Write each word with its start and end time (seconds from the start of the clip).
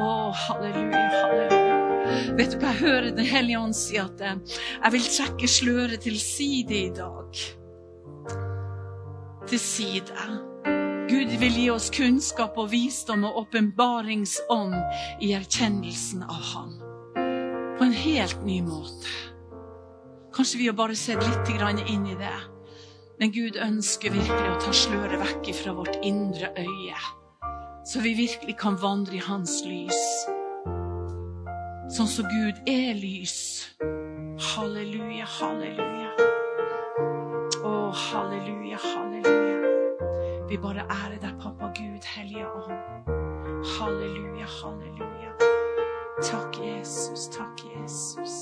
Å, 0.00 0.30
halleluja, 0.32 1.00
halleluja. 1.12 1.78
Vet 2.38 2.54
du 2.54 2.60
hva 2.60 2.70
jeg 2.72 2.80
hører 2.80 3.08
Den 3.14 3.26
hellige 3.28 3.60
ånd 3.60 3.76
si? 3.76 3.98
At 4.00 4.20
eh, 4.24 4.38
jeg 4.78 4.94
vil 4.96 5.08
trekke 5.16 5.50
sløret 5.50 6.04
til 6.06 6.16
side 6.20 6.76
i 6.78 6.92
dag. 6.96 7.42
Til 9.50 9.60
side. 9.60 10.28
Gud 11.10 11.34
vil 11.42 11.58
gi 11.58 11.66
oss 11.74 11.90
kunnskap 11.92 12.56
og 12.60 12.70
visdom 12.72 13.26
og 13.28 13.42
åpenbaringsånd 13.42 14.76
i 15.26 15.32
erkjennelsen 15.36 16.22
av 16.24 16.48
Han. 16.52 16.76
På 17.76 17.88
en 17.88 17.96
helt 17.96 18.44
ny 18.46 18.60
måte. 18.62 19.10
Kanskje 20.32 20.62
vi 20.62 20.68
har 20.70 20.78
bare 20.78 20.96
sett 20.96 21.20
litt 21.26 21.50
inn 21.90 22.06
i 22.06 22.16
det. 22.16 22.36
Men 23.20 23.32
Gud 23.34 23.58
ønsker 23.60 24.14
virkelig 24.14 24.52
å 24.54 24.60
ta 24.62 24.72
sløret 24.72 25.20
vekk 25.20 25.50
fra 25.58 25.74
vårt 25.76 25.98
indre 26.06 26.54
øye. 26.56 27.19
Så 27.84 28.00
vi 28.00 28.14
virkelig 28.14 28.56
kan 28.58 28.76
vandre 28.82 29.16
i 29.16 29.22
Hans 29.24 29.62
lys. 29.64 30.00
Sånn 31.90 32.08
som 32.08 32.28
Gud 32.28 32.60
er 32.70 32.92
lys. 32.94 33.38
Halleluja, 34.52 35.24
halleluja. 35.38 36.10
Å, 37.64 37.72
halleluja, 37.96 38.78
halleluja. 38.84 39.72
Vi 40.50 40.58
bare 40.60 40.84
ærer 40.86 41.18
deg, 41.22 41.34
pappa 41.40 41.72
Gud, 41.76 42.04
Hellige 42.04 42.46
Ånd. 42.60 43.10
Halleluja, 43.74 44.46
halleluja. 44.60 45.34
Takk, 46.20 46.60
Jesus. 46.60 47.28
Takk, 47.32 47.64
Jesus. 47.64 48.36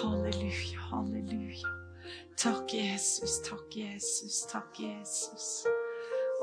Halleluja, 0.00 0.80
halleluja. 0.90 1.74
Takk, 2.40 2.72
Jesus. 2.72 3.38
Takk, 3.44 3.68
Jesus. 3.76 4.46
Takk, 4.50 4.80
Jesus. 4.80 5.66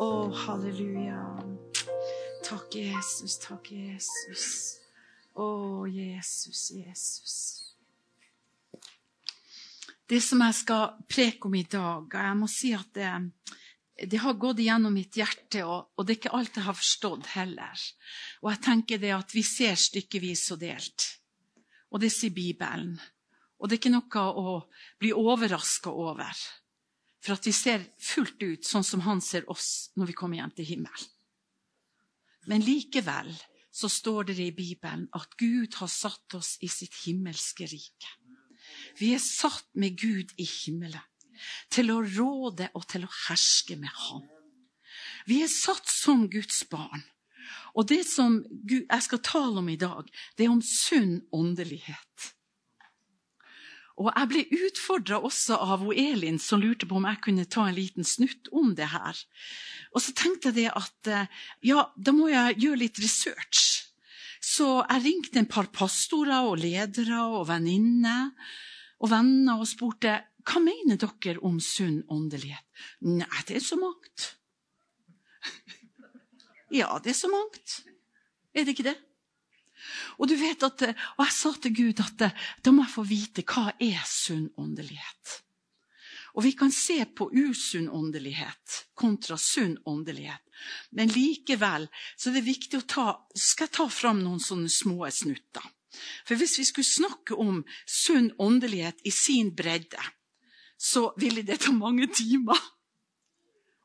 Å, 0.01 0.33
halleluja. 0.45 1.19
Takk, 2.43 2.75
Jesus. 2.75 3.35
Takk, 3.43 3.69
Jesus. 3.71 4.45
Å, 5.37 5.45
Jesus, 5.85 6.71
Jesus. 6.73 7.35
Det 10.09 10.19
som 10.21 10.41
jeg 10.41 10.57
skal 10.57 10.97
preke 11.09 11.47
om 11.47 11.53
i 11.55 11.65
dag, 11.69 12.09
jeg 12.09 12.39
må 12.39 12.49
si 12.49 12.73
at 12.73 12.89
det, 12.97 13.11
det 14.09 14.21
har 14.23 14.39
gått 14.41 14.63
igjennom 14.63 14.97
mitt 14.97 15.13
hjerte, 15.17 15.61
og, 15.61 15.93
og, 15.93 16.05
det 16.05 16.15
er 16.15 16.21
ikke 16.23 16.33
alt 16.39 16.57
jeg 16.57 16.67
har 16.67 16.79
forstått 16.79 17.29
heller. 17.35 17.85
Og 18.41 18.49
jeg 18.49 18.63
tenker 18.65 19.01
det 19.01 19.13
at 19.15 19.37
vi 19.37 19.45
ser 19.45 19.77
stykkevis 19.79 20.47
og 20.55 20.63
delt. 20.65 21.07
Og 21.93 22.01
det 22.01 22.09
sier 22.13 22.33
Bibelen. 22.33 22.97
Og 23.61 23.69
det 23.69 23.77
er 23.77 23.83
ikke 23.83 23.93
noe 23.93 24.25
å 24.41 24.57
bli 24.99 25.13
overraska 25.13 25.93
over. 25.93 26.33
For 27.23 27.37
at 27.37 27.47
vi 27.47 27.53
ser 27.55 27.85
fullt 28.03 28.41
ut 28.43 28.67
sånn 28.67 28.83
som 28.83 29.03
han 29.05 29.21
ser 29.23 29.47
oss 29.51 29.93
når 29.95 30.11
vi 30.11 30.15
kommer 30.17 30.41
hjem 30.41 30.53
til 30.57 30.67
himmelen. 30.73 31.09
Men 32.51 32.65
likevel 32.65 33.31
så 33.73 33.87
står 33.89 34.27
det 34.29 34.35
i 34.43 34.51
Bibelen 34.51 35.07
at 35.15 35.37
Gud 35.39 35.79
har 35.79 35.89
satt 35.89 36.35
oss 36.37 36.57
i 36.61 36.67
sitt 36.67 36.93
himmelske 37.05 37.65
rike. 37.71 38.11
Vi 38.99 39.13
er 39.15 39.23
satt 39.23 39.69
med 39.79 39.95
Gud 39.97 40.35
i 40.37 40.45
himmelen 40.45 41.01
til 41.73 41.89
å 41.89 42.03
råde 42.03 42.69
og 42.77 42.85
til 42.91 43.07
å 43.07 43.15
herske 43.25 43.79
med 43.79 43.91
Han. 44.05 44.27
Vi 45.25 45.41
er 45.43 45.51
satt 45.51 45.87
som 45.89 46.27
Guds 46.29 46.61
barn. 46.69 47.01
Og 47.73 47.87
det 47.89 48.03
som 48.05 48.37
jeg 48.69 49.01
skal 49.01 49.23
tale 49.25 49.63
om 49.63 49.69
i 49.71 49.79
dag, 49.79 50.05
det 50.37 50.45
er 50.45 50.53
om 50.53 50.61
sunn 50.61 51.23
åndelighet. 51.33 52.32
Og 54.01 54.09
Jeg 54.09 54.29
ble 54.31 54.43
utfordra 54.65 55.19
også 55.21 55.59
av 55.61 55.85
Elin, 55.93 56.39
som 56.41 56.61
lurte 56.61 56.87
på 56.89 56.97
om 56.97 57.05
jeg 57.05 57.21
kunne 57.21 57.45
ta 57.45 57.67
en 57.69 57.77
liten 57.77 58.07
snutt 58.07 58.49
om 58.51 58.73
det 58.77 58.89
her. 58.89 59.19
Og 59.93 60.01
så 60.01 60.15
tenkte 60.17 60.49
jeg 60.49 60.63
det 60.63 60.69
at 60.73 61.09
eh, 61.13 61.41
ja, 61.69 61.85
da 61.95 62.13
må 62.15 62.31
jeg 62.31 62.57
gjøre 62.63 62.81
litt 62.81 63.01
research. 63.03 63.83
Så 64.43 64.81
jeg 64.81 65.03
ringte 65.05 65.39
en 65.39 65.49
par 65.49 65.69
pastorer 65.71 66.49
og 66.49 66.57
ledere 66.63 67.21
og 67.37 67.47
venninner 67.51 68.33
og 69.03 69.11
venner 69.13 69.61
og 69.61 69.69
spurte 69.69 70.17
hva 70.43 70.59
mener 70.59 70.99
dere 70.99 71.39
om 71.45 71.59
sunn 71.63 72.01
åndelighet? 72.11 72.65
Nei, 73.07 73.43
det 73.47 73.59
er 73.59 73.65
så 73.65 73.79
mangt. 73.79 74.33
Ja, 76.73 76.87
det 76.97 77.11
er 77.11 77.17
så 77.19 77.29
mangt. 77.29 77.83
Er 78.57 78.65
det 78.65 78.73
ikke 78.73 78.87
det? 78.87 78.95
Og 80.17 80.29
du 80.29 80.35
vet 80.39 80.63
at, 80.65 80.85
og 81.17 81.25
jeg 81.25 81.35
sa 81.35 81.53
til 81.61 81.75
Gud 81.75 82.03
at 82.03 82.27
da 82.63 82.73
må 82.73 82.85
jeg 82.85 82.95
få 82.95 83.07
vite 83.07 83.45
hva 83.47 83.71
er 83.79 84.03
sunn 84.07 84.47
åndelighet. 84.59 85.39
Og 86.33 86.43
vi 86.47 86.53
kan 86.57 86.71
se 86.73 86.97
på 87.05 87.27
usunn 87.29 87.89
åndelighet 87.93 88.79
kontra 88.97 89.37
sunn 89.37 89.75
åndelighet. 89.85 90.41
Men 90.97 91.11
likevel 91.13 91.85
så 92.15 92.29
er 92.29 92.39
det 92.39 92.47
viktig 92.47 92.79
å 92.79 92.87
ta 92.89 93.05
Skal 93.35 93.67
jeg 93.67 93.75
ta 93.77 93.87
fram 93.91 94.23
noen 94.23 94.41
sånne 94.41 94.71
små 94.71 95.05
snutter? 95.13 95.65
For 96.25 96.39
hvis 96.39 96.57
vi 96.57 96.65
skulle 96.65 96.89
snakke 96.89 97.37
om 97.37 97.61
sunn 97.85 98.31
åndelighet 98.41 99.03
i 99.05 99.11
sin 99.13 99.51
bredde, 99.53 100.01
så 100.77 101.11
ville 101.21 101.45
det 101.45 101.59
ta 101.61 101.73
mange 101.75 102.09
timer. 102.09 102.57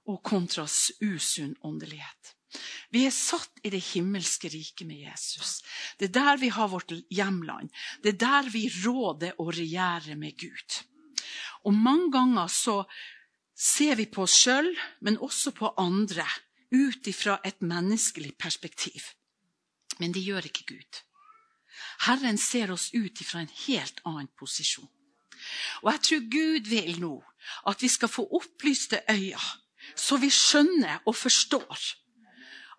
Og 0.09 0.23
kontras 0.25 0.89
usunn 1.05 1.53
åndelighet. 1.61 2.38
Vi 2.91 3.05
er 3.05 3.13
satt 3.13 3.61
i 3.67 3.71
det 3.73 3.83
himmelske 3.91 4.49
riket 4.49 4.87
med 4.89 5.03
Jesus. 5.03 5.61
Det 5.99 6.09
er 6.09 6.15
der 6.17 6.41
vi 6.41 6.49
har 6.49 6.71
vårt 6.73 6.93
hjemland. 7.13 7.69
Det 8.03 8.15
er 8.15 8.21
der 8.23 8.51
vi 8.51 8.65
råder 8.85 9.37
og 9.39 9.53
regjerer 9.57 10.17
med 10.17 10.39
Gud. 10.41 10.79
Og 11.69 11.75
mange 11.75 12.09
ganger 12.13 12.49
så 12.49 12.85
ser 13.59 13.99
vi 13.99 14.07
på 14.07 14.25
oss 14.25 14.39
sjøl, 14.39 14.71
men 15.01 15.19
også 15.19 15.53
på 15.53 15.75
andre, 15.77 16.25
ut 16.73 17.07
ifra 17.09 17.39
et 17.45 17.61
menneskelig 17.65 18.35
perspektiv. 18.39 19.13
Men 19.99 20.13
det 20.13 20.25
gjør 20.25 20.49
ikke 20.49 20.69
Gud. 20.75 21.03
Herren 22.07 22.39
ser 22.39 22.73
oss 22.73 22.91
ut 22.95 23.21
ifra 23.21 23.43
en 23.43 23.55
helt 23.67 24.01
annen 24.07 24.29
posisjon. 24.39 24.89
Og 25.83 25.93
jeg 25.93 26.03
tror 26.07 26.29
Gud 26.33 26.69
vil 26.71 27.01
nå 27.01 27.15
at 27.71 27.83
vi 27.83 27.89
skal 27.89 28.11
få 28.11 28.27
opplyste 28.39 29.01
øyne, 29.11 29.49
så 29.97 30.19
vi 30.21 30.31
skjønner 30.31 31.05
og 31.07 31.17
forstår 31.17 31.79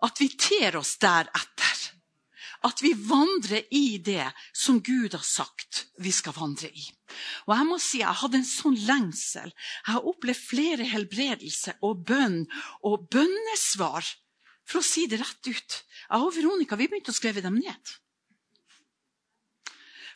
at 0.04 0.20
vi 0.20 0.30
ter 0.36 0.78
oss 0.80 0.96
deretter. 1.00 1.78
At 2.68 2.82
vi 2.84 2.92
vandrer 2.92 3.64
i 3.72 3.96
det 4.04 4.26
som 4.52 4.82
Gud 4.84 5.14
har 5.16 5.24
sagt 5.24 5.86
vi 6.04 6.12
skal 6.12 6.36
vandre 6.36 6.68
i. 6.68 6.82
Og 7.48 7.54
Jeg 7.56 7.66
må 7.68 7.78
si, 7.80 8.02
jeg 8.02 8.20
hadde 8.20 8.40
en 8.40 8.46
sånn 8.48 8.76
lengsel. 8.84 9.48
Jeg 9.86 9.94
har 9.94 10.08
opplevd 10.10 10.40
flere 10.40 10.88
helbredelser 10.90 11.80
og 11.86 12.04
bønn 12.08 12.42
og 12.84 13.08
bønnesvar. 13.12 14.04
For 14.68 14.82
å 14.82 14.86
si 14.86 15.06
det 15.08 15.22
rett 15.22 15.48
ut. 15.48 15.80
Jeg 16.04 16.20
og 16.20 16.34
Veronica 16.36 16.76
vi 16.76 16.90
begynte 16.90 17.14
å 17.14 17.16
skrive 17.16 17.42
dem 17.44 17.56
ned. 17.58 17.96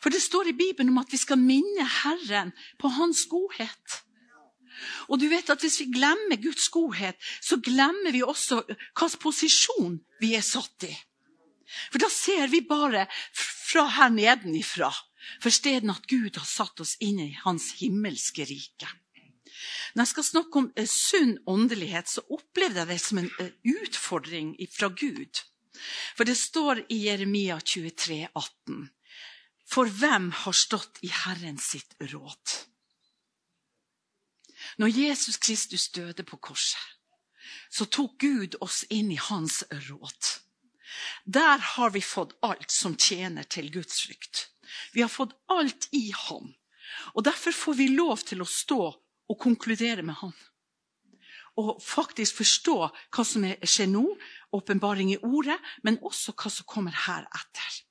For 0.05 0.13
det 0.13 0.21
står 0.21 0.51
i 0.51 0.57
Bibelen 0.57 0.93
om 0.93 1.01
at 1.01 1.09
vi 1.09 1.17
skal 1.17 1.41
minne 1.41 1.85
Herren 2.03 2.53
på 2.77 2.93
hans 2.93 3.25
godhet. 3.31 4.04
Og 5.09 5.19
du 5.21 5.27
vet 5.31 5.49
at 5.49 5.61
Hvis 5.61 5.79
vi 5.81 5.91
glemmer 5.93 6.41
Guds 6.41 6.69
godhet, 6.69 7.15
så 7.41 7.57
glemmer 7.57 8.11
vi 8.11 8.23
også 8.23 8.61
hvilken 8.67 9.19
posisjon 9.21 9.99
vi 10.21 10.35
er 10.35 10.45
satt 10.45 10.87
i. 10.89 10.93
For 11.91 12.01
da 12.01 12.09
ser 12.11 12.47
vi 12.51 12.61
bare 12.61 13.07
fra 13.33 13.87
her 13.97 14.13
nedenifra. 14.13 14.91
For 15.41 15.49
stedet 15.49 15.89
at 15.89 16.05
Gud 16.07 16.37
har 16.37 16.45
satt 16.45 16.79
oss 16.83 16.95
inn 17.01 17.19
i 17.23 17.31
hans 17.45 17.71
himmelske 17.79 18.45
rike. 18.45 18.89
Når 19.95 20.03
jeg 20.03 20.11
skal 20.11 20.27
snakke 20.27 20.61
om 20.61 20.67
eh, 20.75 20.89
sunn 20.89 21.37
åndelighet, 21.49 22.09
så 22.11 22.21
opplevde 22.35 22.83
jeg 22.83 22.91
det 22.91 22.99
som 23.01 23.21
en 23.21 23.31
eh, 23.41 23.53
utfordring 23.81 24.53
fra 24.73 24.91
Gud. 24.91 25.41
For 26.17 26.27
det 26.27 26.37
står 26.39 26.85
i 26.91 27.01
Jeremia 27.07 27.57
23, 27.63 28.27
18. 28.35 28.85
For 29.65 29.89
hvem 29.89 30.29
har 30.43 30.55
stått 30.55 31.01
i 31.03 31.11
Herren 31.11 31.57
sitt 31.61 31.95
råd? 32.11 32.57
Når 34.77 34.91
Jesus 34.91 35.37
Kristus 35.37 35.87
døde 35.89 36.23
på 36.23 36.37
korset, 36.37 36.81
så 37.71 37.85
tok 37.85 38.17
Gud 38.19 38.57
oss 38.61 38.83
inn 38.89 39.11
i 39.11 39.19
hans 39.19 39.63
råd. 39.71 40.31
Der 41.25 41.57
har 41.75 41.91
vi 41.95 42.01
fått 42.01 42.35
alt 42.45 42.71
som 42.71 42.95
tjener 42.97 43.43
til 43.43 43.71
Guds 43.73 44.01
frykt. 44.05 44.49
Vi 44.93 45.01
har 45.01 45.11
fått 45.11 45.35
alt 45.51 45.87
i 45.91 46.11
ham. 46.11 46.53
Og 47.15 47.23
Derfor 47.23 47.51
får 47.51 47.79
vi 47.79 47.87
lov 47.93 48.23
til 48.27 48.41
å 48.41 48.49
stå 48.49 48.81
og 49.25 49.39
konkludere 49.41 50.05
med 50.05 50.15
ham. 50.21 50.33
Og 51.55 51.79
faktisk 51.81 52.41
forstå 52.41 52.75
hva 53.15 53.23
som 53.23 53.45
skjer 53.63 53.87
nå, 53.87 54.03
åpenbaring 54.55 55.13
i 55.13 55.21
ordet, 55.23 55.57
men 55.83 56.01
også 56.03 56.35
hva 56.35 56.51
som 56.51 56.67
kommer 56.67 56.95
heretter. 57.05 57.81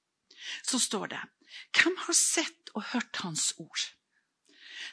Så 0.62 0.81
står 0.81 1.14
det 1.14 1.22
hvem 1.75 1.96
har 2.06 2.16
sett 2.19 2.72
og 2.75 2.82
hørt 2.92 3.22
Hans 3.22 3.52
ord? 3.62 3.82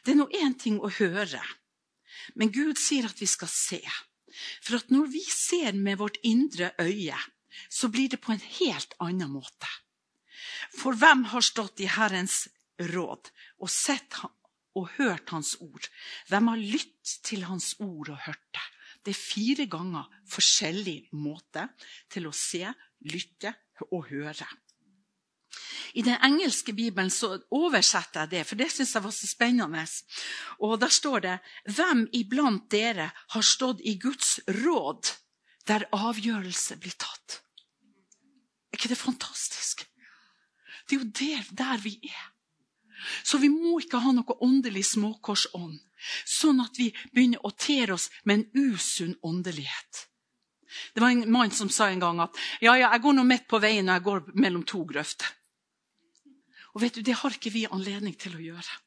Det 0.05 0.13
er 0.13 0.19
nå 0.21 0.27
én 0.33 0.53
ting 0.57 0.79
å 0.81 0.89
høre, 0.93 1.41
men 2.35 2.51
Gud 2.53 2.79
sier 2.79 3.07
at 3.09 3.21
vi 3.21 3.27
skal 3.29 3.51
se. 3.51 3.81
For 4.63 4.79
at 4.79 4.91
når 4.93 5.09
vi 5.11 5.23
ser 5.27 5.75
med 5.77 5.99
vårt 5.99 6.19
indre 6.23 6.71
øye, 6.79 7.17
så 7.69 7.89
blir 7.91 8.09
det 8.09 8.21
på 8.23 8.33
en 8.33 8.43
helt 8.61 8.95
annen 9.03 9.31
måte. 9.33 9.69
For 10.77 10.95
hvem 10.95 11.25
har 11.33 11.43
stått 11.43 11.83
i 11.83 11.89
Herrens 11.91 12.45
råd 12.91 13.31
og 13.59 13.69
sett 13.71 14.15
og 14.77 14.87
hørt 14.97 15.33
Hans 15.35 15.57
ord? 15.59 15.89
Hvem 16.29 16.51
har 16.53 16.61
lyttet 16.61 17.17
til 17.27 17.43
Hans 17.49 17.73
ord 17.79 18.13
og 18.13 18.23
hørt 18.27 18.47
det? 18.55 18.67
Det 19.01 19.15
er 19.15 19.17
fire 19.17 19.65
ganger 19.65 20.09
forskjellig 20.29 21.09
måte 21.17 21.65
til 22.11 22.29
å 22.29 22.35
se, 22.35 22.67
lytte, 23.09 23.53
og 23.89 24.11
høre. 24.11 24.45
I 25.93 26.01
den 26.01 26.17
engelske 26.23 26.73
bibelen 26.73 27.09
så 27.11 27.35
oversetter 27.51 28.25
jeg 28.25 28.31
det, 28.31 28.43
for 28.47 28.59
det 28.59 28.69
syns 28.71 28.93
jeg 28.95 29.03
var 29.03 29.15
så 29.15 29.27
spennende. 29.27 29.85
Og 30.59 30.79
Der 30.79 30.89
står 30.89 31.19
det 31.19 31.39
Hvem 31.75 32.07
iblant 32.13 32.71
dere 32.71 33.11
har 33.29 33.41
stått 33.41 33.81
i 33.83 33.97
Guds 33.99 34.39
råd 34.47 35.13
der 35.67 35.87
avgjørelse 35.91 36.77
blir 36.77 36.95
tatt? 36.97 37.41
Er 38.71 38.79
ikke 38.79 38.89
det 38.89 38.97
fantastisk? 38.97 39.85
Det 40.87 40.95
er 40.95 41.03
jo 41.03 41.11
der, 41.11 41.43
der 41.51 41.77
vi 41.77 41.99
er. 42.03 42.31
Så 43.23 43.37
vi 43.37 43.49
må 43.49 43.79
ikke 43.81 44.01
ha 44.01 44.13
noe 44.13 44.37
åndelig 44.45 44.85
småkorsånd, 44.93 45.79
sånn 46.25 46.61
at 46.61 46.77
vi 46.77 46.91
begynner 47.13 47.43
å 47.45 47.53
tere 47.57 47.95
oss 47.97 48.09
med 48.23 48.41
en 48.41 48.71
usunn 48.71 49.15
åndelighet. 49.25 50.07
Det 50.93 51.01
var 51.03 51.09
en 51.09 51.31
mann 51.31 51.51
som 51.51 51.69
sa 51.69 51.89
en 51.89 51.99
gang 51.99 52.21
at 52.23 52.37
ja, 52.61 52.75
ja, 52.77 52.91
jeg 52.93 53.03
går 53.03 53.17
nå 53.17 53.25
midt 53.27 53.47
på 53.51 53.59
veien 53.59 53.89
og 53.89 53.97
jeg 53.97 54.05
går 54.07 54.21
mellom 54.39 54.63
to 54.67 54.83
grøfter. 54.87 55.27
Og 56.73 56.81
vet 56.81 56.95
du, 56.95 57.01
Det 57.01 57.15
har 57.15 57.35
ikke 57.35 57.53
vi 57.53 57.67
anledning 57.69 58.15
til 58.17 58.35
å 58.35 58.45
gjøre. 58.51 58.79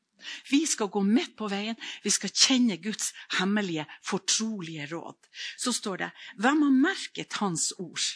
Vi 0.49 0.65
skal 0.67 0.89
gå 0.89 1.03
midt 1.05 1.37
på 1.37 1.49
veien. 1.53 1.77
Vi 2.03 2.11
skal 2.11 2.33
kjenne 2.33 2.79
Guds 2.83 3.13
hemmelige, 3.39 3.87
fortrolige 4.03 4.89
råd. 4.93 5.19
Så 5.59 5.73
står 5.73 6.05
det 6.05 6.11
Hvem 6.41 6.63
har 6.63 6.77
merket 6.91 7.41
Hans 7.41 7.73
ord? 7.79 8.07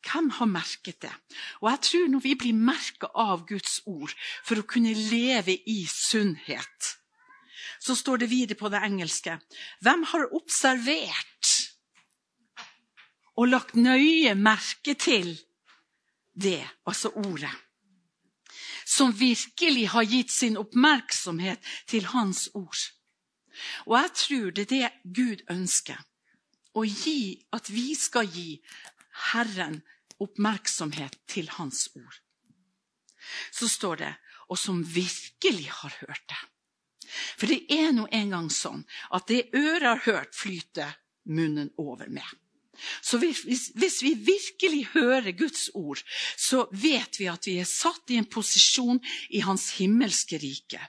Hvem 0.00 0.30
har 0.38 0.48
merket 0.48 1.02
det? 1.02 1.12
Og 1.60 1.70
jeg 1.70 1.80
tror 1.88 2.06
når 2.08 2.22
vi 2.24 2.36
blir 2.38 2.56
merka 2.56 3.10
av 3.14 3.44
Guds 3.48 3.80
ord 3.86 4.14
for 4.44 4.60
å 4.60 4.68
kunne 4.68 4.94
leve 4.94 5.58
i 5.68 5.82
sunnhet, 5.90 6.94
så 7.80 7.96
står 7.96 8.22
det 8.22 8.30
videre 8.30 8.58
på 8.60 8.70
det 8.72 8.80
engelske 8.84 9.36
Hvem 9.84 10.06
har 10.12 10.32
observert 10.36 11.52
og 13.40 13.48
lagt 13.48 13.76
nøye 13.76 14.34
merke 14.36 14.94
til 15.00 15.32
det, 16.36 16.64
altså 16.88 17.12
ordet? 17.16 17.52
Som 18.90 19.12
virkelig 19.14 19.88
har 19.92 20.02
gitt 20.02 20.32
sin 20.34 20.56
oppmerksomhet 20.58 21.62
til 21.86 22.08
Hans 22.10 22.48
ord. 22.58 22.80
Og 23.86 23.94
jeg 23.98 24.12
tror 24.22 24.50
det 24.56 24.64
er 24.66 24.72
det 24.72 25.14
Gud 25.16 25.44
ønsker. 25.50 26.00
Å 26.74 26.82
gi, 26.86 27.38
at 27.54 27.70
vi 27.70 27.94
skal 27.98 28.26
gi 28.30 28.58
Herren 29.30 29.80
oppmerksomhet 30.22 31.18
til 31.30 31.50
Hans 31.56 31.88
ord. 31.94 32.20
Så 33.52 33.68
står 33.68 33.96
det 33.96 34.14
'og 34.48 34.58
som 34.58 34.82
virkelig 34.94 35.70
har 35.70 35.94
hørt 36.00 36.24
det'. 36.28 36.46
For 37.38 37.46
det 37.46 37.66
er 37.70 37.92
nå 37.92 38.06
engang 38.12 38.50
sånn 38.50 38.84
at 39.12 39.26
det 39.26 39.50
øret 39.54 39.82
har 39.82 40.02
hørt, 40.04 40.34
flyter 40.34 40.96
munnen 41.24 41.70
over 41.78 42.08
med. 42.08 42.26
Så 43.02 43.18
hvis, 43.20 43.70
hvis, 43.74 43.98
vi 44.02 44.14
virkelig 44.14 44.86
hører 44.94 45.32
Guds 45.36 45.68
ord, 45.74 46.00
så 46.36 46.66
vet 46.72 47.20
vi 47.20 47.28
at 47.30 47.46
vi 47.48 47.58
er 47.60 47.68
satt 47.68 48.12
i 48.12 48.18
en 48.20 48.28
posisjon 48.30 49.00
i 49.36 49.42
Hans 49.44 49.70
himmelske 49.78 50.40
rike. 50.40 50.80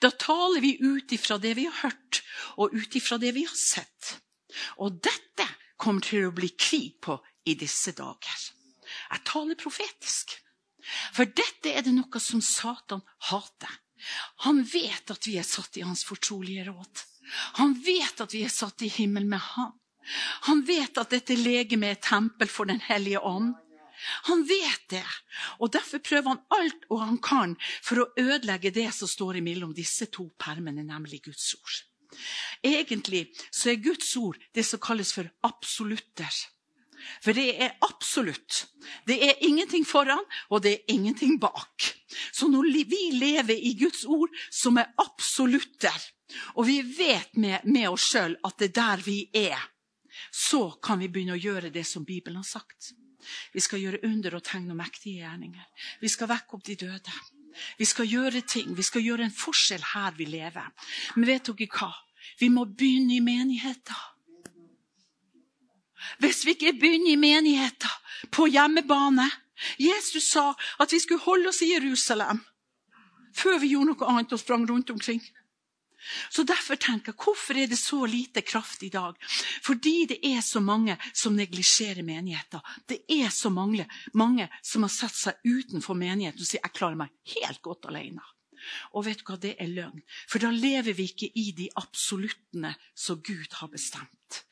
Da 0.00 0.12
taler 0.14 0.62
vi 0.62 0.76
ut 0.80 1.12
ifra 1.12 1.38
det 1.42 1.56
vi 1.58 1.66
har 1.66 1.78
hørt, 1.82 2.22
og 2.56 2.74
ut 2.74 2.96
ifra 2.96 3.18
det 3.18 3.34
vi 3.36 3.44
har 3.46 3.58
sett. 3.58 4.16
Og 4.80 5.00
dette 5.02 5.46
kommer 5.76 6.04
til 6.04 6.28
å 6.28 6.34
bli 6.34 6.52
krig 6.56 7.00
på 7.02 7.18
i 7.46 7.56
disse 7.58 7.92
dager. 7.96 8.44
Jeg 9.10 9.24
taler 9.26 9.58
profetisk. 9.58 10.36
For 11.12 11.26
dette 11.26 11.72
er 11.74 11.82
det 11.82 11.96
noe 11.96 12.22
som 12.22 12.40
Satan 12.44 13.02
hater. 13.30 13.72
Han 14.46 14.62
vet 14.62 15.10
at 15.10 15.26
vi 15.26 15.34
er 15.40 15.46
satt 15.46 15.76
i 15.80 15.84
hans 15.86 16.04
fortrolige 16.06 16.68
råd. 16.68 17.02
Han 17.58 17.74
vet 17.82 18.20
at 18.22 18.34
vi 18.34 18.44
er 18.46 18.52
satt 18.52 18.84
i 18.86 18.92
himmelen 18.92 19.30
med 19.32 19.42
ham. 19.42 19.74
Han 20.48 20.64
vet 20.66 20.98
at 20.98 21.12
dette 21.14 21.36
legemet 21.38 21.96
er 21.96 22.02
tempel 22.08 22.50
for 22.50 22.68
Den 22.68 22.80
hellige 22.80 23.20
ånd. 23.20 23.54
Han 24.28 24.42
vet 24.44 24.88
det, 24.92 25.04
og 25.58 25.72
derfor 25.72 26.02
prøver 26.04 26.34
han 26.34 26.42
alt 26.52 26.84
og 26.90 27.00
han 27.00 27.18
kan 27.24 27.54
for 27.82 28.02
å 28.02 28.08
ødelegge 28.20 28.74
det 28.76 28.90
som 28.94 29.08
står 29.08 29.40
imellom 29.40 29.72
disse 29.74 30.10
to 30.12 30.28
permene, 30.38 30.84
nemlig 30.84 31.22
Guds 31.24 31.54
ord. 31.56 31.78
Egentlig 32.64 33.26
så 33.50 33.72
er 33.72 33.82
Guds 33.82 34.10
ord 34.20 34.36
det 34.54 34.66
som 34.68 34.82
kalles 34.82 35.14
for 35.16 35.28
absolutter. 35.48 36.28
For 37.22 37.36
det 37.36 37.48
er 37.62 37.76
absolutt. 37.84 38.66
Det 39.06 39.16
er 39.22 39.42
ingenting 39.46 39.84
foran, 39.86 40.24
og 40.50 40.62
det 40.64 40.72
er 40.72 40.94
ingenting 40.94 41.36
bak. 41.40 41.88
Så 42.32 42.48
når 42.50 42.68
vi 42.88 43.02
lever 43.16 43.56
i 43.56 43.74
Guds 43.78 44.04
ord, 44.04 44.32
som 44.50 44.80
er 44.80 44.92
absolutter, 45.02 45.96
og 46.56 46.66
vi 46.66 46.80
vet 46.82 47.36
med, 47.36 47.64
med 47.64 47.88
oss 47.92 48.08
sjøl 48.12 48.36
at 48.44 48.58
det 48.58 48.72
er 48.72 48.78
der 48.80 49.04
vi 49.06 49.18
er, 49.36 49.60
så 50.32 50.70
kan 50.82 51.00
vi 51.00 51.08
begynne 51.12 51.36
å 51.36 51.40
gjøre 51.40 51.72
det 51.74 51.84
som 51.86 52.04
Bibelen 52.04 52.40
har 52.40 52.48
sagt. 52.48 52.92
Vi 53.52 53.62
skal 53.64 53.82
gjøre 53.82 54.02
under 54.06 54.38
og 54.38 54.44
tegne 54.46 54.74
og 54.74 54.80
mektige 54.80 55.24
gjerninger. 55.24 55.64
Vi 56.00 56.10
skal 56.12 56.30
vekke 56.30 56.58
opp 56.58 56.66
de 56.66 56.76
døde. 56.78 57.14
Vi 57.78 57.84
skal 57.88 58.08
gjøre 58.08 58.42
ting. 58.46 58.74
Vi 58.76 58.84
skal 58.84 59.04
gjøre 59.04 59.26
en 59.26 59.34
forskjell 59.34 59.84
her 59.94 60.14
vi 60.18 60.28
lever. 60.30 60.68
Men 61.16 61.28
vet 61.28 61.48
dere 61.48 61.70
hva? 61.72 61.92
Vi 62.40 62.50
må 62.52 62.66
begynne 62.68 63.16
i 63.16 63.24
menigheter. 63.24 64.02
Hvis 66.22 66.44
vi 66.46 66.54
ikke 66.54 66.76
begynner 66.78 67.12
i 67.12 67.20
menigheter, 67.20 67.92
på 68.32 68.46
hjemmebane 68.48 69.26
Jesus 69.80 70.30
sa 70.30 70.50
at 70.80 70.92
vi 70.92 71.00
skulle 71.00 71.24
holde 71.24 71.50
oss 71.50 71.62
i 71.64 71.72
Jerusalem 71.72 72.42
før 73.36 73.58
vi 73.60 73.72
gjorde 73.74 73.92
noe 73.92 74.08
annet 74.08 74.32
og 74.32 74.40
sprang 74.40 74.64
rundt 74.68 74.90
omkring. 74.90 75.20
Så 76.30 76.44
Derfor 76.46 76.78
tenker 76.78 77.12
jeg, 77.12 77.18
hvorfor 77.24 77.58
er 77.58 77.66
det 77.70 77.78
så 77.80 78.04
lite 78.06 78.42
kraft 78.46 78.82
i 78.86 78.90
dag? 78.92 79.16
Fordi 79.64 80.06
det 80.12 80.20
er 80.26 80.40
så 80.44 80.60
mange 80.60 80.96
som 81.12 81.36
neglisjerer 81.36 82.04
menigheten. 82.06 82.62
Det 82.86 83.02
er 83.10 83.28
så 83.34 83.50
mange, 83.50 83.88
mange 84.14 84.48
som 84.62 84.86
har 84.86 84.92
satt 84.94 85.16
seg 85.16 85.42
utenfor 85.44 85.98
menigheten 85.98 86.42
og 86.42 86.48
sier 86.48 86.62
jeg 86.62 86.76
klarer 86.76 87.00
meg 87.00 87.36
helt 87.36 87.62
godt 87.64 87.88
alene. 87.90 88.22
Og 88.94 89.06
vet 89.06 89.20
du 89.20 89.26
hva, 89.28 89.36
det 89.40 89.54
er 89.62 89.70
løgn. 89.70 90.02
For 90.30 90.42
da 90.42 90.50
lever 90.50 90.96
vi 90.96 91.08
ikke 91.10 91.30
i 91.38 91.50
de 91.56 91.68
absoluttene 91.78 92.72
som 92.94 93.20
Gud 93.22 93.58
har 93.60 93.70
bestemt. 93.72 94.42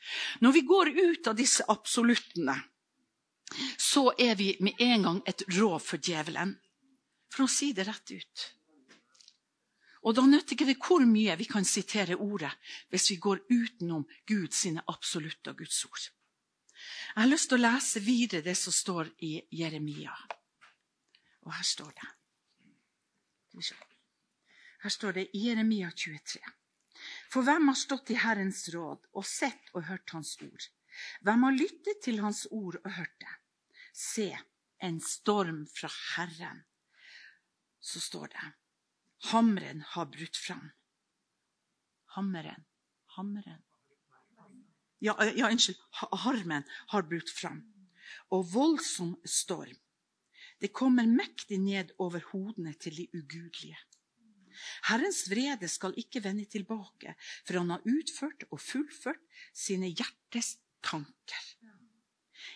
Når 0.44 0.54
vi 0.54 0.62
går 0.68 0.92
ut 0.94 1.30
av 1.30 1.38
disse 1.38 1.66
absoluttene, 1.68 2.56
så 3.78 4.10
er 4.18 4.34
vi 4.38 4.54
med 4.64 4.80
en 4.82 5.08
gang 5.08 5.22
et 5.28 5.44
råd 5.56 5.82
for 5.82 6.02
djevelen. 6.02 6.54
For 7.34 7.46
å 7.46 7.50
si 7.50 7.72
det 7.74 7.86
rett 7.88 8.14
ut. 8.14 8.44
Og 10.04 10.12
da 10.16 10.24
nytter 10.28 10.52
ikke 10.52 10.68
det 10.68 10.80
hvor 10.84 11.04
mye 11.08 11.36
vi 11.40 11.46
kan 11.48 11.64
sitere 11.64 12.16
ordet, 12.20 12.52
hvis 12.92 13.10
vi 13.10 13.16
går 13.16 13.44
utenom 13.48 14.04
Guds 14.28 14.66
absolutte 14.84 15.54
og 15.54 15.62
Guds 15.62 15.84
ord. 15.88 16.10
Jeg 17.14 17.22
har 17.22 17.30
lyst 17.30 17.48
til 17.48 17.60
å 17.60 17.64
lese 17.64 18.02
videre 18.04 18.44
det 18.44 18.56
som 18.58 18.74
står 18.74 19.14
i 19.24 19.38
Jeremia. 19.54 20.12
Og 21.44 21.52
her 21.54 21.64
står 21.64 21.92
det 21.94 22.10
Her 24.82 24.92
står 24.92 25.12
det 25.12 25.28
i 25.32 25.46
Jeremia 25.46 25.90
23. 25.90 26.42
For 27.32 27.46
hvem 27.46 27.70
har 27.70 27.78
stått 27.78 28.10
i 28.12 28.18
Herrens 28.20 28.66
råd 28.74 29.08
og 29.14 29.24
sett 29.26 29.70
og 29.72 29.86
hørt 29.88 30.10
Hans 30.12 30.34
ord? 30.42 30.66
Hvem 31.24 31.46
har 31.46 31.56
lyttet 31.56 32.02
til 32.04 32.20
Hans 32.20 32.44
ord 32.50 32.76
og 32.82 32.90
hørt 32.98 33.16
det? 33.22 33.36
Se, 33.94 34.28
en 34.82 35.00
storm 35.00 35.64
fra 35.70 35.88
Herren. 36.16 36.64
Så 37.80 38.00
står 38.00 38.28
det 38.34 38.52
Hammeren 39.30 39.80
har 39.94 40.06
brutt 40.06 40.36
fram. 40.36 40.70
Hammeren. 42.16 42.64
Hammeren. 43.16 43.62
Ja, 45.04 45.14
ja, 45.36 45.50
unnskyld. 45.50 45.78
Harmen 46.24 46.64
har 46.92 47.02
brutt 47.02 47.30
fram. 47.30 47.62
Og 48.32 48.46
voldsom 48.52 49.16
storm. 49.24 49.76
Det 50.60 50.72
kommer 50.72 51.06
mektig 51.08 51.58
ned 51.60 51.92
over 51.98 52.24
hodene 52.30 52.72
til 52.80 52.96
de 52.96 53.08
ugudelige. 53.12 53.78
Herrens 54.88 55.24
vrede 55.28 55.68
skal 55.68 55.96
ikke 55.98 56.22
vende 56.24 56.44
tilbake, 56.46 57.16
for 57.44 57.58
han 57.58 57.72
har 57.74 57.84
utført 57.84 58.46
og 58.50 58.62
fullført 58.62 59.20
sine 59.52 59.90
hjertes 59.90 60.54
tanker. 60.84 61.50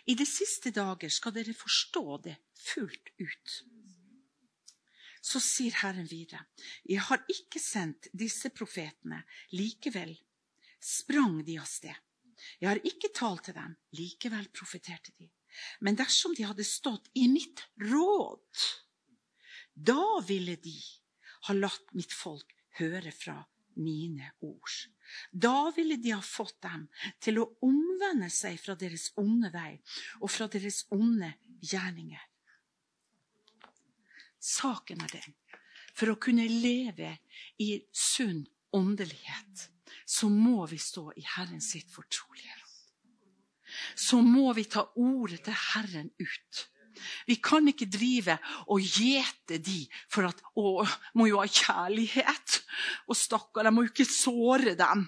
I 0.08 0.14
de 0.16 0.24
siste 0.28 0.70
dager 0.72 1.10
skal 1.12 1.34
dere 1.36 1.56
forstå 1.56 2.20
det 2.24 2.36
fullt 2.70 3.12
ut. 3.18 3.58
Så 5.22 5.40
sier 5.42 5.74
Herren 5.82 6.06
videre, 6.08 6.44
jeg 6.86 7.02
har 7.08 7.24
ikke 7.32 7.60
sendt 7.62 8.10
disse 8.12 8.50
profetene, 8.54 9.22
likevel 9.56 10.14
sprang 10.80 11.40
de 11.46 11.58
av 11.58 11.66
sted. 11.68 11.94
Jeg 12.60 12.70
har 12.70 12.80
ikke 12.86 13.10
talt 13.14 13.48
til 13.48 13.56
dem, 13.56 13.74
likevel 13.98 14.46
profeterte 14.54 15.14
de. 15.18 15.28
Men 15.82 15.98
dersom 15.98 16.36
de 16.38 16.46
hadde 16.46 16.66
stått 16.66 17.08
i 17.18 17.26
mitt 17.30 17.64
råd, 17.82 18.64
da 19.74 20.20
ville 20.26 20.56
de 20.62 20.76
ha 21.48 21.54
latt 21.54 21.94
mitt 21.98 22.14
folk 22.14 22.54
høre 22.78 23.12
fra 23.14 23.40
mine 23.78 24.32
ord. 24.44 24.74
Da 25.32 25.70
ville 25.74 25.96
de 26.02 26.12
ha 26.12 26.22
fått 26.22 26.58
dem 26.62 26.86
til 27.22 27.40
å 27.40 27.48
omvende 27.64 28.30
seg 28.32 28.58
fra 28.60 28.74
deres 28.78 29.08
onde 29.20 29.50
vei 29.54 29.78
og 30.20 30.30
fra 30.30 30.48
deres 30.50 30.84
onde 30.94 31.30
gjerninger. 31.62 32.22
Saken 34.38 35.02
er 35.04 35.12
den. 35.12 35.34
For 35.98 36.12
å 36.12 36.20
kunne 36.20 36.46
leve 36.46 37.16
i 37.58 37.72
sunn 37.92 38.44
åndelighet, 38.76 39.68
så 40.06 40.28
må 40.30 40.66
vi 40.70 40.78
stå 40.80 41.08
i 41.16 41.24
Herren 41.36 41.62
sitt 41.64 41.90
fortrolige 41.90 42.54
råd. 42.54 42.64
Så 43.98 44.20
må 44.24 44.52
vi 44.56 44.64
ta 44.70 44.86
ordet 44.96 45.42
til 45.48 45.56
Herren 45.72 46.10
ut. 46.20 46.64
Vi 47.26 47.38
kan 47.42 47.68
ikke 47.70 47.86
drive 47.90 48.38
og 48.72 48.82
gjete 48.82 49.60
de 49.62 49.84
for 50.10 50.28
at 50.28 50.40
å, 50.58 50.82
må 51.14 51.28
jo 51.30 51.40
ha 51.42 51.46
kjærlighet. 51.46 52.60
Og 53.08 53.18
stakkar, 53.18 53.68
jeg 53.68 53.74
må 53.74 53.84
jo 53.86 53.92
ikke 53.92 54.08
såre 54.08 54.74
dem. 54.78 55.06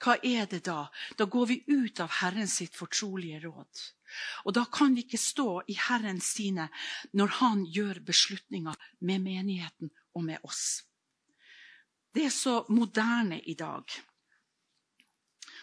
Hva 0.00 0.16
er 0.24 0.46
det 0.48 0.62
da? 0.68 0.84
Da 1.18 1.26
går 1.28 1.50
vi 1.50 1.58
ut 1.68 2.00
av 2.00 2.20
Herren 2.20 2.48
sitt 2.48 2.76
fortrolige 2.76 3.42
råd. 3.44 3.82
Og 4.44 4.54
da 4.56 4.64
kan 4.72 4.94
vi 4.96 5.04
ikke 5.06 5.20
stå 5.20 5.48
i 5.70 5.76
Herrens 5.88 6.32
sine 6.36 6.68
når 7.16 7.34
Han 7.40 7.64
gjør 7.66 8.02
beslutninger 8.06 8.76
med 9.00 9.26
menigheten 9.26 9.90
og 10.14 10.24
med 10.24 10.38
oss. 10.46 10.82
Det 12.14 12.24
er 12.26 12.34
så 12.34 12.64
moderne 12.68 13.38
i 13.46 13.54
dag 13.54 13.86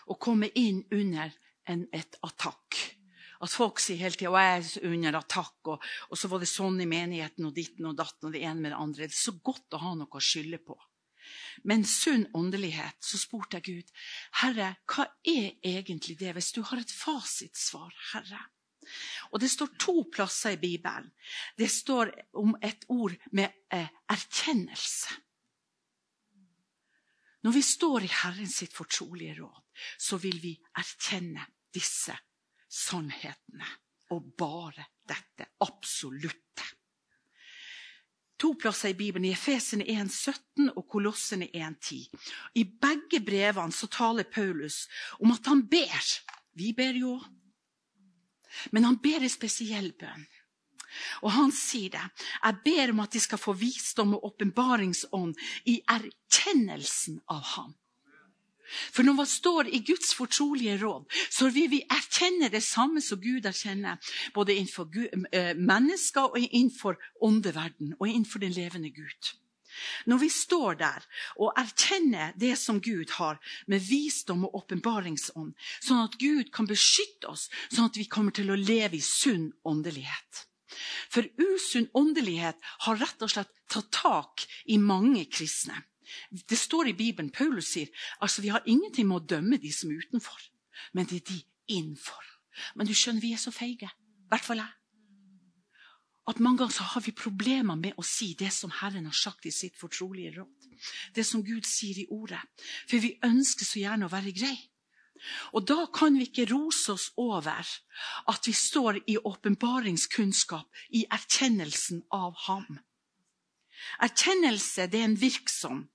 å 0.08 0.16
komme 0.16 0.48
inn 0.56 0.86
under 0.96 1.34
en, 1.68 1.88
et 1.92 2.16
attakk. 2.24 2.78
At 3.44 3.54
folk 3.54 3.82
sier 3.84 4.00
hele 4.02 4.16
tida 4.18 4.32
'jeg 4.32 4.64
er 4.84 4.88
under 4.90 5.20
attakk', 5.20 5.68
og, 5.68 5.84
og, 6.10 6.18
så 6.18 6.30
var 6.32 6.40
det 6.40 6.50
sånn 6.50 6.80
i 6.82 6.90
menigheten 6.90 7.46
og 7.46 7.54
ditten 7.54 7.86
og 7.86 7.98
datten 7.98 8.30
og 8.30 8.34
det 8.34 8.42
ene 8.42 8.62
med 8.62 8.72
det 8.72 8.80
andre. 8.80 9.08
Det 9.08 9.14
er 9.14 9.26
så 9.32 9.36
godt 9.44 9.76
å 9.76 9.82
ha 9.84 9.94
noe 9.96 10.10
å 10.10 10.24
skylde 10.24 10.58
på. 10.64 10.78
Men 11.64 11.86
sunn 11.86 12.28
åndelighet, 12.38 13.00
så 13.04 13.20
spurte 13.20 13.60
jeg 13.60 13.68
Gud, 13.68 13.96
Herre, 14.42 14.76
hva 14.86 15.08
er 15.28 15.58
egentlig 15.66 16.18
det, 16.20 16.34
hvis 16.38 16.54
du 16.56 16.62
har 16.68 16.82
et 16.82 16.94
fasitsvar, 16.94 17.94
Herre? 18.14 18.44
Og 19.32 19.40
Det 19.40 19.50
står 19.52 19.74
to 19.80 19.96
plasser 20.14 20.56
i 20.56 20.62
Bibelen. 20.62 21.10
Det 21.58 21.68
står 21.72 22.12
om 22.40 22.56
et 22.64 22.86
ord 22.88 23.16
med 23.32 23.50
eh, 23.74 23.90
erkjennelse. 24.10 25.18
Når 27.44 27.52
vi 27.52 27.62
står 27.62 28.04
i 28.04 28.12
Herren 28.12 28.50
sitt 28.50 28.74
fortrolige 28.76 29.36
råd, 29.42 29.60
så 30.00 30.18
vil 30.20 30.40
vi 30.42 30.54
erkjenne 30.80 31.46
disse 31.74 32.16
sannhetene. 32.68 33.68
Og 34.16 34.24
bare 34.40 34.86
dette 35.08 35.50
absolutte. 35.64 36.64
To 38.38 38.54
plasser 38.54 38.94
i 38.94 38.98
Bibelen, 38.98 39.26
i 39.26 39.34
Efesene 39.34 39.86
1,17 39.90 40.70
og 40.76 40.86
Kolossene 40.92 41.48
1,10. 41.50 42.04
I 42.62 42.64
begge 42.64 43.22
brevene 43.26 43.74
så 43.74 43.90
taler 43.90 44.30
Paulus 44.30 44.84
om 45.20 45.34
at 45.34 45.50
han 45.50 45.64
ber. 45.70 46.12
Vi 46.58 46.74
ber 46.78 47.00
jo 47.00 47.16
òg. 47.18 47.26
Men 48.72 48.88
han 48.88 48.98
ber 49.02 49.22
en 49.22 49.30
spesiell 49.30 49.92
bønn. 50.00 50.24
Og 51.22 51.32
han 51.36 51.52
sier 51.54 51.92
det. 51.94 52.06
Jeg 52.44 52.62
ber 52.66 52.94
om 52.94 53.02
at 53.04 53.14
de 53.14 53.22
skal 53.22 53.42
få 53.42 53.54
visdom 53.58 54.16
og 54.18 54.30
åpenbaringsånd 54.32 55.36
i 55.70 55.76
erkjennelsen 55.94 57.20
av 57.34 57.44
ham. 57.56 57.76
For 58.92 59.04
når 59.04 59.18
man 59.22 59.30
står 59.30 59.72
i 59.72 59.84
Guds 59.88 60.14
fortrolige 60.16 60.78
råd, 60.82 61.08
så 61.32 61.50
vil 61.54 61.72
vi 61.72 61.82
erkjenne 61.90 62.52
det 62.54 62.64
samme 62.66 63.02
som 63.02 63.22
Gud 63.22 63.46
erkjenner, 63.46 63.98
både 64.34 64.56
innenfor 64.56 64.90
eh, 65.32 65.54
mennesker 65.56 66.32
og 66.32 66.40
innenfor 66.40 67.00
åndeverden 67.24 67.96
og 68.00 68.08
innenfor 68.08 68.44
den 68.44 68.56
levende 68.56 68.92
Gud. 68.92 69.36
Når 70.10 70.18
vi 70.18 70.30
står 70.34 70.78
der 70.80 71.06
og 71.36 71.54
erkjenner 71.60 72.34
det 72.40 72.56
som 72.58 72.82
Gud 72.82 73.14
har, 73.18 73.38
med 73.68 73.84
visdom 73.86 74.46
og 74.48 74.56
åpenbaringsånd, 74.64 75.54
sånn 75.86 76.04
at 76.04 76.18
Gud 76.22 76.52
kan 76.56 76.70
beskytte 76.70 77.30
oss, 77.30 77.48
sånn 77.70 77.90
at 77.92 78.00
vi 78.00 78.08
kommer 78.10 78.36
til 78.36 78.52
å 78.52 78.60
leve 78.60 78.98
i 78.98 79.04
sunn 79.04 79.52
åndelighet. 79.68 80.48
For 81.14 81.28
usunn 81.40 81.90
åndelighet 81.96 82.58
har 82.88 83.00
rett 83.00 83.22
og 83.24 83.32
slett 83.32 83.54
tatt 83.72 83.92
tak 83.94 84.48
i 84.66 84.80
mange 84.82 85.26
kristne. 85.32 85.80
Det 86.50 86.58
står 86.58 86.92
i 86.92 86.98
Bibelen, 86.98 87.32
Paulus 87.32 87.74
sier 87.74 87.92
altså 88.22 88.42
vi 88.42 88.54
har 88.54 88.66
ingenting 88.66 89.08
med 89.10 89.22
å 89.22 89.28
dømme 89.36 89.60
de 89.62 89.72
som 89.74 89.92
er 89.92 90.04
utenfor, 90.06 90.50
men 90.94 91.10
det 91.10 91.22
er 91.22 91.30
de 91.34 91.40
innenfor. 91.78 92.24
Men 92.76 92.88
du 92.88 92.94
skjønner, 92.96 93.22
vi 93.22 93.34
er 93.36 93.42
så 93.42 93.54
feige. 93.54 93.90
I 93.92 94.32
hvert 94.32 94.46
fall 94.46 94.64
jeg 94.64 94.78
at 96.28 96.40
mange 96.44 96.58
ganger 96.58 96.84
har 96.92 97.04
vi 97.06 97.14
problemer 97.16 97.78
med 97.80 97.96
å 97.96 98.04
si 98.04 98.34
det 98.36 98.50
som 98.52 98.72
Herren 98.82 99.06
har 99.08 99.16
sagt 99.16 99.46
i 99.48 99.54
sitt 99.56 99.78
fortrolige 99.80 100.34
råd. 100.36 100.66
Det 101.16 101.24
som 101.26 101.44
Gud 101.44 101.66
sier 101.66 102.02
i 102.02 102.08
ordet. 102.12 102.42
For 102.90 103.00
vi 103.00 103.16
ønsker 103.24 103.66
så 103.66 103.80
gjerne 103.80 104.10
å 104.10 104.12
være 104.12 104.36
grei. 104.36 104.58
Og 105.56 105.64
da 105.66 105.88
kan 105.94 106.18
vi 106.20 106.28
ikke 106.28 106.50
rose 106.52 106.94
oss 106.94 107.08
over 107.18 107.64
at 108.30 108.48
vi 108.48 108.54
står 108.54 109.00
i 109.08 109.16
åpenbaringskunnskap, 109.18 110.68
i 110.94 111.08
erkjennelsen 111.10 112.04
av 112.14 112.36
Ham. 112.46 112.76
Erkjennelse 114.04 114.90
det 114.92 115.00
er 115.00 115.08
en 115.08 115.18
virksom 115.18 115.86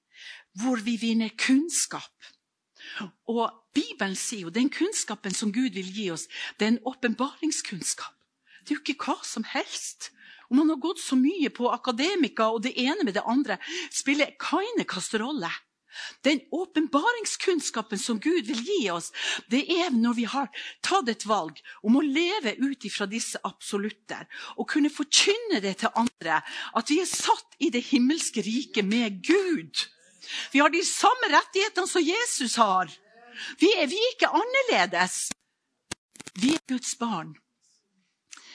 hvor 0.61 0.83
vi 0.85 0.97
vinner 1.01 1.33
kunnskap. 1.39 2.13
Og 3.31 3.51
Bibelen 3.75 4.17
sier 4.19 4.47
jo 4.47 4.53
den 4.53 4.71
kunnskapen 4.73 5.35
som 5.35 5.53
Gud 5.53 5.73
vil 5.79 5.89
gi 5.95 6.11
oss, 6.13 6.29
det 6.59 6.67
er 6.67 6.75
en 6.75 6.83
åpenbaringskunnskap. 6.89 8.17
Det 8.63 8.75
er 8.75 8.79
jo 8.79 8.85
ikke 8.85 9.09
hva 9.09 9.19
som 9.27 9.47
helst. 9.49 10.11
Om 10.51 10.61
man 10.61 10.75
har 10.75 10.83
gått 10.83 11.01
så 11.01 11.17
mye 11.17 11.49
på 11.55 11.71
akademika 11.73 12.51
og 12.53 12.63
det 12.67 12.75
ene 12.79 13.07
med 13.07 13.17
det 13.17 13.25
andre, 13.27 13.57
spiller 13.91 14.35
keine 14.39 14.85
rolle. 15.23 15.51
Den 16.25 16.41
åpenbaringskunnskapen 16.53 17.99
som 17.99 18.21
Gud 18.21 18.47
vil 18.49 18.61
gi 18.65 18.91
oss, 18.91 19.13
det 19.51 19.65
er 19.69 19.91
når 19.91 20.15
vi 20.17 20.25
har 20.25 20.49
tatt 20.85 21.09
et 21.09 21.27
valg 21.29 21.59
om 21.83 21.97
å 21.97 22.05
leve 22.05 22.55
ut 22.61 22.85
ifra 22.85 23.07
disse 23.07 23.41
absolutter 23.45 24.25
og 24.57 24.69
kunne 24.73 24.93
forkynne 24.93 25.61
det 25.61 25.79
til 25.83 25.93
andre, 25.95 26.41
at 26.77 26.91
vi 26.91 27.01
er 27.03 27.11
satt 27.11 27.59
i 27.61 27.69
det 27.73 27.85
himmelske 27.91 28.45
riket 28.45 28.89
med 28.89 29.21
Gud. 29.27 29.85
Vi 30.53 30.63
har 30.63 30.73
de 30.73 30.83
samme 30.87 31.31
rettighetene 31.33 31.89
som 31.89 32.05
Jesus 32.05 32.57
har. 32.61 32.91
Vi 33.61 33.71
er, 33.77 33.87
vi 33.91 33.99
er 33.99 34.11
ikke 34.15 34.33
annerledes. 34.33 35.31
Vi 36.39 36.55
er 36.55 36.67
Guds 36.69 36.95
barn. 37.01 37.35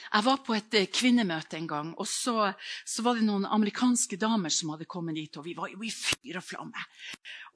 Jeg 0.08 0.24
var 0.24 0.38
på 0.40 0.54
et 0.56 0.74
eh, 0.78 0.88
kvinnemøte 0.88 1.58
en 1.58 1.66
gang, 1.68 1.88
og 2.00 2.06
så, 2.08 2.48
så, 2.88 3.02
var 3.04 3.18
det 3.18 3.26
noen 3.26 3.44
amerikanske 3.44 4.16
damer 4.20 4.52
som 4.52 4.72
hadde 4.72 4.88
kommet 4.88 5.18
dit. 5.18 5.36
Og 5.36 5.44
vi 5.44 5.52
var 5.56 5.68
jo 5.68 5.82
i 5.84 5.92
fyr 5.92 6.38
og 6.40 6.46
flamme. 6.46 6.86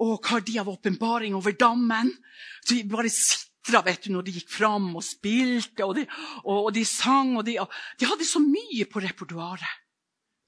Og 0.05 0.19
hva 0.21 0.43
de 0.45 0.59
av 0.61 0.69
åpenbaring 0.69 1.37
over 1.39 1.57
dammen. 1.57 2.13
Så 2.61 2.77
vi 2.77 2.85
bare 2.91 3.13
sitra 3.13 3.81
vet 3.87 4.05
du, 4.05 4.13
når 4.13 4.29
de 4.29 4.37
gikk 4.37 4.53
fram 4.53 4.91
og 4.93 5.07
spilte, 5.07 5.87
og 5.87 5.97
de, 5.97 6.05
og, 6.45 6.59
og 6.59 6.71
de 6.77 6.85
sang. 6.89 7.39
Og 7.41 7.47
de, 7.49 7.57
og 7.63 7.73
de 7.99 8.11
hadde 8.11 8.29
så 8.29 8.43
mye 8.45 8.89
på 8.91 9.01
repertoaret. 9.07 9.81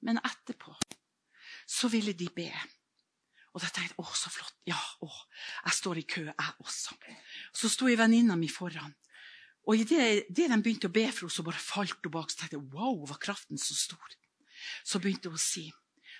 Men 0.05 0.21
etterpå 0.21 0.75
så 1.65 1.89
ville 1.89 2.13
de 2.13 2.27
be. 2.29 2.51
Og 3.55 3.63
da 3.63 3.69
tenkte 3.71 3.93
jeg 3.93 4.03
å, 4.03 4.05
så 4.11 4.29
flott. 4.33 4.55
Ja, 4.67 4.77
å, 4.99 5.07
jeg 5.63 5.77
står 5.77 6.01
i 6.01 6.05
kø, 6.11 6.25
jeg 6.27 6.55
også. 6.59 6.97
Så 7.55 7.71
sto 7.71 7.87
ei 7.87 7.95
venninna 7.99 8.35
mi 8.35 8.49
foran. 8.51 8.91
Og 9.65 9.79
idet 9.81 10.27
de 10.27 10.47
begynte 10.59 10.89
å 10.89 10.93
be 10.93 11.07
for 11.07 11.25
henne, 11.25 11.33
så 11.33 11.45
bare 11.45 11.61
falt 11.63 12.03
hun 12.03 12.13
bak. 12.13 12.33
Så 12.33 12.41
tenkte 12.41 12.59
jeg, 12.59 12.67
wow, 12.75 12.99
var 13.07 13.21
kraften 13.23 13.61
så 13.61 13.77
stor. 13.77 14.17
Så 14.83 14.99
begynte 14.99 15.31
hun 15.31 15.39
å 15.39 15.41
si, 15.41 15.69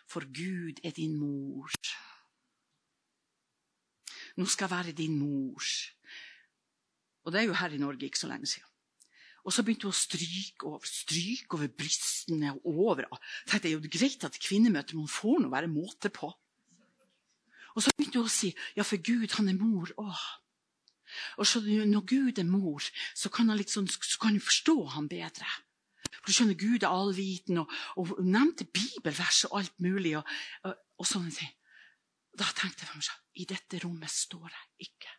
for 0.07 0.23
Gud 0.31 0.79
er 0.85 0.95
din 0.95 1.17
mor. 1.19 1.75
Nå 4.39 4.47
skal 4.47 4.69
jeg 4.69 4.75
være 4.77 4.95
din 4.95 5.19
mor. 5.19 5.67
Og 7.25 7.33
det 7.33 7.41
er 7.41 7.49
jo 7.49 7.59
her 7.59 7.75
i 7.75 7.81
Norge 7.81 8.07
ikke 8.07 8.23
så 8.23 8.31
lenge 8.31 8.47
siden. 8.49 8.71
Og 9.45 9.53
så 9.53 9.61
begynte 9.61 9.85
hun 9.85 9.93
å 9.93 9.99
stryke 9.99 10.71
over, 10.71 10.87
stryke 10.89 11.59
over 11.59 11.69
brystene 11.69 12.55
og 12.63 12.79
over. 12.87 13.05
Jeg 13.11 13.51
tenkte, 13.51 13.61
det 13.67 13.71
er 13.73 13.75
jo 13.75 13.93
greit 13.99 14.25
at 14.25 14.39
kvinnemøter, 14.41 14.95
men 14.95 15.05
hun 15.05 15.15
får 15.19 15.43
nå 15.43 15.51
være 15.51 15.69
måte 15.69 16.09
på. 16.13 16.31
Og 17.75 17.83
så 17.83 17.91
begynte 17.95 18.21
hun 18.21 18.29
å 18.29 18.31
si 18.31 18.53
ja, 18.75 18.83
for 18.83 19.01
Gud, 19.03 19.35
han 19.37 19.51
er 19.51 19.59
mor. 19.59 19.91
Åh. 19.99 20.25
Og 21.37 21.47
så 21.47 21.59
Når 21.61 22.05
Gud 22.07 22.39
er 22.39 22.47
mor, 22.47 22.83
så 23.15 23.29
kan 23.29 23.49
han 23.49 23.57
liksom, 23.57 23.87
så 23.87 24.19
kan 24.19 24.33
du 24.33 24.39
forstå 24.39 24.77
ham 24.95 25.09
bedre. 25.11 25.47
For 26.21 26.31
du 26.31 26.33
skjønner, 26.33 26.57
Gud 26.59 26.83
er 26.83 26.89
allviten, 26.89 27.59
og, 27.61 27.71
og 27.97 28.15
nevnte 28.23 28.65
bibelvers 28.65 29.43
og 29.49 29.59
alt 29.59 29.79
mulig. 29.79 30.17
og, 30.17 30.23
og, 30.63 30.75
og 30.97 31.07
sånne 31.07 31.31
ting. 31.31 31.51
Da 32.35 32.47
tenkte 32.51 32.83
jeg 32.83 32.89
for 32.89 32.99
meg 32.99 33.07
selv 33.07 33.39
I 33.39 33.45
dette 33.47 33.79
rommet 33.83 34.11
står 34.11 34.47
jeg 34.47 34.89
ikke. 34.89 35.13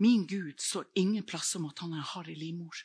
Min 0.00 0.26
Gud 0.26 0.60
står 0.60 0.88
ingen 0.96 1.24
plass 1.28 1.54
om 1.56 1.68
at 1.68 1.78
han 1.84 1.92
er 1.92 2.00
en 2.00 2.12
harry 2.14 2.34
livmor. 2.34 2.76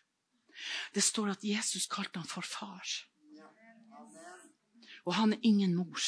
Det 0.93 1.03
står 1.03 1.31
at 1.31 1.43
Jesus 1.43 1.87
kalte 1.91 2.19
han 2.19 2.27
for 2.27 2.43
far. 2.43 2.83
Og 5.05 5.13
han 5.15 5.33
er 5.33 5.43
ingen 5.43 5.75
mor. 5.75 6.01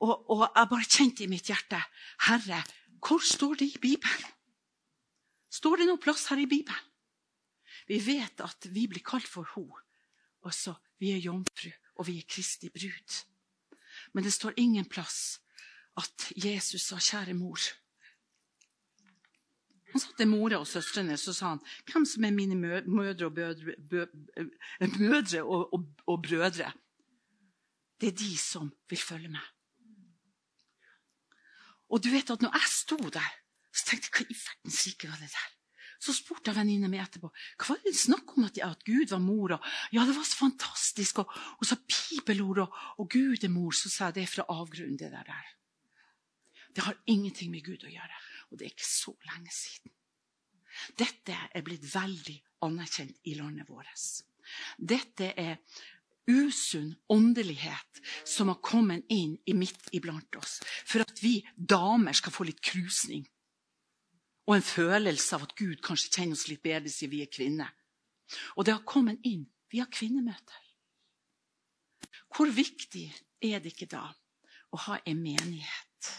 Og, 0.00 0.30
og 0.30 0.44
jeg 0.46 0.70
bare 0.70 0.86
kjente 0.86 1.24
i 1.24 1.30
mitt 1.30 1.48
hjerte 1.50 1.80
Herre, 2.28 2.62
hvor 3.02 3.22
står 3.24 3.58
det 3.58 3.72
i 3.74 3.80
Bibelen? 3.82 4.34
Står 5.50 5.80
det 5.80 5.88
noe 5.88 6.00
plass 6.02 6.28
her 6.30 6.38
i 6.38 6.46
Bibelen? 6.50 6.84
Vi 7.88 7.98
vet 8.04 8.40
at 8.44 8.68
vi 8.70 8.84
blir 8.90 9.02
kalt 9.04 9.26
for 9.26 9.48
ho. 9.54 9.64
Også, 10.46 10.74
vi 11.00 11.14
er 11.14 11.22
jomfru, 11.24 11.70
og 11.96 12.06
vi 12.06 12.18
er 12.20 12.28
Kristi 12.28 12.68
brud. 12.70 13.20
Men 14.12 14.26
det 14.26 14.32
står 14.34 14.58
ingen 14.60 14.84
plass 14.84 15.40
at 15.98 16.32
Jesus 16.36 16.82
sa 16.82 16.96
'kjære 16.96 17.34
mor'. 17.34 17.72
Han 19.92 20.00
sa 20.00 20.12
til 20.16 20.28
mora 20.28 20.58
og 20.60 20.66
søstrene 20.66 21.16
så 21.16 21.32
sa 21.32 21.48
han, 21.48 21.60
'Hvem 21.86 22.04
som 22.04 22.24
er 22.24 22.30
mine 22.30 22.54
mødre 22.86 23.26
og, 23.26 23.34
bødre, 23.34 23.74
bø, 23.90 24.06
mødre 24.98 25.42
og, 25.42 25.74
og, 25.74 25.88
og 26.06 26.22
brødre?' 26.22 26.72
Det 28.00 28.06
er 28.06 28.16
de 28.16 28.36
som 28.36 28.72
vil 28.88 28.98
følge 28.98 29.28
meg. 29.28 29.57
Og 31.88 32.02
du 32.04 32.10
vet 32.12 32.30
at 32.30 32.42
når 32.44 32.56
jeg 32.58 32.72
sto 32.72 32.98
der 33.08 33.36
så 33.78 33.92
tenkte 33.92 34.10
jeg 34.10 34.26
hva 34.26 34.34
i 34.34 34.38
verdens 34.38 34.80
rike 34.86 35.10
var 35.10 35.20
det 35.22 35.30
der? 35.32 35.54
Så 35.98 36.14
spurte 36.14 36.50
jeg 36.50 36.58
venninna 36.60 36.88
mi 36.90 37.00
etterpå 37.02 37.28
hva 37.30 37.74
var 37.74 37.80
det 37.82 37.94
snakk 37.98 38.36
om 38.36 38.46
at, 38.46 38.58
at 38.62 38.84
Gud 38.86 39.10
var 39.10 39.22
mor. 39.22 39.56
Og, 39.56 39.68
ja, 39.94 40.04
det 40.06 40.14
var 40.16 40.26
så 40.26 40.38
fantastisk. 40.44 41.22
Og, 41.22 41.32
hun 41.58 41.68
så 41.68 41.78
bibelord 41.82 42.62
og, 42.64 42.80
og 43.02 43.10
Gud 43.10 43.44
er 43.44 43.52
mor. 43.52 43.74
Så 43.74 43.90
sa 43.90 44.08
jeg 44.08 44.18
det 44.18 44.24
er 44.24 44.32
fra 44.36 44.46
avgrunnen, 44.54 44.98
det 44.98 45.10
der. 45.10 45.52
Det 46.74 46.86
har 46.86 46.98
ingenting 47.10 47.50
med 47.50 47.66
Gud 47.66 47.86
å 47.86 47.90
gjøre. 47.90 48.22
Og 48.48 48.58
det 48.58 48.68
er 48.68 48.74
ikke 48.74 48.88
så 48.88 49.14
lenge 49.26 49.52
siden. 49.54 49.94
Dette 50.98 51.34
er 51.34 51.66
blitt 51.66 51.86
veldig 51.90 52.36
anerkjent 52.66 53.26
i 53.26 53.34
landet 53.38 53.66
vårt. 53.70 54.06
Dette 54.78 55.32
er 55.34 55.58
usunn 56.28 56.92
åndelighet 57.08 58.02
som 58.28 58.52
har 58.52 58.60
kommet 58.64 59.08
inn 59.12 59.36
i 59.48 59.56
midt 59.56 59.90
iblant 59.96 60.36
oss. 60.38 60.58
For 60.86 61.02
at 61.04 61.22
vi 61.24 61.40
damer 61.56 62.16
skal 62.16 62.34
få 62.34 62.46
litt 62.48 62.62
krusning 62.64 63.26
og 64.48 64.54
en 64.56 64.64
følelse 64.64 65.36
av 65.36 65.44
at 65.44 65.56
Gud 65.58 65.82
kanskje 65.84 66.14
kjenner 66.14 66.38
oss 66.38 66.46
litt 66.48 66.64
bedre 66.64 66.88
siden 66.88 67.12
vi 67.12 67.20
er 67.20 67.32
kvinner. 67.32 67.68
Og 68.56 68.64
det 68.64 68.74
har 68.78 68.86
kommet 68.88 69.20
inn 69.28 69.44
via 69.68 69.84
kvinnemøter. 69.92 70.62
Hvor 72.32 72.48
viktig 72.52 73.04
er 73.44 73.60
det 73.60 73.74
ikke 73.74 73.90
da 73.92 74.06
å 74.72 74.80
ha 74.86 74.98
en 75.04 75.20
menighet 75.20 76.12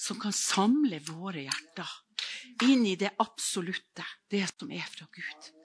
som 0.00 0.20
kan 0.20 0.36
samle 0.36 1.00
våre 1.08 1.46
hjerter 1.46 1.96
inn 2.68 2.84
i 2.88 2.96
det 3.00 3.14
absolutte, 3.24 4.04
det 4.28 4.44
som 4.52 4.72
er 4.72 4.84
fra 4.92 5.08
Gud? 5.12 5.55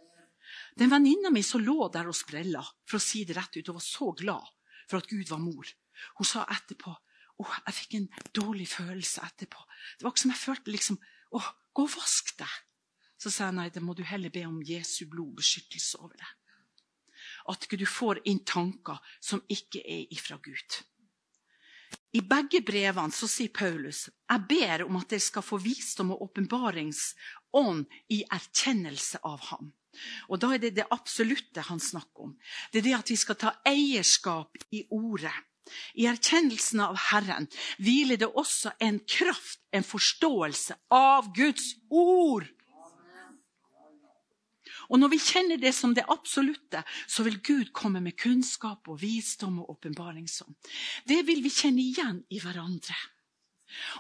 Den 0.80 0.92
venninna 0.92 1.30
mi 1.34 1.44
som 1.44 1.64
lå 1.64 1.90
der 1.94 2.10
og 2.10 2.16
sprella, 2.16 2.64
for 2.88 3.00
å 3.00 3.04
si 3.04 3.26
det 3.28 3.36
rett 3.38 3.58
ut, 3.58 3.70
og 3.70 3.78
var 3.78 3.86
så 3.86 4.12
glad 4.18 4.52
for 4.88 5.00
at 5.02 5.10
Gud 5.10 5.30
var 5.30 5.42
mor, 5.42 5.68
hun 6.18 6.28
sa 6.28 6.46
etterpå 6.50 6.94
oh, 7.42 7.58
jeg 7.66 7.78
fikk 7.78 7.98
en 7.98 8.08
dårlig 8.38 8.68
følelse 8.70 9.24
etterpå. 9.26 9.64
Det 9.98 10.06
var 10.06 10.14
ikke 10.14 10.24
som 10.24 10.34
jeg 10.34 10.44
følte 10.44 10.74
liksom, 10.76 11.00
åh, 11.38 11.50
Gå 11.72 11.86
og 11.88 11.94
vask 11.94 12.34
deg. 12.36 12.56
Så 13.22 13.32
sa 13.32 13.48
jeg 13.48 13.56
nei, 13.56 13.70
da 13.72 13.80
må 13.84 13.94
du 13.96 14.04
heller 14.04 14.34
be 14.34 14.44
om 14.44 14.62
Jesu 14.66 15.06
blod 15.08 15.38
beskyttelse 15.38 16.02
over 16.02 16.18
deg. 16.20 16.32
At 17.54 17.64
ikke 17.66 17.80
du 17.80 17.86
får 17.88 18.20
inn 18.28 18.42
tanker 18.44 19.00
som 19.24 19.44
ikke 19.48 19.80
er 19.80 20.10
ifra 20.12 20.36
Gud. 20.44 20.82
I 22.12 22.22
begge 22.28 22.60
brevene 22.68 23.16
så 23.16 23.28
sier 23.30 23.54
Paulus 23.56 24.10
jeg 24.10 24.44
ber 24.50 24.84
om 24.84 24.98
at 25.00 25.14
dere 25.14 25.24
skal 25.24 25.46
få 25.46 25.62
visdom 25.64 26.12
og 26.16 26.26
åpenbaringsånd 27.58 27.86
i 28.10 28.24
erkjennelse 28.32 29.22
av 29.28 29.40
ham. 29.52 29.72
Og 30.30 30.40
Da 30.40 30.54
er 30.54 30.62
det 30.64 30.76
det 30.76 30.88
absolutte 30.92 31.62
han 31.68 31.80
snakker 31.80 32.30
om. 32.30 32.36
Det 32.72 32.80
er 32.80 32.88
det 32.88 33.00
at 33.00 33.10
vi 33.12 33.16
skal 33.20 33.36
ta 33.36 33.56
eierskap 33.68 34.58
i 34.72 34.86
ordet. 34.90 35.34
I 35.96 36.08
erkjennelsen 36.10 36.82
av 36.84 36.98
Herren 37.12 37.48
hviler 37.80 38.18
det 38.18 38.28
også 38.28 38.74
en 38.80 39.00
kraft, 39.00 39.62
en 39.72 39.84
forståelse 39.84 40.76
av 40.92 41.32
Guds 41.36 41.76
ord. 41.90 42.48
Og 44.92 45.00
Når 45.00 45.10
vi 45.14 45.20
kjenner 45.24 45.58
det 45.58 45.72
som 45.76 45.94
det 45.96 46.04
absolutte, 46.10 46.84
så 47.08 47.24
vil 47.24 47.40
Gud 47.40 47.72
komme 47.72 48.02
med 48.04 48.18
kunnskap 48.20 48.90
og 48.92 49.00
visdom 49.00 49.62
og 49.62 49.78
åpenbaringsånd. 49.78 50.56
Det 51.08 51.22
vil 51.28 51.44
vi 51.44 51.50
kjenne 51.54 51.80
igjen 51.80 52.24
i 52.30 52.42
hverandre. 52.44 52.98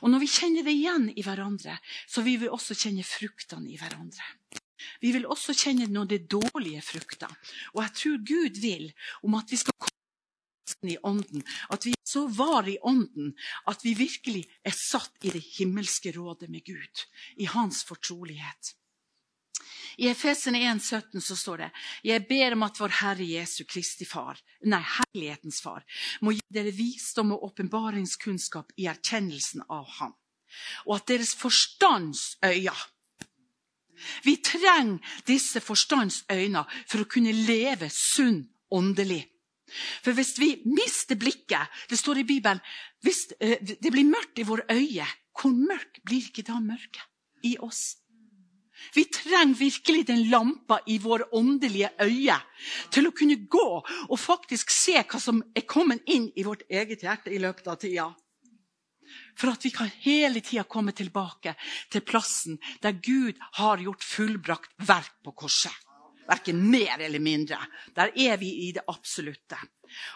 Og 0.01 0.11
når 0.11 0.23
vi 0.23 0.31
kjenner 0.31 0.67
det 0.67 0.75
igjen 0.75 1.09
i 1.15 1.25
hverandre, 1.25 1.77
så 2.07 2.23
vil 2.25 2.41
vi 2.43 2.51
også 2.51 2.77
kjenne 2.77 3.05
fruktene 3.07 3.71
i 3.71 3.79
hverandre. 3.79 4.25
Vi 5.01 5.11
vil 5.13 5.27
også 5.29 5.53
kjenne 5.53 5.87
noen 5.87 6.03
av 6.05 6.11
de 6.11 6.21
dårlige 6.25 6.81
fruktene. 6.85 7.37
Og 7.75 7.83
jeg 7.85 7.97
tror 8.01 8.21
Gud 8.33 8.61
vil 8.63 8.87
om 9.25 9.37
at 9.37 9.51
vi 9.51 9.59
skal 9.61 9.77
komme 9.77 10.93
i 10.93 10.97
ånden. 11.05 11.43
At 11.69 11.85
vi 11.85 11.93
er 11.93 12.01
så 12.11 12.25
var 12.27 12.67
i 12.67 12.77
ånden 12.81 13.33
at 13.69 13.85
vi 13.85 13.93
virkelig 13.95 14.43
er 14.67 14.75
satt 14.75 15.23
i 15.23 15.33
det 15.33 15.43
himmelske 15.57 16.13
rådet 16.15 16.49
med 16.51 16.65
Gud. 16.65 17.05
I 17.37 17.47
hans 17.51 17.83
fortrolighet. 17.87 18.75
I 19.97 20.07
Efesene 20.11 20.61
1,17 20.71 21.19
så 21.19 21.35
står 21.35 21.63
det 21.63 21.69
Jeg 22.03 22.25
ber 22.29 22.55
om 22.55 22.63
at 22.67 22.79
vår 22.79 22.95
Herre 23.01 23.27
Jesu 23.27 23.63
Kristi 23.67 24.05
Far, 24.07 24.39
nei, 24.63 24.81
Herlighetens 24.81 25.61
Far, 25.63 25.83
må 26.21 26.35
gi 26.35 26.43
dere 26.53 26.73
visdom 26.75 27.33
og 27.35 27.49
åpenbaringskunnskap 27.51 28.71
i 28.77 28.87
erkjennelsen 28.91 29.65
av 29.69 29.87
Ham. 29.99 30.15
Og 30.87 30.97
at 30.99 31.11
deres 31.11 31.35
forstandsøyne 31.39 32.75
Vi 34.25 34.37
trenger 34.41 34.97
disse 35.27 35.61
forstandsøyne 35.61 36.63
for 36.89 37.03
å 37.03 37.09
kunne 37.09 37.35
leve 37.35 37.89
sunn 37.93 38.41
åndelig. 38.71 39.21
For 40.03 40.11
hvis 40.17 40.35
vi 40.39 40.49
mister 40.67 41.15
blikket 41.15 41.69
Det 41.87 41.99
står 41.99 42.19
i 42.19 42.27
Bibelen 42.27 42.59
hvis 43.05 43.31
eh, 43.39 43.57
det 43.61 43.89
blir 43.89 44.05
mørkt 44.05 44.37
i 44.37 44.45
våre 44.45 44.65
øyne, 44.69 45.07
hvor 45.33 45.53
mørkt 45.55 46.03
blir 46.05 46.27
ikke 46.27 46.43
da 46.45 46.59
mørket 46.61 47.01
i 47.47 47.55
oss? 47.57 48.00
Vi 48.93 49.05
trenger 49.05 49.55
virkelig 49.55 50.07
den 50.07 50.23
lampa 50.29 50.79
i 50.87 50.97
våre 50.99 51.27
åndelige 51.37 51.91
øyne 52.01 52.39
til 52.91 53.07
å 53.07 53.13
kunne 53.15 53.37
gå 53.51 53.67
og 53.81 54.19
faktisk 54.19 54.73
se 54.73 54.97
hva 54.99 55.19
som 55.21 55.43
er 55.55 55.67
kommet 55.69 56.03
inn 56.11 56.29
i 56.35 56.45
vårt 56.47 56.65
eget 56.69 57.05
hjerte 57.05 57.33
i 57.33 57.39
løpet 57.41 57.67
av 57.67 57.79
tida. 57.81 58.09
For 59.35 59.51
at 59.51 59.65
vi 59.65 59.71
kan 59.75 59.89
hele 60.03 60.41
tida 60.43 60.63
komme 60.69 60.93
tilbake 60.95 61.55
til 61.91 62.03
plassen 62.07 62.59
der 62.83 62.99
Gud 63.03 63.39
har 63.59 63.81
gjort 63.83 64.03
fullbrakt 64.03 64.75
verk 64.87 65.17
på 65.23 65.35
korset. 65.43 65.73
Verken 66.27 66.61
mer 66.71 67.01
eller 67.01 67.19
mindre. 67.19 67.57
Der 67.95 68.11
er 68.15 68.37
vi 68.39 68.51
i 68.67 68.71
det 68.75 68.85
absolutte. 68.87 69.57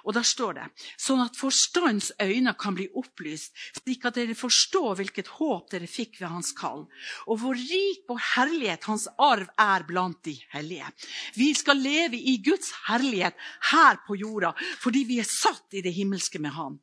Og 0.06 0.16
der 0.18 0.26
står 0.28 0.58
det 0.60 0.68
sånn 1.02 1.24
at 1.24 1.38
forstandens 1.40 2.12
øyne 2.22 2.56
kan 2.60 2.78
bli 2.78 2.88
opplyst, 2.96 3.54
slik 3.82 4.06
at 4.08 4.18
dere 4.20 4.38
forstår 4.38 5.00
hvilket 5.00 5.34
håp 5.38 5.70
dere 5.74 5.90
fikk 5.90 6.20
ved 6.22 6.32
hans 6.32 6.54
kall, 6.58 6.86
og 7.28 7.42
hvor 7.42 7.58
rik 7.58 8.08
og 8.12 8.22
herlighet 8.36 8.88
hans 8.90 9.08
arv 9.22 9.50
er 9.62 9.86
blant 9.88 10.22
de 10.28 10.36
hellige. 10.54 10.90
Vi 11.36 11.52
skal 11.58 11.82
leve 11.82 12.20
i 12.20 12.38
Guds 12.46 12.72
herlighet 12.88 13.38
her 13.72 14.02
på 14.08 14.18
jorda 14.20 14.54
fordi 14.82 15.06
vi 15.08 15.20
er 15.22 15.30
satt 15.30 15.76
i 15.78 15.84
det 15.86 15.94
himmelske 15.96 16.40
med 16.42 16.56
Han. 16.56 16.80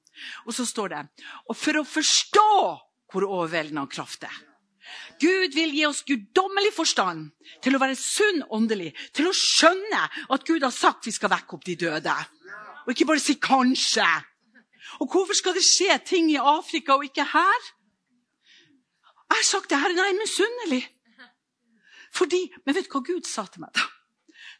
Og 0.46 0.54
så 0.54 0.66
står 0.68 0.92
det 0.92 1.02
og 1.48 1.56
for 1.56 1.80
å 1.80 1.88
forstå 1.88 2.48
hvor 3.12 3.28
overveldende 3.28 3.86
kraft 3.92 4.24
det 4.24 4.30
er. 4.30 4.40
Gud 5.22 5.54
vil 5.54 5.74
gi 5.76 5.84
oss 5.86 6.02
guddommelig 6.06 6.72
forstand 6.74 7.30
til 7.62 7.76
å 7.76 7.80
være 7.82 7.96
sunn 7.98 8.42
åndelig, 8.50 8.90
til 9.14 9.28
å 9.30 9.36
skjønne 9.36 10.02
at 10.34 10.46
Gud 10.48 10.64
har 10.64 10.74
sagt 10.74 11.06
vi 11.06 11.14
skal 11.14 11.32
vekke 11.32 11.56
opp 11.56 11.66
de 11.68 11.76
døde. 11.78 12.16
Og 12.84 12.92
ikke 12.92 13.06
bare 13.06 13.18
si 13.18 13.32
'kanskje'. 13.32 14.24
Og 15.00 15.06
hvorfor 15.10 15.34
skal 15.34 15.54
det 15.54 15.64
skje 15.64 15.98
ting 16.06 16.30
i 16.30 16.36
Afrika 16.36 16.92
og 16.92 17.04
ikke 17.04 17.24
her? 17.24 17.60
Jeg 19.30 19.38
har 19.38 19.44
sagt 19.44 19.70
det 19.70 19.80
her, 19.80 19.94
nei, 19.96 20.12
misunnelig. 20.12 20.88
Fordi, 22.12 22.52
Men 22.66 22.74
vet 22.74 22.84
du 22.84 22.92
hva 22.92 23.00
Gud 23.00 23.24
sa 23.24 23.46
til 23.46 23.60
meg 23.60 23.72
da? 23.74 23.86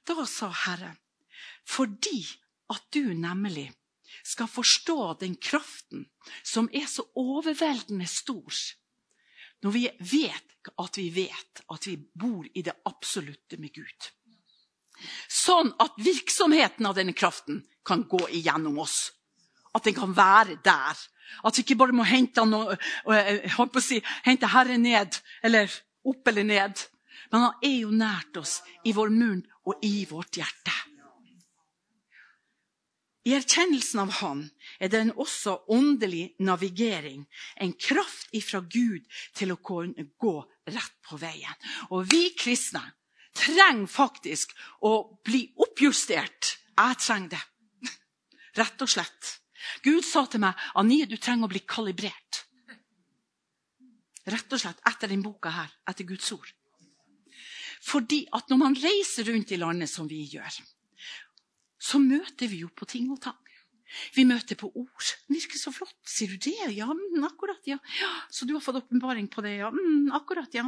Da 0.08 0.24
sa 0.26 0.48
Herren, 0.48 0.96
fordi 1.68 2.26
at 2.70 2.82
du 2.94 3.12
nemlig 3.12 3.72
skal 4.24 4.48
forstå 4.48 5.18
den 5.20 5.36
kraften 5.36 6.06
som 6.44 6.70
er 6.72 6.86
så 6.86 7.04
overveldende 7.14 8.06
stor 8.06 8.52
når 9.62 9.70
vi 9.70 9.84
vet 9.98 10.70
at 10.78 10.98
vi 10.98 11.08
vet 11.14 11.62
at 11.70 11.86
vi 11.86 11.96
bor 11.96 12.46
i 12.54 12.62
det 12.62 12.74
absolutte 12.86 13.56
med 13.56 13.74
Gud. 13.74 14.08
Sånn 15.28 15.72
at 15.82 15.98
virksomheten 16.02 16.86
av 16.88 16.96
denne 16.98 17.14
kraften 17.16 17.62
kan 17.86 18.04
gå 18.08 18.20
igjennom 18.30 18.78
oss. 18.82 19.10
At 19.74 19.84
den 19.88 19.96
kan 19.96 20.14
være 20.16 20.58
der. 20.64 20.98
At 21.42 21.56
vi 21.56 21.64
ikke 21.64 21.78
bare 21.80 21.96
må 21.96 22.04
hente, 22.04 22.44
noe, 22.46 22.76
eh, 23.08 23.80
si, 23.80 24.02
hente 24.24 24.50
Herren 24.52 24.82
ned, 24.82 25.18
eller 25.42 25.70
opp 26.04 26.28
eller 26.28 26.44
ned. 26.44 26.86
Men 27.32 27.46
han 27.46 27.64
er 27.64 27.76
jo 27.80 27.90
nært 27.90 28.36
oss 28.36 28.60
i 28.84 28.92
vår 28.92 29.10
munn 29.10 29.42
og 29.64 29.84
i 29.86 30.04
vårt 30.10 30.36
hjerte. 30.36 30.74
I 33.22 33.36
erkjennelsen 33.36 34.00
av 34.02 34.10
Han 34.18 34.40
er 34.82 34.90
det 34.90 35.00
en 35.00 35.12
også 35.14 35.60
åndelig 35.70 36.34
navigering, 36.42 37.22
en 37.56 37.72
kraft 37.72 38.32
ifra 38.34 38.60
Gud 38.60 39.06
til 39.38 39.54
å 39.54 39.60
gå 39.62 40.34
rett 40.66 40.96
på 41.06 41.20
veien. 41.22 41.54
Og 41.94 42.08
vi 42.10 42.32
kristne 42.34 42.82
trenger 43.36 43.88
faktisk 43.90 44.54
å 44.84 44.94
bli 45.24 45.44
oppjustert. 45.64 46.56
Jeg 46.72 46.98
trenger 47.00 47.36
det. 47.36 47.42
Rett 48.60 48.84
og 48.84 48.90
slett. 48.90 49.36
Gud 49.84 50.04
sa 50.06 50.24
til 50.26 50.42
meg 50.42 50.58
Anie, 50.78 51.06
du 51.06 51.16
trenger 51.16 51.48
å 51.48 51.52
bli 51.52 51.62
kalibrert. 51.66 52.42
Rett 54.32 54.54
og 54.54 54.60
slett 54.62 54.82
etter 54.86 55.10
denne 55.10 55.26
boka 55.26 55.50
her, 55.50 55.70
etter 55.90 56.06
Guds 56.06 56.30
ord. 56.34 56.50
Fordi 57.82 58.22
at 58.36 58.50
når 58.50 58.60
man 58.60 58.76
reiser 58.78 59.26
rundt 59.26 59.50
i 59.50 59.58
landet 59.58 59.90
som 59.90 60.06
vi 60.06 60.20
gjør, 60.30 60.60
så 61.82 61.98
møter 61.98 62.46
vi 62.50 62.60
jo 62.62 62.70
på 62.70 62.86
ting 62.86 63.08
og 63.10 63.18
tang. 63.24 63.38
Vi 64.14 64.24
møter 64.24 64.56
på 64.56 64.70
ord. 64.70 65.08
Det 65.26 65.34
virker 65.34 65.58
så 65.60 65.72
flott. 65.74 65.98
Sier 66.08 66.30
du 66.30 66.38
det? 66.46 66.70
Ja, 66.76 66.86
mm, 66.88 67.24
akkurat. 67.26 67.60
ja. 67.68 67.76
ja. 68.00 68.12
Så 68.30 68.46
du 68.48 68.54
har 68.54 68.62
fått 68.64 68.78
åpenbaring 68.84 69.26
på 69.28 69.42
det? 69.44 69.58
Ja, 69.58 69.72
mm, 69.74 70.12
akkurat. 70.16 70.54
ja. 70.54 70.64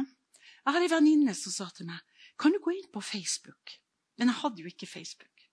Jeg 0.65 0.73
har 0.73 0.81
ei 0.81 0.91
venninne 0.91 1.33
som 1.37 1.53
sa 1.53 1.69
til 1.73 1.87
meg 1.89 2.01
kan 2.39 2.53
du 2.53 2.59
gå 2.63 2.73
inn 2.75 2.91
på 2.93 3.03
Facebook. 3.03 3.77
Men 4.19 4.31
jeg 4.31 4.41
hadde 4.41 4.63
jo 4.63 4.71
ikke 4.71 4.89
Facebook. 4.89 5.47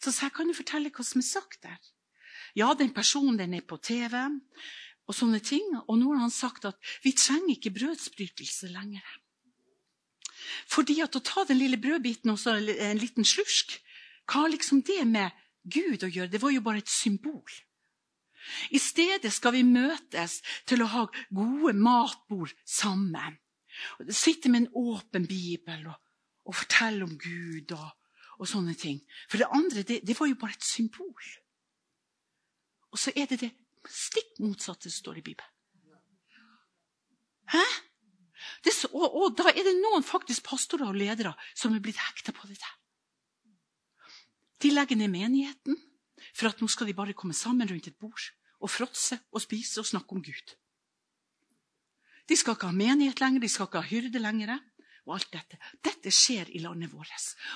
Så 0.00 0.12
sa 0.12 0.28
jeg 0.28 0.36
kan 0.36 0.48
du 0.48 0.56
fortelle 0.56 0.92
hva 0.92 1.04
som 1.04 1.20
er 1.20 1.28
sagt 1.28 1.62
der. 1.64 1.78
Ja, 2.56 2.72
den 2.74 2.94
personen 2.96 3.38
den 3.38 3.54
er 3.56 3.64
på 3.66 3.76
TV, 3.82 4.16
og 5.06 5.14
sånne 5.14 5.40
ting. 5.44 5.66
Og 5.86 5.98
nå 6.00 6.12
har 6.12 6.24
han 6.24 6.34
sagt 6.34 6.66
at 6.68 6.78
vi 7.04 7.14
trenger 7.16 7.56
ikke 7.56 7.74
brødsbrytelse 7.76 8.70
lenger. 8.72 9.06
Fordi 10.70 11.00
at 11.02 11.16
å 11.16 11.24
ta 11.24 11.44
den 11.48 11.60
lille 11.60 11.80
brødbiten 11.80 12.30
og 12.32 12.38
så 12.40 12.56
en 12.60 13.00
liten 13.00 13.26
slursk, 13.26 13.78
hva 14.26 14.44
har 14.44 14.52
liksom 14.52 14.82
det 14.86 15.02
med 15.08 15.34
Gud 15.62 16.04
å 16.04 16.10
gjøre? 16.10 16.32
Det 16.32 16.42
var 16.42 16.54
jo 16.54 16.64
bare 16.64 16.82
et 16.82 16.92
symbol. 16.92 17.46
I 18.70 18.78
stedet 18.78 19.32
skal 19.34 19.56
vi 19.56 19.64
møtes 19.66 20.38
til 20.70 20.84
å 20.84 20.90
ha 20.92 21.04
gode 21.34 21.74
matbord 21.74 22.52
sammen. 22.62 23.38
Sitte 24.08 24.50
med 24.52 24.64
en 24.64 24.92
åpen 24.94 25.26
bibel 25.28 25.88
og, 25.90 25.96
og 26.46 26.54
fortelle 26.54 27.04
om 27.04 27.16
Gud 27.18 27.74
og, 27.74 27.88
og, 28.38 28.46
sånne 28.48 28.74
ting. 28.78 29.00
For 29.30 29.42
det 29.42 29.50
andre, 29.50 29.82
det, 29.82 30.00
det 30.06 30.16
var 30.18 30.30
jo 30.30 30.38
bare 30.40 30.56
et 30.56 30.66
symbol. 30.66 31.30
Og 32.94 33.00
så 33.02 33.12
er 33.16 33.28
det 33.30 33.40
det 33.42 33.52
stikk 33.90 34.38
motsatte 34.42 34.90
som 34.90 35.02
står 35.02 35.20
i 35.20 35.26
Bibelen. 35.26 35.52
Hæ? 37.52 37.64
Så, 38.66 38.88
og, 38.90 39.14
og, 39.14 39.34
da 39.38 39.50
er 39.52 39.62
det 39.64 39.76
noen 39.78 40.04
faktisk 40.06 40.44
pastorer 40.46 40.88
og 40.88 40.98
ledere 40.98 41.32
som 41.54 41.74
er 41.74 41.82
blitt 41.82 42.00
hekta 42.02 42.34
på 42.34 42.48
det 42.50 42.58
der. 42.58 42.74
De 44.62 44.72
legger 44.72 44.98
ned 44.98 45.12
menigheten 45.12 45.78
for 46.34 46.50
at 46.50 46.60
nå 46.60 46.68
skal 46.70 46.88
de 46.88 46.96
bare 46.96 47.14
komme 47.16 47.36
sammen 47.36 47.68
rundt 47.68 47.88
et 47.88 47.98
bord 47.98 48.30
og 48.60 48.72
fråtse 48.72 49.18
og 49.32 49.42
spise 49.44 49.82
og 49.82 49.88
snakke 49.88 50.16
om 50.16 50.22
Gud. 50.24 50.54
De 52.26 52.36
skal 52.36 52.56
ikke 52.56 52.70
ha 52.70 52.74
menighet 52.74 53.20
lenger, 53.22 53.44
de 53.44 53.50
skal 53.52 53.68
ikke 53.68 53.82
ha 53.82 53.90
hyrde 53.90 54.22
lenger. 54.22 54.56
Og 55.06 55.14
alt 55.16 55.30
Dette 55.32 55.58
Dette 55.86 56.12
skjer 56.14 56.50
i 56.56 56.60
landet 56.62 56.92
vårt. 56.92 57.12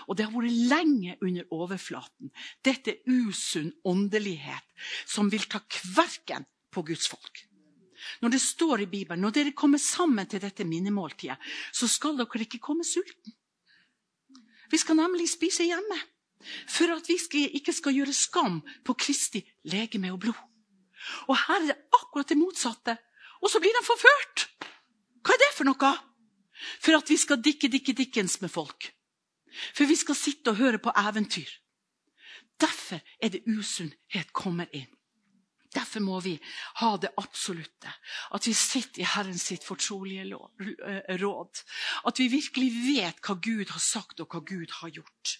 Og 0.08 0.16
det 0.16 0.26
har 0.26 0.34
vært 0.34 0.58
lenge 0.70 1.16
under 1.20 1.54
overflaten. 1.54 2.30
Dette 2.62 2.94
er 2.94 3.26
usunn 3.26 3.72
åndelighet 3.84 4.66
som 5.06 5.30
vil 5.30 5.46
ta 5.50 5.62
kverken 5.66 6.46
på 6.70 6.84
Guds 6.86 7.10
folk. 7.10 7.46
Når 8.22 8.32
det 8.32 8.40
står 8.40 8.84
i 8.84 8.90
Bibelen 8.90 9.20
når 9.24 9.34
dere 9.36 9.56
kommer 9.56 9.82
sammen 9.82 10.28
til 10.30 10.40
dette 10.40 10.64
minnemåltidet, 10.64 11.36
så 11.72 11.88
skal 11.90 12.16
dere 12.16 12.46
ikke 12.46 12.62
komme 12.62 12.86
sulten. 12.86 13.34
Vi 14.70 14.78
skal 14.78 14.96
nemlig 14.96 15.28
spise 15.28 15.66
hjemme. 15.66 15.98
For 16.70 16.88
at 16.94 17.08
vi 17.10 17.18
ikke 17.58 17.72
skal 17.76 17.92
gjøre 17.92 18.16
skam 18.16 18.62
på 18.86 18.94
Kristi 18.96 19.42
legeme 19.68 20.12
og 20.14 20.22
blod. 20.22 20.38
Og 21.28 21.36
her 21.36 21.58
er 21.60 21.66
det 21.72 21.76
akkurat 21.92 22.28
det 22.28 22.38
motsatte. 22.40 22.96
Og 23.40 23.50
så 23.50 23.60
blir 23.60 23.74
de 23.76 23.84
forført! 23.84 24.46
Hva 25.20 25.36
er 25.36 25.42
det 25.42 25.50
for 25.52 25.68
noe? 25.68 25.90
For 26.80 26.96
at 26.98 27.10
vi 27.10 27.16
skal 27.20 27.42
dikke 27.42 27.70
dikke 27.72 27.94
dikkens 27.96 28.40
med 28.40 28.52
folk. 28.52 28.90
For 29.74 29.88
vi 29.88 29.96
skal 29.98 30.18
sitte 30.18 30.52
og 30.52 30.60
høre 30.60 30.78
på 30.78 30.92
eventyr. 30.96 31.50
Derfor 32.60 33.00
er 33.22 33.32
det 33.32 33.46
usunnhet 33.48 34.32
kommer 34.36 34.68
inn. 34.76 34.90
Derfor 35.70 36.02
må 36.02 36.18
vi 36.20 36.34
ha 36.82 36.90
det 36.98 37.12
absolutte. 37.20 37.92
At 38.34 38.46
vi 38.46 38.54
sitter 38.58 39.02
i 39.02 39.06
Herrens 39.06 39.46
sitt 39.52 39.64
fortrolige 39.64 40.26
eh, 40.26 41.14
råd. 41.22 41.62
At 42.10 42.18
vi 42.18 42.26
virkelig 42.32 42.70
vet 42.88 43.22
hva 43.22 43.36
Gud 43.38 43.70
har 43.70 43.82
sagt, 43.82 44.20
og 44.20 44.34
hva 44.34 44.42
Gud 44.42 44.74
har 44.80 44.90
gjort. 44.90 45.36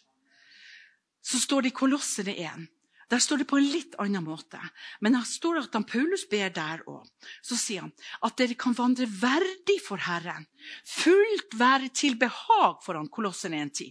Så 1.23 1.41
står 1.43 1.67
det 1.67 1.73
i 1.73 1.79
Kolossene 1.81 2.37
1. 2.39 2.69
Der 3.11 3.19
står 3.19 3.43
det 3.43 3.49
på 3.51 3.59
en 3.59 3.67
litt 3.67 3.97
annen 3.99 4.23
måte. 4.25 4.61
Men 5.03 5.17
det 5.17 5.25
står 5.27 5.65
at 5.65 5.75
han 5.75 5.87
Paulus 5.89 6.27
ber 6.31 6.53
der 6.55 6.85
òg. 6.87 7.09
Så 7.43 7.59
sier 7.59 7.87
han 7.87 7.95
at 8.27 8.37
dere 8.39 8.59
kan 8.59 8.77
vandre 8.79 9.09
verdig 9.11 9.81
for 9.83 10.03
Herren. 10.05 10.47
Fullt 10.87 11.57
være 11.59 11.91
til 11.91 12.15
behag 12.21 12.79
for 12.85 12.99
han, 12.99 13.11
Kolossen 13.11 13.57
1.10. 13.59 13.91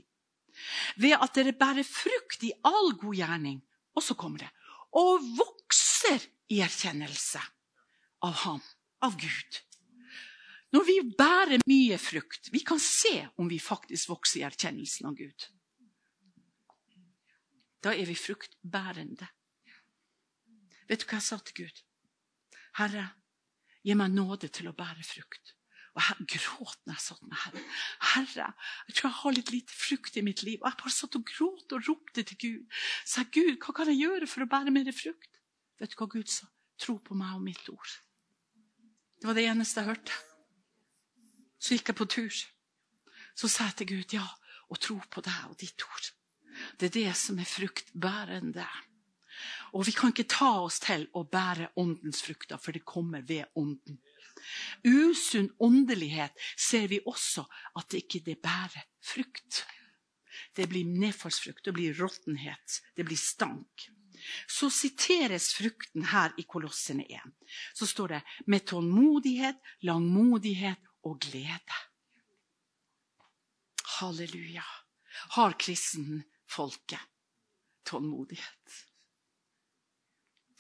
Ved 1.03 1.17
at 1.19 1.35
dere 1.35 1.55
bærer 1.55 1.87
frukt 1.87 2.43
i 2.47 2.53
all 2.63 2.95
god 2.99 3.19
gjerning. 3.19 3.59
Og 3.95 4.05
så 4.05 4.15
kommer 4.15 4.45
det 4.45 4.53
og 4.97 5.21
vokser 5.37 6.23
i 6.49 6.61
erkjennelse 6.65 7.41
av 8.25 8.33
ham, 8.45 8.61
av 9.05 9.17
Gud. 9.19 9.59
Når 10.73 10.85
vi 10.85 10.97
bærer 11.17 11.65
mye 11.69 11.97
frukt, 12.01 12.49
vi 12.53 12.61
kan 12.65 12.81
se 12.81 13.27
om 13.41 13.49
vi 13.49 13.59
faktisk 13.61 14.11
vokser 14.11 14.41
i 14.41 14.47
erkjennelsen 14.49 15.09
av 15.09 15.17
Gud. 15.17 15.47
Da 17.83 17.93
er 17.95 18.07
vi 18.09 18.15
fruktbærende. 18.15 19.27
Vet 20.89 21.03
du 21.03 21.07
hva 21.07 21.19
jeg 21.19 21.27
sa 21.27 21.37
til 21.45 21.63
Gud? 21.63 21.81
Herre, 22.79 23.05
gi 23.85 23.95
meg 23.97 24.11
nåde 24.13 24.49
til 24.51 24.69
å 24.69 24.75
bære 24.75 25.05
frukt. 25.05 25.55
Og 25.97 26.03
jeg 26.05 26.27
gråt 26.35 26.79
når 26.85 26.95
jeg 26.95 27.03
satt 27.03 27.23
med 27.25 27.39
Herre. 27.43 27.63
Herre, 28.13 28.47
jeg 28.87 28.95
tror 28.95 29.09
jeg 29.09 29.17
har 29.21 29.35
litt 29.35 29.51
lite 29.53 29.75
frukt 29.75 30.19
i 30.19 30.23
mitt 30.25 30.43
liv. 30.47 30.59
Og 30.61 30.69
jeg 30.69 30.79
bare 30.83 30.95
satt 30.95 31.17
og 31.17 31.25
gråt 31.27 31.75
og 31.75 31.89
ropte 31.89 32.23
til 32.23 32.39
Gud. 32.43 32.79
Sa 33.07 33.25
Gud, 33.25 33.55
hva 33.57 33.75
kan 33.75 33.91
jeg 33.91 34.03
gjøre 34.03 34.29
for 34.29 34.45
å 34.45 34.49
bære 34.51 34.75
mer 34.75 34.91
frukt? 34.95 35.41
Vet 35.79 35.95
du 35.95 35.99
hva 35.99 36.09
Gud 36.11 36.31
sa? 36.31 36.49
Tro 36.79 36.97
på 37.03 37.17
meg 37.17 37.35
og 37.35 37.43
mitt 37.43 37.65
ord. 37.71 37.95
Det 39.19 39.27
var 39.27 39.35
det 39.35 39.47
eneste 39.51 39.81
jeg 39.81 39.91
hørte. 39.91 40.19
Så 41.59 41.75
gikk 41.75 41.91
jeg 41.91 41.99
på 41.99 42.07
tur. 42.07 42.37
Så 43.35 43.49
sa 43.51 43.67
jeg 43.67 43.81
til 43.81 43.89
Gud, 43.93 44.15
ja, 44.15 44.27
og 44.71 44.79
tro 44.79 44.95
på 45.11 45.23
deg 45.25 45.49
og 45.49 45.57
ditt 45.59 45.83
ord. 45.83 46.07
Det 46.77 46.89
er 46.89 46.95
det 46.97 47.15
som 47.17 47.39
er 47.39 47.49
fruktbærende. 47.49 48.67
Og 49.77 49.85
vi 49.87 49.93
kan 49.95 50.13
ikke 50.13 50.27
ta 50.29 50.51
oss 50.65 50.79
til 50.83 51.05
å 51.15 51.23
bære 51.29 51.71
åndens 51.79 52.23
frukter, 52.25 52.57
for 52.57 52.75
det 52.75 52.85
kommer 52.87 53.23
ved 53.25 53.45
ånden. 53.59 53.99
Usunn 54.87 55.51
åndelighet 55.59 56.35
ser 56.57 56.87
vi 56.91 57.01
også 57.05 57.45
at 57.77 57.89
det 57.91 58.05
ikke 58.05 58.23
det 58.25 58.39
bærer 58.43 58.87
frukt. 59.03 59.63
Det 60.55 60.67
blir 60.71 60.87
nedfallsfrukt, 60.87 61.65
det 61.65 61.75
blir 61.75 61.97
råttenhet, 61.99 62.81
det 62.95 63.05
blir 63.07 63.19
stank. 63.19 63.89
Så 64.47 64.69
siteres 64.73 65.53
frukten 65.55 66.09
her 66.11 66.33
i 66.37 66.43
Kolossene 66.43 67.05
1. 67.07 67.35
Så 67.73 67.87
står 67.87 68.15
det 68.15 68.21
med 68.47 68.65
tålmodighet, 68.67 69.59
langmodighet 69.87 70.89
og 71.07 71.21
glede. 71.23 71.79
Halleluja. 73.99 74.65
Har 75.35 75.55
kristenfolket 76.49 76.99
tålmodighet? 77.83 78.85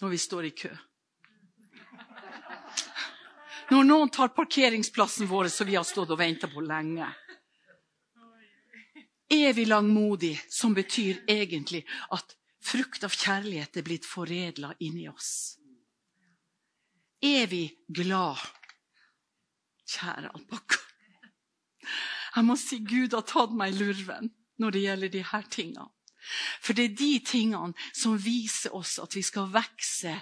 Når 0.01 0.09
vi 0.09 0.17
står 0.17 0.45
i 0.45 0.51
kø. 0.51 0.77
Når 3.69 3.83
noen 3.83 4.09
tar 4.09 4.29
parkeringsplassen 4.33 5.27
vår 5.27 5.47
som 5.47 5.67
vi 5.67 5.75
har 5.75 5.83
stått 5.83 6.09
og 6.09 6.17
venta 6.17 6.47
på 6.47 6.61
lenge. 6.61 7.07
Evig 9.29 9.67
langmodig, 9.67 10.39
som 10.49 10.73
betyr 10.73 11.23
egentlig 11.27 11.83
at 12.09 12.35
frukt 12.61 13.03
av 13.03 13.13
kjærlighet 13.13 13.77
er 13.77 13.85
blitt 13.85 14.05
foredla 14.05 14.73
inni 14.79 15.07
oss. 15.09 15.59
Evig 17.21 17.75
glad. 17.87 18.39
Kjære 19.85 20.31
alpakka. 20.33 20.81
Jeg 22.35 22.45
må 22.45 22.55
si 22.57 22.79
Gud 22.79 23.13
har 23.13 23.25
tatt 23.27 23.53
meg 23.53 23.73
i 23.73 23.83
lurven 23.83 24.33
når 24.59 24.75
det 24.75 24.83
gjelder 24.85 25.13
de 25.13 25.23
her 25.31 25.47
tingene. 25.51 25.87
For 26.61 26.75
det 26.75 26.85
er 26.85 26.97
de 26.99 27.13
tingene 27.25 27.73
som 27.95 28.17
viser 28.19 28.75
oss 28.75 28.97
at 29.01 29.15
vi 29.15 29.23
skal 29.25 29.47
vokse 29.53 30.13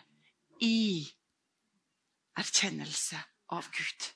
i 0.63 1.07
erkjennelse 2.37 3.19
av 3.57 3.67
Gud. 3.73 4.11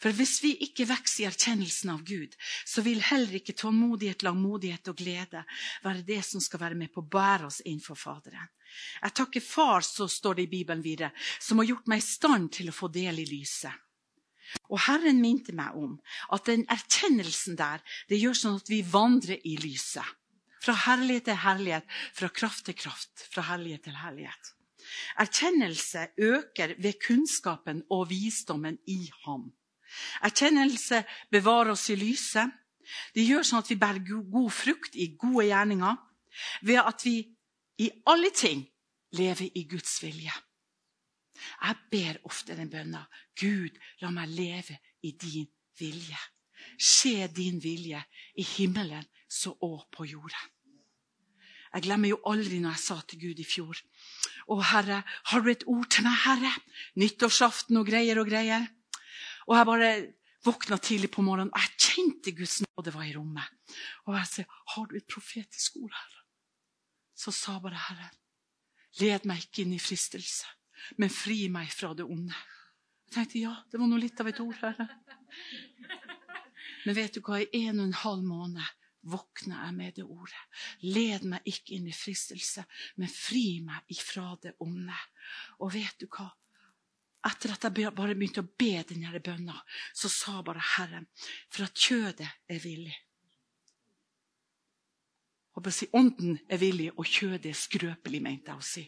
For 0.00 0.14
hvis 0.16 0.38
vi 0.44 0.52
ikke 0.66 0.86
vokser 0.88 1.24
i 1.24 1.28
erkjennelsen 1.28 1.92
av 1.92 2.02
Gud, 2.06 2.34
så 2.64 2.82
vil 2.86 3.02
heller 3.04 3.38
ikke 3.38 3.56
tålmodighet, 3.58 4.24
langmodighet 4.24 4.88
og 4.92 4.98
glede 4.98 5.42
være 5.84 6.04
det 6.06 6.22
som 6.26 6.42
skal 6.42 6.62
være 6.62 6.78
med 6.78 6.92
på 6.94 7.04
å 7.04 7.10
bære 7.16 7.50
oss 7.50 7.62
inn 7.68 7.82
for 7.84 7.98
Faderen. 7.98 8.48
Jeg 9.02 9.14
takker 9.16 9.44
Far, 9.44 9.84
så 9.86 10.08
står 10.10 10.38
det 10.38 10.46
i 10.46 10.52
Bibelen 10.58 10.84
videre, 10.84 11.12
som 11.40 11.60
har 11.60 11.70
gjort 11.70 11.90
meg 11.92 12.02
i 12.02 12.06
stand 12.06 12.50
til 12.56 12.70
å 12.70 12.76
få 12.76 12.90
del 12.92 13.22
i 13.22 13.28
lyset. 13.28 13.72
Og 14.70 14.80
Herren 14.86 15.20
minte 15.22 15.54
meg 15.56 15.76
om 15.78 15.96
at 16.34 16.46
den 16.48 16.64
erkjennelsen 16.72 17.58
der, 17.58 17.82
det 18.10 18.20
gjør 18.20 18.38
sånn 18.38 18.60
at 18.60 18.70
vi 18.70 18.82
vandrer 18.86 19.42
i 19.44 19.56
lyset. 19.62 20.06
Fra 20.62 20.74
herlighet 20.86 21.28
til 21.28 21.40
herlighet, 21.44 21.86
fra 22.16 22.28
kraft 22.32 22.66
til 22.66 22.76
kraft, 22.78 23.26
fra 23.30 23.44
herlighet 23.52 23.86
til 23.86 23.98
herlighet. 24.00 24.52
Erkjennelse 25.18 26.08
øker 26.18 26.74
ved 26.78 26.98
kunnskapen 27.06 27.82
og 27.90 28.08
visdommen 28.10 28.78
i 28.86 29.10
ham. 29.24 29.50
Erkjennelse 30.22 31.04
bevarer 31.30 31.74
oss 31.74 31.88
i 31.90 31.98
lyset. 31.98 32.50
Det 33.14 33.24
gjør 33.26 33.46
sånn 33.46 33.62
at 33.64 33.70
vi 33.70 33.78
bærer 33.80 34.02
god 34.30 34.50
frukt 34.54 34.94
i 34.94 35.12
gode 35.18 35.48
gjerninger 35.48 35.96
ved 36.68 36.82
at 36.82 37.02
vi 37.06 37.16
i 37.82 37.90
alle 38.06 38.30
ting 38.34 38.62
lever 39.16 39.50
i 39.54 39.64
Guds 39.68 39.98
vilje. 40.02 40.32
Jeg 41.36 41.76
ber 41.92 42.20
ofte 42.28 42.56
den 42.58 42.70
bønna 42.72 43.04
Gud, 43.38 43.76
la 44.02 44.10
meg 44.14 44.32
leve 44.32 44.78
i 45.06 45.12
din 45.12 45.48
vilje. 45.78 46.18
Skje 46.76 47.28
din 47.32 47.60
vilje 47.62 48.00
i 48.36 48.44
himmelen 48.56 49.04
så 49.28 49.54
òg 49.62 49.86
på 49.92 50.06
jorden. 50.08 50.52
Jeg 51.74 51.84
glemmer 51.84 52.08
jo 52.08 52.20
aldri 52.30 52.60
når 52.62 52.76
jeg 52.76 52.84
sa 52.86 52.96
til 53.04 53.20
Gud 53.26 53.40
i 53.42 53.44
fjor 53.44 53.80
Å, 54.46 54.56
Herre, 54.70 55.00
har 55.28 55.42
du 55.42 55.48
et 55.50 55.64
ord 55.68 55.88
til 55.90 56.06
meg, 56.06 56.14
Herre? 56.22 56.52
Nyttårsaften 57.02 57.76
og 57.80 57.88
greier 57.88 58.20
og 58.20 58.28
greier. 58.30 58.62
Og 59.50 59.56
jeg 59.58 59.66
bare 59.68 59.88
våkna 60.46 60.78
tidlig 60.78 61.10
på 61.10 61.24
morgenen, 61.26 61.50
og 61.50 61.64
jeg 61.64 61.88
kjente 61.88 62.34
Guds 62.38 62.60
nåde 62.62 62.94
var 62.94 63.08
i 63.08 63.14
rommet. 63.16 63.74
Og 64.06 64.14
jeg 64.14 64.30
sa, 64.30 64.44
har 64.76 64.86
du 64.86 64.94
et 64.96 65.08
profetisk 65.10 65.80
ord, 65.82 65.90
Herre? 65.90 66.22
Så 67.18 67.34
sa 67.34 67.56
bare 67.58 67.80
Herren, 67.88 68.14
led 69.00 69.26
meg 69.28 69.42
ikke 69.42 69.64
inn 69.64 69.74
i 69.74 69.82
fristelse, 69.82 70.46
men 70.96 71.12
fri 71.12 71.46
meg 71.52 71.70
fra 71.72 71.92
det 71.96 72.06
onde. 72.06 72.36
Jeg 73.06 73.14
tenkte 73.14 73.42
ja, 73.42 73.54
det 73.70 73.80
var 73.80 73.90
nå 73.90 74.00
litt 74.00 74.20
av 74.20 74.30
et 74.30 74.40
ord, 74.42 74.56
Herre. 74.62 74.88
Men 76.86 76.96
vet 76.98 77.16
du 77.16 77.22
hva, 77.24 77.40
i 77.42 77.66
en 77.66 77.80
og 77.80 77.88
en 77.88 78.00
halv 78.02 78.26
måned 78.26 78.74
våkner 79.06 79.62
jeg 79.64 79.74
med 79.76 79.94
det 79.98 80.04
ordet. 80.06 80.42
Led 80.82 81.26
meg 81.30 81.46
ikke 81.46 81.76
inn 81.76 81.86
i 81.90 81.94
fristelse, 81.94 82.66
men 82.98 83.10
fri 83.10 83.60
meg 83.66 83.94
ifra 83.94 84.34
det 84.42 84.56
onde. 84.62 84.98
Og 85.62 85.72
vet 85.74 86.02
du 86.02 86.08
hva? 86.10 86.28
Etter 87.26 87.54
at 87.54 87.66
jeg 87.66 87.90
bare 87.94 88.14
begynte 88.14 88.44
å 88.44 88.52
be 88.58 88.84
denne 88.86 89.22
bønna, 89.22 89.56
så 89.94 90.10
sa 90.12 90.42
bare 90.46 90.62
Herren, 90.76 91.08
for 91.50 91.66
at 91.66 91.74
kjødet 91.74 92.28
er 92.50 92.62
villig. 92.62 92.94
Og 95.56 95.70
si, 95.72 95.88
Ånden 95.96 96.36
er 96.52 96.60
villig, 96.60 96.90
og 96.94 97.08
kjødet 97.08 97.50
er 97.50 97.58
skrøpelig, 97.58 98.20
mente 98.22 98.52
jeg 98.52 98.60
å 98.60 98.66
si. 98.66 98.84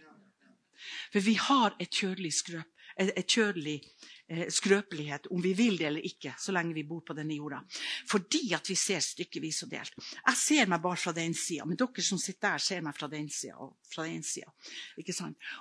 For 1.12 1.24
vi 1.24 1.34
har 1.40 1.76
et 1.80 1.90
kjødelig 1.90 2.32
skrøp, 2.38 2.74
et 2.98 3.30
kjødelig 3.30 3.76
eh, 4.28 4.46
skrøpelighet, 4.50 5.28
om 5.30 5.42
vi 5.42 5.52
vil 5.54 5.78
det 5.78 5.86
eller 5.86 6.06
ikke, 6.06 6.32
så 6.38 6.52
lenge 6.52 6.74
vi 6.74 6.82
bor 6.88 7.04
på 7.06 7.14
denne 7.14 7.36
jorda. 7.36 7.60
Fordi 8.10 8.40
at 8.56 8.68
vi 8.68 8.74
ser 8.74 9.02
stykkevis 9.04 9.62
og 9.66 9.70
delt. 9.70 9.98
Jeg 10.16 10.40
ser 10.40 10.70
meg 10.70 10.82
bare 10.82 10.98
fra 10.98 11.14
den 11.14 11.36
sida, 11.38 11.66
men 11.68 11.78
dere 11.78 12.04
som 12.04 12.18
sitter 12.18 12.48
der, 12.48 12.64
ser 12.64 12.82
meg 12.82 12.96
fra 12.98 13.10
den 13.12 13.28
sida 13.30 13.58
og 13.62 13.76
fra 13.86 14.06
den 14.08 14.24
sida. 14.26 14.50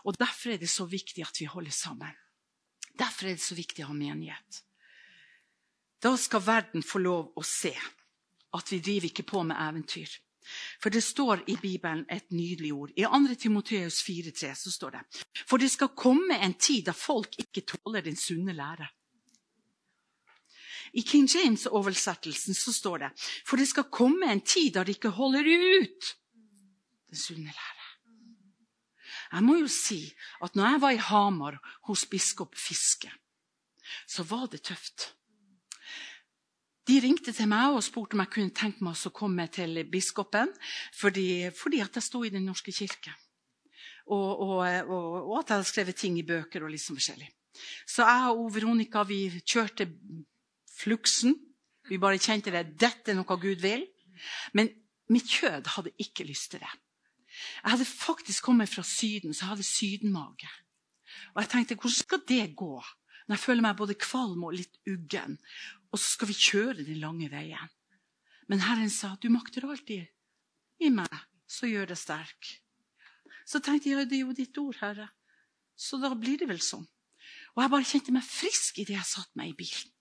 Og 0.03 0.17
derfor 0.17 0.55
er 0.55 0.61
det 0.61 0.71
så 0.73 0.87
viktig 0.89 1.25
at 1.27 1.41
vi 1.41 1.49
holder 1.51 1.75
sammen. 1.75 2.15
Derfor 2.97 3.29
er 3.29 3.37
det 3.37 3.45
så 3.45 3.57
viktig 3.57 3.85
å 3.85 3.91
ha 3.91 3.97
menighet. 3.97 4.63
Da 6.01 6.13
skal 6.17 6.45
verden 6.45 6.85
få 6.85 7.01
lov 7.01 7.37
å 7.37 7.43
se 7.45 7.73
at 8.57 8.71
vi 8.71 8.79
driver 8.81 9.09
ikke 9.09 9.25
på 9.27 9.43
med 9.45 9.57
eventyr. 9.59 10.09
For 10.81 10.93
det 10.93 11.03
står 11.03 11.43
i 11.47 11.57
Bibelen 11.61 12.05
et 12.11 12.31
nydelig 12.31 12.73
ord. 12.73 12.91
I 12.97 13.03
2. 13.03 13.35
Timoteus 13.39 14.01
4,3 14.03 14.53
så 14.55 14.71
står 14.71 14.95
det 14.97 15.23
For 15.47 15.57
det 15.57 15.71
skal 15.71 15.95
komme 15.95 16.39
en 16.39 16.53
tid 16.53 16.85
da 16.87 16.95
folk 16.95 17.35
ikke 17.39 17.65
tåler 17.67 18.01
den 18.01 18.15
sunne 18.15 18.53
lære. 18.53 18.87
I 20.93 21.01
King 21.01 21.27
James-oversettelsen 21.27 22.55
så 22.55 22.73
står 22.73 22.97
det 22.97 23.11
For 23.45 23.57
det 23.57 23.67
skal 23.67 23.91
komme 23.91 24.31
en 24.31 24.41
tid 24.41 24.73
da 24.73 24.83
de 24.83 24.95
ikke 24.95 25.15
holder 25.15 25.43
ut 25.43 26.13
den 27.09 27.17
sunne 27.17 27.51
lære. 27.51 27.87
Jeg 29.31 29.43
må 29.43 29.57
jo 29.59 29.67
si 29.67 29.99
at 30.43 30.55
når 30.55 30.71
jeg 30.71 30.81
var 30.81 30.95
i 30.95 31.03
Hamar 31.09 31.59
hos 31.87 32.05
biskop 32.05 32.55
Fiske, 32.55 33.11
så 34.07 34.23
var 34.23 34.47
det 34.51 34.61
tøft. 34.63 35.16
De 36.87 36.99
ringte 37.03 37.33
til 37.35 37.49
meg 37.51 37.75
og 37.75 37.83
spurte 37.83 38.15
om 38.15 38.23
jeg 38.23 38.31
kunne 38.31 38.55
tenke 38.55 38.85
meg 38.85 38.95
å 38.95 39.11
komme 39.15 39.47
til 39.51 39.81
biskopen 39.91 40.53
fordi, 40.95 41.49
fordi 41.55 41.81
at 41.83 41.99
jeg 41.99 42.05
sto 42.05 42.23
i 42.23 42.31
Den 42.31 42.47
norske 42.47 42.71
kirke. 42.71 43.11
Og, 44.07 44.39
og, 44.39 44.61
og, 44.87 45.07
og, 45.25 45.33
at 45.41 45.49
jeg 45.49 45.57
hadde 45.57 45.67
skrevet 45.67 45.99
ting 45.99 46.15
i 46.19 46.23
bøker 46.27 46.63
og 46.63 46.71
litt 46.71 46.83
sånn 46.83 46.95
forskjellig. 46.95 47.27
Så 47.89 48.05
jeg 48.07 48.31
og 48.31 48.53
Veronica 48.55 49.03
vi 49.07 49.25
kjørte 49.41 49.89
fluksen. 50.77 51.35
Vi 51.89 51.99
bare 51.99 52.21
kjente 52.21 52.53
det. 52.53 52.77
Dette 52.79 53.11
er 53.11 53.17
noe 53.19 53.39
Gud 53.41 53.63
vil. 53.63 53.83
Men 54.55 54.71
mitt 55.11 55.27
kjød 55.27 55.73
hadde 55.75 55.95
ikke 56.03 56.27
lyst 56.27 56.53
til 56.53 56.63
det. 56.63 56.71
Jeg 57.63 57.73
hadde 57.73 57.89
faktisk 57.89 58.47
kommet 58.47 58.71
fra 58.71 58.83
Syden, 58.83 59.33
så 59.33 59.43
jeg 59.43 59.51
hadde 59.51 59.67
sydenmage. 59.67 60.49
Og 61.35 61.43
jeg 61.43 61.51
tenkte, 61.51 61.75
hvordan 61.75 61.99
skal 61.99 62.23
det 62.27 62.55
gå? 62.55 62.79
Når 63.27 63.35
jeg 63.35 63.43
føler 63.43 63.65
meg 63.65 63.77
både 63.77 63.97
kvalm 63.99 64.45
og 64.47 64.55
litt 64.55 64.79
uggen 64.87 65.35
og 65.91 65.99
så 65.99 66.05
skal 66.13 66.29
vi 66.31 66.37
kjøre 66.37 66.85
den 66.85 67.01
lange 67.01 67.29
veien. 67.31 67.73
Men 68.47 68.63
Herren 68.63 68.91
sa 68.91 69.15
du 69.19 69.29
makter 69.31 69.67
alltid 69.67 70.07
i 70.83 70.91
meg, 70.93 71.11
så 71.47 71.67
gjør 71.69 71.91
det 71.91 71.99
sterk. 71.99 72.51
Så 73.47 73.61
tenkte 73.63 73.91
jeg 73.91 74.09
det 74.09 74.19
er 74.19 74.25
jo 74.25 74.35
ditt 74.35 74.57
ord, 74.59 74.77
Herre. 74.81 75.07
Så 75.77 75.99
da 76.01 76.11
blir 76.17 76.39
det 76.39 76.49
vel 76.49 76.61
sånn. 76.63 76.85
Og 77.55 77.63
jeg 77.63 77.73
bare 77.73 77.89
kjente 77.89 78.13
meg 78.15 78.25
frisk 78.27 78.81
idet 78.81 78.97
jeg 78.97 79.07
satte 79.07 79.39
meg 79.39 79.53
i 79.53 79.57
bilen. 79.57 79.93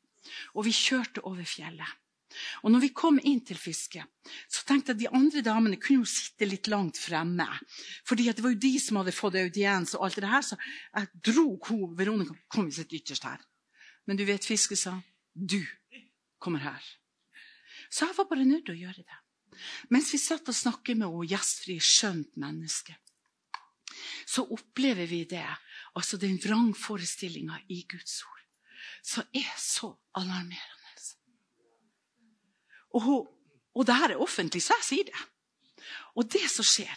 Og 0.59 0.67
vi 0.67 0.75
kjørte 0.75 1.23
over 1.29 1.47
fjellet. 1.47 1.95
Og 2.67 2.73
når 2.73 2.83
vi 2.83 2.93
kom 2.93 3.19
inn 3.23 3.41
til 3.47 3.57
fisket, 3.57 4.05
så 4.51 4.65
tenkte 4.69 4.93
jeg 4.93 4.97
at 4.97 5.03
de 5.05 5.11
andre 5.17 5.43
damene 5.47 5.79
kunne 5.81 6.03
jo 6.03 6.11
sitte 6.11 6.49
litt 6.49 6.69
langt 6.69 6.99
fremme. 7.01 7.47
Fordi 8.05 8.27
det 8.29 8.45
var 8.45 8.53
jo 8.53 8.65
de 8.67 8.73
som 8.83 8.99
hadde 9.01 9.15
fått 9.17 9.39
audiens 9.41 9.95
og 9.97 10.09
alt 10.09 10.21
det 10.21 10.33
her. 10.33 10.45
Så 10.45 10.59
jeg 10.59 11.23
dro 11.31 11.47
Veronica 11.97 12.37
kom 12.53 12.69
i 12.69 12.75
sitt 12.75 12.93
ytterst 12.93 13.25
her. 13.29 13.41
Men 14.07 14.19
du 14.19 14.27
vet, 14.27 14.45
fisket 14.45 14.83
sa 14.83 14.99
du 15.37 15.61
kommer 16.39 16.65
her. 16.65 16.85
Så 17.91 18.07
jeg 18.07 18.17
var 18.17 18.29
bare 18.31 18.49
nødt 18.49 18.67
til 18.67 18.77
å 18.77 18.83
gjøre 18.87 19.05
det. 19.05 19.19
Mens 19.93 20.13
vi 20.13 20.21
satt 20.21 20.49
og 20.51 20.57
snakket 20.57 20.99
med 20.99 21.09
henne 21.09 21.29
gjestfrie, 21.31 21.81
skjønt 21.81 22.37
menneske, 22.41 22.97
så 24.27 24.45
opplever 24.53 25.09
vi 25.09 25.23
det, 25.29 25.47
altså 25.97 26.19
den 26.21 26.37
vrangforestillinga 26.43 27.63
i 27.73 27.83
Guds 27.89 28.19
ord, 28.27 28.43
som 29.05 29.25
er 29.33 29.53
så 29.61 29.95
alarmerende. 30.19 30.73
Og, 32.97 33.27
og 33.75 33.87
det 33.87 33.97
her 33.97 34.15
er 34.15 34.23
offentlig, 34.23 34.63
så 34.65 34.77
jeg 34.81 34.89
sier 34.89 35.09
det. 35.11 35.25
Og 36.17 36.29
det 36.33 36.47
som 36.51 36.65
skjer, 36.65 36.97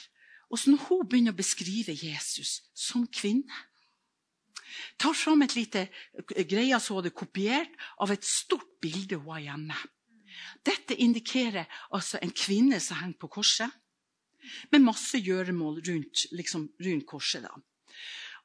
og 0.49 0.59
så 0.59 0.71
når 0.71 0.85
hun 0.87 1.07
begynner 1.09 1.35
å 1.35 1.39
beskrive 1.39 1.93
Jesus 1.93 2.59
som 2.73 3.05
kvinne 3.13 3.65
tar 4.97 5.15
fram 5.17 5.41
et 5.45 5.55
lite 5.55 5.87
greie 6.49 6.79
som 6.79 6.95
hun 6.95 7.03
hadde 7.03 7.15
kopiert 7.15 7.73
av 7.99 8.11
et 8.13 8.25
stort 8.25 8.77
bilde 8.81 9.19
hun 9.19 9.33
har 9.35 9.45
hjemme. 9.47 9.77
Dette 10.65 10.95
indikerer 10.95 11.67
altså 11.95 12.19
en 12.21 12.33
kvinne 12.35 12.79
som 12.83 12.99
henger 13.01 13.19
på 13.21 13.31
korset, 13.39 13.69
med 14.71 14.85
masse 14.85 15.19
gjøremål 15.19 15.81
rundt, 15.83 16.29
liksom, 16.31 16.69
rundt 16.79 17.05
korset. 17.05 17.43
da. 17.43 17.51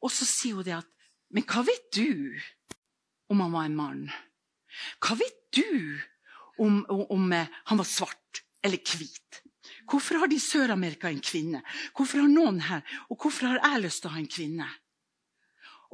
Og 0.03 0.13
så 0.13 0.27
sier 0.29 0.59
hun 0.59 0.67
det 0.67 0.81
at 0.81 0.91
Men 1.35 1.43
hva 1.51 1.65
vet 1.67 1.89
du 1.97 2.39
om 3.33 3.41
han 3.41 3.55
var 3.55 3.65
en 3.67 3.75
mann? 3.75 4.03
Hva 5.03 5.17
vet 5.19 5.41
du 5.57 5.99
om, 6.63 6.85
om, 6.87 7.01
om 7.11 7.33
eh, 7.33 7.49
han 7.71 7.81
var 7.81 7.89
svart 7.89 8.45
eller 8.63 8.79
hvit? 8.79 9.41
Hvorfor 9.91 10.21
har 10.21 10.31
de 10.31 10.37
i 10.39 10.45
Sør-Amerika 10.45 11.11
en 11.11 11.25
kvinne? 11.25 11.63
Hvorfor 11.97 12.23
har 12.23 12.31
noen 12.31 12.61
her? 12.69 12.85
Og 13.11 13.19
hvorfor 13.19 13.51
har 13.51 13.59
jeg 13.65 13.83
lyst 13.83 14.05
til 14.05 14.13
å 14.13 14.15
ha 14.15 14.21
en 14.23 14.31
kvinne? 14.31 14.69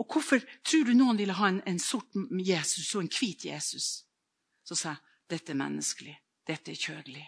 Og 0.01 0.07
hvorfor 0.09 0.41
tror 0.65 0.87
du 0.89 0.95
noen 0.97 1.19
ville 1.21 1.37
ha 1.37 1.51
en, 1.53 1.61
en 1.69 1.79
sort 1.79 2.17
Jesus 2.33 2.95
og 2.95 3.05
en 3.05 3.13
hvit 3.13 3.45
Jesus? 3.51 3.89
Så 4.65 4.79
sa 4.79 4.95
jeg 4.95 5.07
dette 5.31 5.53
er 5.53 5.61
menneskelig. 5.61 6.17
Dette 6.47 6.73
er 6.73 6.81
kjødelig. 6.81 7.27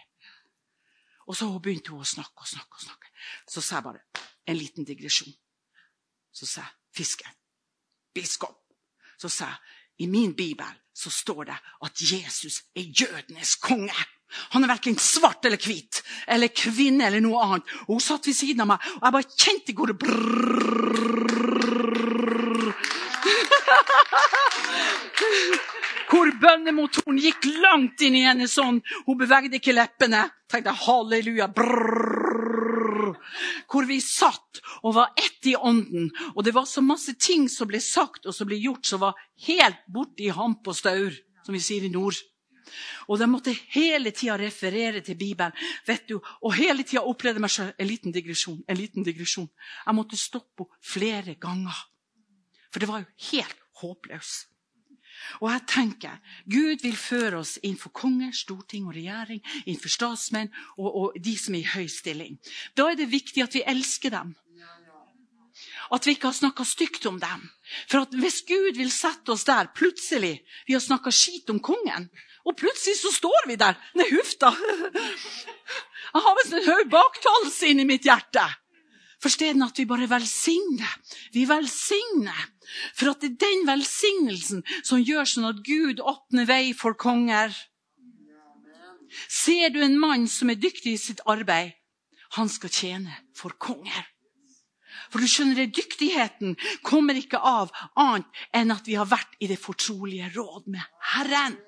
Og 1.29 1.37
så 1.37 1.47
begynte 1.59 1.93
hun 1.93 2.03
å 2.03 2.07
snakke 2.07 2.43
og 2.43 2.49
snakke. 2.49 2.79
og 2.79 2.83
snakke. 2.87 3.11
Så 3.47 3.61
sa 3.61 3.77
jeg 3.77 3.85
bare 3.85 4.25
en 4.49 4.57
liten 4.57 4.87
digresjon. 4.87 5.31
Så 6.33 6.49
sa 6.49 6.65
jeg 6.65 6.97
fiske. 6.97 7.29
Biskop. 8.13 8.57
Så 9.21 9.29
sa 9.29 9.53
jeg 9.53 10.03
i 10.03 10.09
min 10.09 10.33
bibel 10.35 10.81
så 10.93 11.09
står 11.13 11.45
det 11.49 11.55
at 11.85 12.01
Jesus 12.01 12.63
er 12.75 12.89
jødenes 12.89 13.55
konge. 13.61 13.93
Han 14.53 14.65
er 14.65 14.71
verken 14.73 14.97
svart 14.97 15.45
eller 15.45 15.61
hvit 15.61 16.01
eller 16.27 16.49
kvinne 16.49 17.05
eller 17.05 17.21
noe 17.21 17.41
annet. 17.45 17.73
Og 17.85 17.95
hun 17.95 18.03
satt 18.03 18.27
ved 18.27 18.37
siden 18.37 18.65
av 18.65 18.73
meg, 18.73 18.87
og 18.97 19.05
jeg 19.05 19.15
bare 19.15 19.37
kjente 19.45 19.77
hvor 19.77 19.93
det 19.93 19.99
brrrr 20.01 21.22
Hvor 26.09 26.29
bønnemotoren 26.41 27.17
gikk 27.21 27.47
langt 27.63 28.01
inn 28.05 28.17
i 28.19 28.25
henne 28.27 28.47
sånn. 28.51 28.81
Hun 29.07 29.19
bevegde 29.19 29.57
ikke 29.59 29.75
leppene. 29.75 30.27
Tenkte 30.51 30.75
halleluja. 30.85 31.47
Brrr. 31.55 33.13
Hvor 33.71 33.87
vi 33.89 33.99
satt 34.03 34.61
og 34.83 34.95
var 34.97 35.13
ett 35.17 35.49
i 35.49 35.55
ånden. 35.55 36.11
Og 36.35 36.43
det 36.45 36.53
var 36.55 36.67
så 36.69 36.83
masse 36.85 37.15
ting 37.19 37.49
som 37.51 37.67
ble 37.71 37.81
sagt 37.83 38.27
og 38.27 38.35
som 38.35 38.47
ble 38.49 38.59
gjort, 38.61 38.85
som 38.85 39.01
var 39.03 39.17
helt 39.47 39.81
borti 39.87 40.29
hamp 40.33 40.67
og 40.67 40.77
staur, 40.77 41.17
som 41.45 41.55
vi 41.55 41.63
sier 41.63 41.87
i 41.87 41.91
nord. 41.93 42.19
Og 43.11 43.19
de 43.19 43.27
måtte 43.27 43.53
hele 43.73 44.13
tida 44.15 44.37
referere 44.39 45.01
til 45.01 45.17
Bibelen. 45.19 45.51
vet 45.85 46.07
du, 46.07 46.21
Og 46.41 46.53
hele 46.53 46.83
tida 46.83 47.01
opplevde 47.01 47.39
meg 47.39 47.51
selv 47.51 47.73
en 47.77 47.87
liten 47.87 48.11
digresjon. 48.11 48.63
en 48.67 48.77
liten 48.77 49.03
digresjon. 49.03 49.49
Jeg 49.85 49.95
måtte 49.95 50.17
stoppe 50.17 50.63
henne 50.63 50.77
flere 50.81 51.35
ganger. 51.35 51.92
For 52.73 52.81
det 52.81 52.89
var 52.89 53.03
jo 53.03 53.29
helt 53.31 53.61
håpløst. 53.83 54.49
Og 55.39 55.49
jeg 55.51 55.61
tenker, 55.69 56.19
Gud 56.49 56.81
vil 56.83 56.95
føre 56.97 57.39
oss 57.43 57.55
innenfor 57.61 57.93
konger, 57.95 58.33
storting 58.35 58.87
og 58.89 58.95
regjering, 58.97 59.41
innenfor 59.65 59.93
statsmenn 59.93 60.49
og, 60.77 60.89
og 60.89 61.19
de 61.21 61.35
som 61.39 61.55
er 61.55 61.63
i 61.63 61.73
høy 61.75 61.85
stilling. 61.91 62.39
Da 62.77 62.89
er 62.89 62.97
det 62.99 63.11
viktig 63.11 63.45
at 63.45 63.55
vi 63.55 63.63
elsker 63.67 64.13
dem. 64.13 64.33
At 65.93 66.07
vi 66.07 66.15
ikke 66.15 66.31
har 66.31 66.37
snakka 66.37 66.65
stygt 66.65 67.05
om 67.05 67.19
dem. 67.21 67.45
For 67.91 68.09
hvis 68.17 68.41
Gud 68.47 68.79
vil 68.79 68.91
sette 68.91 69.35
oss 69.35 69.45
der 69.45 69.69
plutselig 69.75 70.39
Vi 70.67 70.73
har 70.73 70.81
snakka 70.81 71.11
skit 71.13 71.49
om 71.53 71.59
kongen, 71.61 72.09
og 72.43 72.57
plutselig 72.57 72.97
så 72.99 73.11
står 73.13 73.47
vi 73.47 73.59
der. 73.59 73.77
Nei, 73.95 74.09
huff 74.15 74.33
da. 74.41 74.51
Jeg 76.13 76.25
har 76.25 76.35
visst 76.39 76.57
en 76.57 76.67
høy 76.67 76.83
baktalelse 76.91 77.69
inni 77.71 77.85
mitt 77.87 78.07
hjerte. 78.09 78.43
Forsteden 79.23 79.63
at 79.63 79.77
vi 79.79 79.87
bare 79.87 80.09
velsigner. 80.11 80.95
Vi 81.31 81.45
velsigner. 81.47 82.47
For 82.97 83.13
at 83.13 83.21
det 83.23 83.33
er 83.33 83.43
den 83.45 83.67
velsignelsen 83.69 84.63
som 84.83 85.03
gjør 85.03 85.29
sånn 85.29 85.49
at 85.51 85.61
Gud 85.65 86.01
åpner 86.03 86.49
vei 86.49 86.73
for 86.77 86.97
konger. 86.99 87.53
Ser 89.29 89.69
du 89.71 89.83
en 89.85 89.99
mann 89.99 90.27
som 90.27 90.49
er 90.51 90.59
dyktig 90.59 90.95
i 90.95 91.01
sitt 91.01 91.21
arbeid, 91.29 91.75
han 92.33 92.49
skal 92.49 92.73
tjene 92.73 93.13
for 93.37 93.53
konger. 93.61 94.09
For 95.13 95.21
du 95.21 95.29
skjønner 95.29 95.59
det, 95.61 95.75
Dyktigheten 95.77 96.55
kommer 96.85 97.17
ikke 97.17 97.37
av 97.37 97.69
annet 97.99 98.25
enn 98.57 98.73
at 98.73 98.87
vi 98.89 98.97
har 98.97 99.09
vært 99.09 99.35
i 99.43 99.49
det 99.51 99.59
fortrolige 99.61 100.31
råd 100.33 100.71
med 100.73 100.81
Herren. 101.13 101.59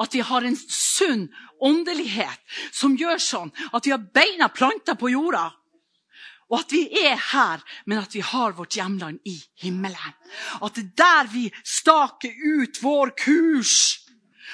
At 0.00 0.16
vi 0.16 0.22
har 0.24 0.44
en 0.44 0.56
sunn 0.56 1.26
åndelighet 1.64 2.56
som 2.72 2.96
gjør 2.96 3.20
sånn 3.20 3.52
at 3.72 3.84
vi 3.84 3.92
har 3.92 4.08
beina 4.16 4.48
planta 4.52 4.96
på 5.00 5.12
jorda. 5.12 5.50
Og 6.50 6.58
at 6.60 6.72
vi 6.72 6.82
er 7.04 7.16
her, 7.32 7.62
men 7.86 7.98
at 7.98 8.14
vi 8.14 8.20
har 8.20 8.56
vårt 8.56 8.76
hjemland 8.76 9.20
i 9.24 9.36
himmelen. 9.62 10.16
At 10.62 10.76
det 10.76 10.84
er 10.84 10.96
der 11.00 11.30
vi 11.32 11.44
staker 11.64 12.32
ut 12.58 12.82
vår 12.82 13.14
kurs, 13.24 14.00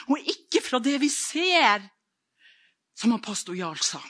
og 0.09 0.19
ikke 0.19 0.63
fra 0.65 0.79
det 0.79 0.99
vi 1.03 1.09
ser. 1.13 1.89
Som 2.97 3.17
pastor 3.23 3.57
Jarl 3.57 3.81
sa, 3.81 4.01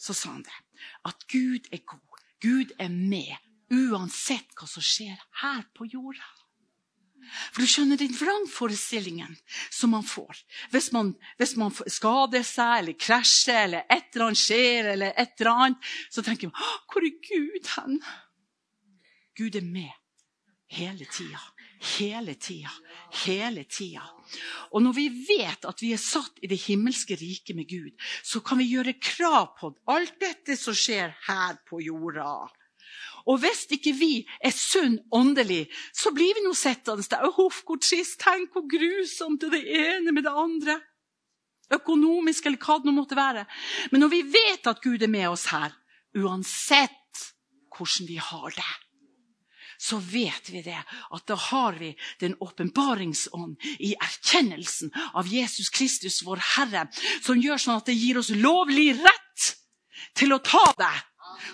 så 0.00 0.14
sa 0.14 0.34
han 0.34 0.42
det. 0.42 0.58
At 1.06 1.26
Gud 1.30 1.70
er 1.72 1.84
god. 1.86 2.20
Gud 2.40 2.72
er 2.78 2.88
med, 2.88 3.36
uansett 3.70 4.48
hva 4.56 4.66
som 4.68 4.84
skjer 4.84 5.18
her 5.42 5.64
på 5.76 5.86
jorda. 5.86 6.39
For 7.52 7.62
du 7.62 7.70
skjønner 7.70 8.00
den 8.00 8.14
vrangforestillingen 8.16 9.36
som 9.70 9.94
man 9.94 10.06
får 10.06 10.42
hvis 10.72 10.90
man, 10.94 11.12
hvis 11.40 11.56
man 11.60 11.74
skader 11.74 12.44
seg 12.46 12.82
eller 12.82 12.98
krasjer 12.98 13.64
eller 13.66 13.86
et 13.86 14.10
eller 14.14 14.26
annet 14.30 14.42
skjer, 14.42 14.90
eller 14.94 15.14
et 15.14 15.32
eller 15.38 15.52
annet, 15.52 15.88
så 16.10 16.24
tenker 16.26 16.50
man 16.50 16.68
hvor 16.90 17.06
er 17.06 17.16
Gud 17.30 17.72
hen? 17.76 18.00
Gud 19.38 19.56
er 19.56 19.66
med 19.66 19.90
hele 20.70 21.06
tida. 21.10 21.40
Hele 21.80 22.34
tida. 22.34 22.70
Hele 23.24 23.64
tida. 23.64 24.04
Og 24.70 24.82
når 24.84 24.96
vi 24.98 25.06
vet 25.08 25.64
at 25.66 25.80
vi 25.82 25.94
er 25.94 26.02
satt 26.02 26.42
i 26.44 26.50
det 26.50 26.60
himmelske 26.66 27.16
riket 27.18 27.56
med 27.56 27.68
Gud, 27.70 27.94
så 28.22 28.42
kan 28.44 28.60
vi 28.60 28.68
gjøre 28.68 28.98
krav 29.00 29.54
på 29.58 29.72
alt 29.90 30.18
dette 30.20 30.58
som 30.60 30.76
skjer 30.76 31.14
her 31.26 31.56
på 31.68 31.80
jorda. 31.82 32.50
Og 33.26 33.40
hvis 33.42 33.66
ikke 33.74 33.92
vi 33.96 34.12
er 34.44 34.54
sunn 34.54 34.98
åndelig, 35.12 35.66
så 35.92 36.12
blir 36.14 36.36
vi 36.36 36.44
nå 36.44 36.54
sittende 36.56 37.04
der. 37.10 37.28
Huff, 37.36 37.62
hvor 37.66 37.80
trist. 37.82 38.18
Tenk 38.22 38.54
hvor 38.54 38.66
grusomt 38.70 39.44
det 39.52 39.62
ene 39.64 40.12
med 40.12 40.24
det 40.28 40.34
andre. 40.34 40.80
Økonomisk 41.70 42.46
eller 42.46 42.60
hva 42.60 42.78
det 42.80 42.90
nå 42.90 42.96
måtte 42.96 43.18
være. 43.18 43.46
Men 43.92 44.04
når 44.04 44.14
vi 44.14 44.22
vet 44.34 44.70
at 44.70 44.82
Gud 44.82 45.02
er 45.02 45.12
med 45.12 45.28
oss 45.30 45.50
her, 45.52 45.74
uansett 46.18 47.26
hvordan 47.70 48.08
vi 48.08 48.16
har 48.18 48.50
det, 48.56 48.70
så 49.80 49.96
vet 49.96 50.50
vi 50.52 50.60
det, 50.60 50.76
at 51.10 51.22
da 51.24 51.36
har 51.40 51.78
vi 51.80 51.94
den 52.20 52.34
åpenbaringsånd 52.44 53.54
i 53.80 53.94
erkjennelsen 53.96 54.92
av 55.16 55.30
Jesus 55.30 55.70
Kristus, 55.72 56.20
vår 56.26 56.42
Herre, 56.56 56.82
som 57.24 57.40
gjør 57.40 57.62
sånn 57.62 57.80
at 57.80 57.88
det 57.88 57.96
gir 57.96 58.20
oss 58.20 58.28
lovlig 58.34 58.90
rett 58.98 59.46
til 60.20 60.34
å 60.36 60.42
ta 60.44 60.66
det 60.76 60.92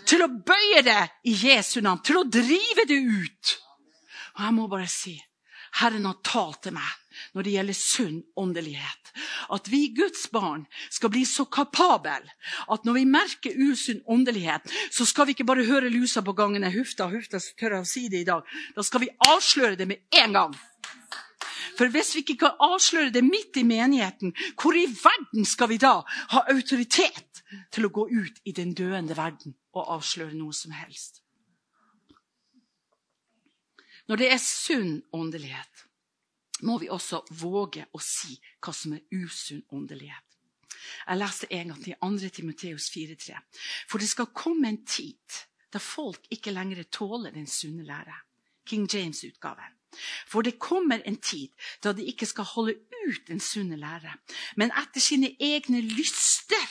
til 0.09 0.25
å 0.25 0.29
bøye 0.29 0.83
det 0.87 1.03
i 1.29 1.35
Jesu 1.47 1.81
navn, 1.85 2.03
til 2.05 2.21
å 2.21 2.29
drive 2.29 2.87
det 2.89 2.99
ut. 3.01 3.57
Og 4.37 4.45
jeg 4.45 4.57
må 4.57 4.69
bare 4.71 4.91
si 4.91 5.17
Herren 5.77 6.07
har 6.09 6.21
talt 6.25 6.63
til 6.65 6.77
meg 6.77 6.93
når 7.37 7.45
det 7.45 7.53
gjelder 7.55 7.77
sunn 7.77 8.21
åndelighet. 8.41 9.11
At 9.53 9.69
vi 9.73 9.87
Guds 9.97 10.27
barn 10.33 10.65
skal 10.93 11.13
bli 11.13 11.25
så 11.29 11.47
kapable 11.53 12.33
at 12.73 12.87
når 12.89 12.97
vi 12.99 13.05
merker 13.09 13.57
usunn 13.57 14.03
åndelighet, 14.05 14.69
så 14.93 15.07
skal 15.09 15.29
vi 15.29 15.37
ikke 15.37 15.49
bare 15.49 15.67
høre 15.69 15.93
lusa 15.93 16.23
på 16.25 16.37
gangen. 16.37 16.65
Hufta, 16.73 17.09
hufta, 17.13 17.41
tør 17.61 17.79
jeg 17.79 17.85
å 17.85 17.89
si 17.89 18.07
det 18.13 18.23
i 18.23 18.29
dag. 18.29 18.49
Da 18.77 18.85
skal 18.85 19.05
vi 19.05 19.13
avsløre 19.29 19.77
det 19.81 19.89
med 19.91 20.21
en 20.23 20.37
gang. 20.37 20.57
For 21.77 21.93
hvis 21.93 22.15
vi 22.17 22.25
ikke 22.25 22.39
kan 22.47 22.61
avsløre 22.73 23.13
det 23.13 23.25
midt 23.25 23.59
i 23.61 23.67
menigheten, 23.69 24.33
hvor 24.57 24.77
i 24.77 24.87
verden 24.89 25.45
skal 25.45 25.69
vi 25.73 25.81
da 25.81 25.99
ha 26.33 26.45
autoritet 26.53 27.45
til 27.73 27.89
å 27.89 27.93
gå 27.93 28.09
ut 28.09 28.41
i 28.49 28.57
den 28.57 28.73
døende 28.77 29.17
verden 29.17 29.57
og 29.77 29.93
avsløre 29.99 30.35
noe 30.37 30.55
som 30.57 30.75
helst? 30.75 31.23
Når 34.07 34.23
det 34.23 34.31
er 34.31 34.41
sunn 34.43 35.01
åndelighet, 35.15 35.83
må 36.63 36.79
vi 36.81 36.89
også 36.89 37.25
våge 37.43 37.85
å 37.93 38.01
si 38.01 38.37
hva 38.65 38.73
som 38.73 38.95
er 38.97 39.03
usunn 39.13 39.65
åndelighet. 39.75 40.23
Jeg 41.07 41.19
leser 41.19 41.53
en 41.59 41.73
gang 41.73 41.83
til 41.83 41.97
2. 42.01 42.31
Timoteus 42.39 42.87
4,3. 42.95 43.41
For 43.91 43.99
det 43.99 44.09
skal 44.09 44.33
komme 44.33 44.71
en 44.71 44.85
tid 44.87 45.41
da 45.75 45.83
folk 45.83 46.31
ikke 46.33 46.55
lenger 46.55 46.87
tåler 46.95 47.35
den 47.35 47.49
sunne 47.51 47.85
lære. 47.85 48.15
King 48.67 48.87
James-utgaven. 48.91 49.75
For 50.27 50.43
det 50.43 50.59
kommer 50.63 51.03
en 51.07 51.19
tid 51.23 51.51
da 51.83 51.93
de 51.97 52.07
ikke 52.07 52.27
skal 52.29 52.49
holde 52.55 52.77
ut 53.07 53.29
den 53.29 53.41
sunne 53.41 53.79
lære, 53.79 54.13
men 54.57 54.73
etter 54.75 55.01
sine 55.01 55.33
egne 55.41 55.81
lyster 55.81 56.67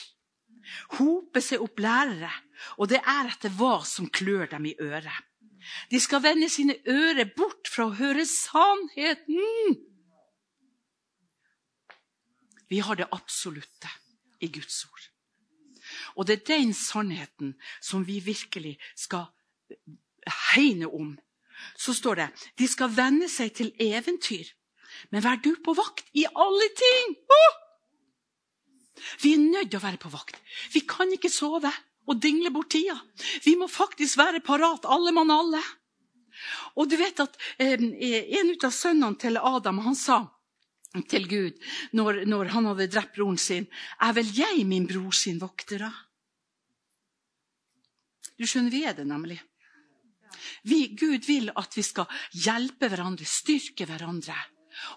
hope 0.97 1.41
seg 1.43 1.63
opp 1.63 1.79
lærere, 1.83 2.31
og 2.77 2.89
det 2.91 3.01
er 3.01 3.31
etter 3.31 3.53
hva 3.57 3.79
som 3.85 4.09
klør 4.09 4.49
dem 4.55 4.67
i 4.69 4.75
øret. 4.81 5.23
De 5.89 5.99
skal 5.99 6.21
vende 6.23 6.49
sine 6.49 6.77
ører 6.87 7.25
bort 7.37 7.69
fra 7.71 7.87
å 7.87 7.95
høre 7.97 8.25
sannheten. 8.29 9.79
Vi 12.69 12.81
har 12.85 12.97
det 12.97 13.09
absolutte 13.13 13.89
i 14.41 14.49
Guds 14.53 14.83
ord. 14.85 15.09
Og 16.15 16.27
det 16.27 16.39
er 16.39 16.49
den 16.57 16.73
sannheten 16.73 17.55
som 17.81 18.05
vi 18.07 18.19
virkelig 18.25 18.77
skal 18.97 19.29
hegne 20.53 20.89
om 20.89 21.13
så 21.77 21.93
står 21.93 22.15
det 22.19 22.27
de 22.59 22.67
skal 22.69 22.93
venne 22.95 23.29
seg 23.31 23.53
til 23.57 23.71
eventyr. 23.81 24.47
Men 25.11 25.23
vær 25.25 25.39
du 25.43 25.53
på 25.63 25.75
vakt 25.75 26.07
i 26.15 26.25
alle 26.25 26.69
ting! 26.77 27.15
Oh! 27.27 27.64
Vi 29.21 29.35
er 29.35 29.43
nødt 29.43 29.71
til 29.71 29.79
å 29.79 29.85
være 29.85 30.01
på 30.01 30.11
vakt. 30.13 30.37
Vi 30.73 30.83
kan 30.87 31.11
ikke 31.13 31.31
sove 31.31 31.71
og 32.05 32.21
dingle 32.21 32.51
bort 32.53 32.71
tida. 32.75 32.95
Vi 33.45 33.55
må 33.59 33.67
faktisk 33.71 34.19
være 34.21 34.43
parat, 34.45 34.85
alle 34.85 35.13
mann 35.15 35.33
alle. 35.33 35.61
Og 36.75 36.89
du 36.91 36.97
vet 36.99 37.19
at 37.23 37.37
eh, 37.63 37.79
En 37.79 38.51
av 38.55 38.71
sønnene 38.73 39.19
til 39.19 39.39
Adam 39.39 39.79
han 39.85 39.95
sa 39.95 40.25
til 41.11 41.27
Gud 41.27 41.59
når, 41.95 42.23
når 42.27 42.51
han 42.53 42.67
hadde 42.71 42.89
drept 42.91 43.15
broren 43.17 43.39
sin, 43.39 43.67
er 43.99 44.15
vel 44.15 44.31
jeg 44.35 44.65
min 44.67 44.87
bror 44.87 45.15
sin 45.15 45.39
vokter, 45.41 45.87
da? 45.87 45.91
Du 48.35 48.43
skjønner, 48.43 48.71
vi 48.71 48.83
er 48.83 48.95
det 48.97 49.05
nemlig. 49.07 49.39
Vi, 50.67 50.89
Gud 50.99 51.23
vil 51.27 51.51
at 51.55 51.75
vi 51.77 51.83
skal 51.85 52.09
hjelpe 52.35 52.89
hverandre, 52.91 53.27
styrke 53.27 53.87
hverandre. 53.87 54.35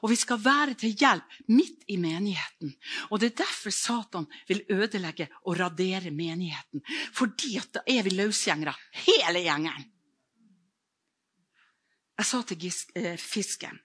Og 0.03 0.11
vi 0.11 0.17
skal 0.19 0.41
være 0.43 0.75
til 0.79 0.97
hjelp 0.99 1.37
midt 1.55 1.85
i 1.88 1.97
menigheten. 2.01 2.75
Og 3.11 3.21
Det 3.21 3.33
er 3.33 3.45
derfor 3.45 3.71
Satan 3.71 4.27
vil 4.49 4.64
ødelegge 4.71 5.29
og 5.45 5.59
radere 5.61 6.11
menigheten. 6.11 6.83
Fordi 7.12 7.57
at 7.57 7.73
da 7.75 7.85
er 7.87 8.03
vi 8.03 8.17
løsgjengere, 8.17 8.75
hele 9.07 9.45
gjengen. 9.45 9.85
Jeg 12.19 12.27
sa 12.27 12.43
til 12.43 12.73
eh, 12.99 13.17
fisken 13.19 13.79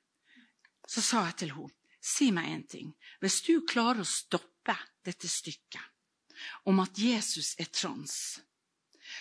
så 0.87 1.01
sa 1.01 1.23
jeg 1.27 1.37
til 1.43 1.53
henne, 1.55 1.73
si 2.03 2.29
meg 2.35 2.49
en 2.51 2.65
ting. 2.67 2.89
Hvis 3.23 3.41
du 3.47 3.63
klarer 3.67 4.03
å 4.03 4.07
stoppe 4.07 4.75
dette 5.05 5.29
stykket 5.31 6.67
om 6.67 6.81
at 6.83 6.99
Jesus 6.99 7.53
er 7.61 7.69
trans, 7.71 8.41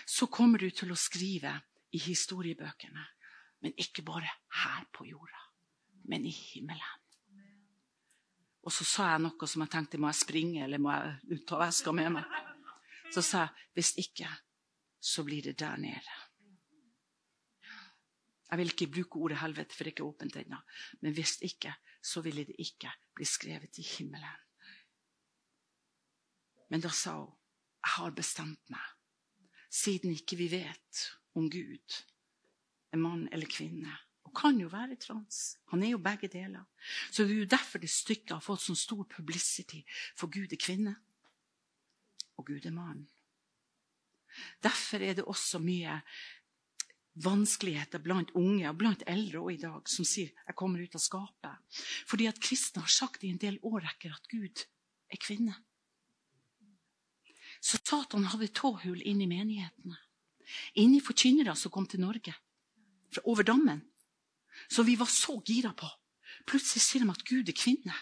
så 0.07 0.27
kommer 0.27 0.59
du 0.59 0.71
til 0.75 0.91
å 0.91 0.99
skrive 0.99 1.55
i 1.95 2.01
historiebøkene. 2.03 3.05
Men 3.63 3.79
ikke 3.79 4.03
bare 4.03 4.31
her 4.59 4.89
på 4.91 5.07
jorda, 5.07 5.42
men 6.09 6.27
i 6.27 6.33
himmelen. 6.33 6.99
Og 8.63 8.71
så 8.71 8.87
sa 8.87 9.09
jeg 9.11 9.23
noe 9.25 9.49
som 9.51 9.65
jeg 9.65 9.73
tenkte 9.73 9.99
må 9.99 10.11
jeg 10.13 10.23
springe 10.23 10.63
eller 10.65 10.83
må 10.83 10.93
jeg 10.95 11.41
ta 11.49 11.59
veska 11.59 11.95
med 11.97 12.13
meg. 12.15 12.37
Så 13.13 13.25
sa 13.27 13.47
jeg 13.47 13.71
hvis 13.77 13.95
ikke, 14.05 14.29
så 15.03 15.25
blir 15.27 15.43
det 15.49 15.57
der 15.59 15.81
nede. 15.83 16.19
Jeg 18.53 18.61
vil 18.61 18.71
ikke 18.71 18.93
bruke 18.93 19.19
ordet 19.19 19.41
helvete, 19.41 19.75
for 19.75 19.83
det 19.83 19.91
er 19.91 19.95
ikke 19.95 20.07
åpent 20.07 20.37
ennå. 20.37 20.59
Men 21.01 21.15
hvis 21.17 21.39
ikke, 21.43 21.73
så 22.05 22.21
ville 22.21 22.45
det 22.45 22.59
ikke 22.61 22.91
bli 23.17 23.27
skrevet 23.27 23.79
i 23.81 23.85
himmelen. 23.97 24.43
Men 26.71 26.85
da 26.85 26.93
sa 26.93 27.17
hun 27.19 27.33
jeg 27.83 27.91
har 27.97 28.13
bestemt 28.15 28.71
meg, 28.71 28.91
siden 29.67 30.13
ikke 30.15 30.37
vi 30.39 30.47
vet 30.53 31.01
om 31.35 31.49
Gud 31.51 31.97
er 32.93 33.01
mann 33.01 33.25
eller 33.33 33.51
kvinne. 33.51 33.91
Og 34.33 34.39
kan 34.41 34.61
jo 34.61 34.71
være 34.73 34.97
trans. 34.97 35.59
Han 35.69 35.83
er 35.85 35.93
jo 35.93 36.01
begge 36.01 36.29
deler. 36.33 36.65
Så 37.13 37.27
det 37.27 37.35
er 37.35 37.43
jo 37.43 37.51
derfor 37.53 37.83
det 37.83 37.91
stykket 37.93 38.33
har 38.33 38.45
fått 38.45 38.65
sånn 38.65 38.79
stor 38.81 39.05
publicity. 39.05 39.83
For 40.17 40.33
Gud 40.33 40.55
er 40.55 40.61
kvinne, 40.61 40.95
og 42.41 42.47
Gud 42.49 42.65
er 42.65 42.73
mann. 42.73 43.05
Derfor 44.65 45.05
er 45.05 45.19
det 45.19 45.27
også 45.29 45.61
mye 45.61 45.99
vanskeligheter 47.21 48.01
blant 48.01 48.33
unge 48.41 48.65
og 48.71 48.79
blant 48.81 49.05
eldre 49.07 49.43
også 49.43 49.53
i 49.53 49.61
dag 49.61 49.89
som 49.89 50.05
sier 50.09 50.31
'jeg 50.33 50.57
kommer 50.57 50.81
ut 50.81 50.95
av 50.95 51.01
skapet'. 51.01 51.59
Fordi 52.07 52.27
at 52.27 52.41
kristne 52.41 52.81
har 52.81 52.89
sagt 52.89 53.25
i 53.25 53.29
en 53.29 53.37
del 53.37 53.59
årrekker 53.63 54.15
at 54.15 54.29
Gud 54.29 54.65
er 55.11 55.17
kvinne. 55.17 55.55
Så 57.61 57.79
Satan 57.85 58.25
hadde 58.25 58.49
tåhull 58.49 59.03
inn 59.05 59.21
i 59.21 59.27
menighetene 59.27 59.99
inni 60.75 61.01
forkynnere 61.01 61.55
som 61.57 61.73
kom 61.73 61.87
til 61.87 62.01
Norge 62.01 62.35
over 63.25 63.43
dammen. 63.43 63.83
Som 64.69 64.87
vi 64.87 64.97
var 64.97 65.11
så 65.11 65.39
gira 65.47 65.73
på. 65.77 65.89
Plutselig 66.49 66.83
sier 66.85 67.05
de 67.05 67.13
at 67.13 67.25
Gud 67.29 67.49
er 67.49 67.57
kvinne. 67.57 67.95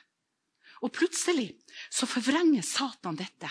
Og 0.81 0.93
plutselig 0.97 1.53
så 1.93 2.09
forvrenger 2.09 2.65
Satan 2.65 3.19
dette 3.19 3.51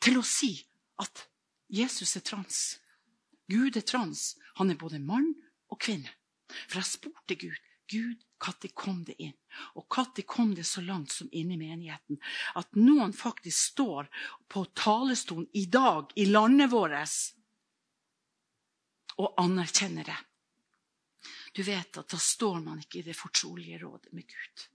til 0.00 0.16
å 0.20 0.24
si 0.24 0.54
at 1.00 1.26
Jesus 1.70 2.16
er 2.16 2.24
trans. 2.24 2.60
Gud 3.50 3.76
er 3.76 3.84
trans. 3.84 4.34
Han 4.56 4.72
er 4.72 4.80
både 4.80 5.02
mann 5.02 5.34
og 5.70 5.80
kvinne. 5.82 6.08
For 6.66 6.80
jeg 6.80 6.88
spurte 6.88 7.36
Gud 7.38 7.58
Gud, 7.90 8.22
når 8.38 8.70
kom 8.74 9.02
det 9.04 9.16
inn? 9.18 9.34
Og 9.74 9.86
når 9.96 10.22
kom 10.22 10.54
det 10.54 10.64
så 10.68 10.80
langt 10.80 11.12
som 11.12 11.28
inn 11.32 11.50
i 11.50 11.58
menigheten? 11.58 12.20
At 12.54 12.70
noen 12.78 13.12
faktisk 13.12 13.72
står 13.72 14.10
på 14.48 14.64
talerstolen 14.78 15.48
i 15.52 15.66
dag 15.66 16.12
i 16.16 16.28
landet 16.30 16.70
vårt 16.70 17.16
og 19.18 19.34
anerkjenner 19.42 20.06
det. 20.06 20.18
Du 21.56 21.62
vet 21.66 21.98
at 21.98 22.12
da 22.12 22.18
står 22.20 22.60
man 22.62 22.82
ikke 22.82 23.00
i 23.00 23.06
det 23.06 23.16
fortrolige 23.18 23.80
rådet 23.82 24.12
med 24.14 24.26
Gud. 24.28 24.66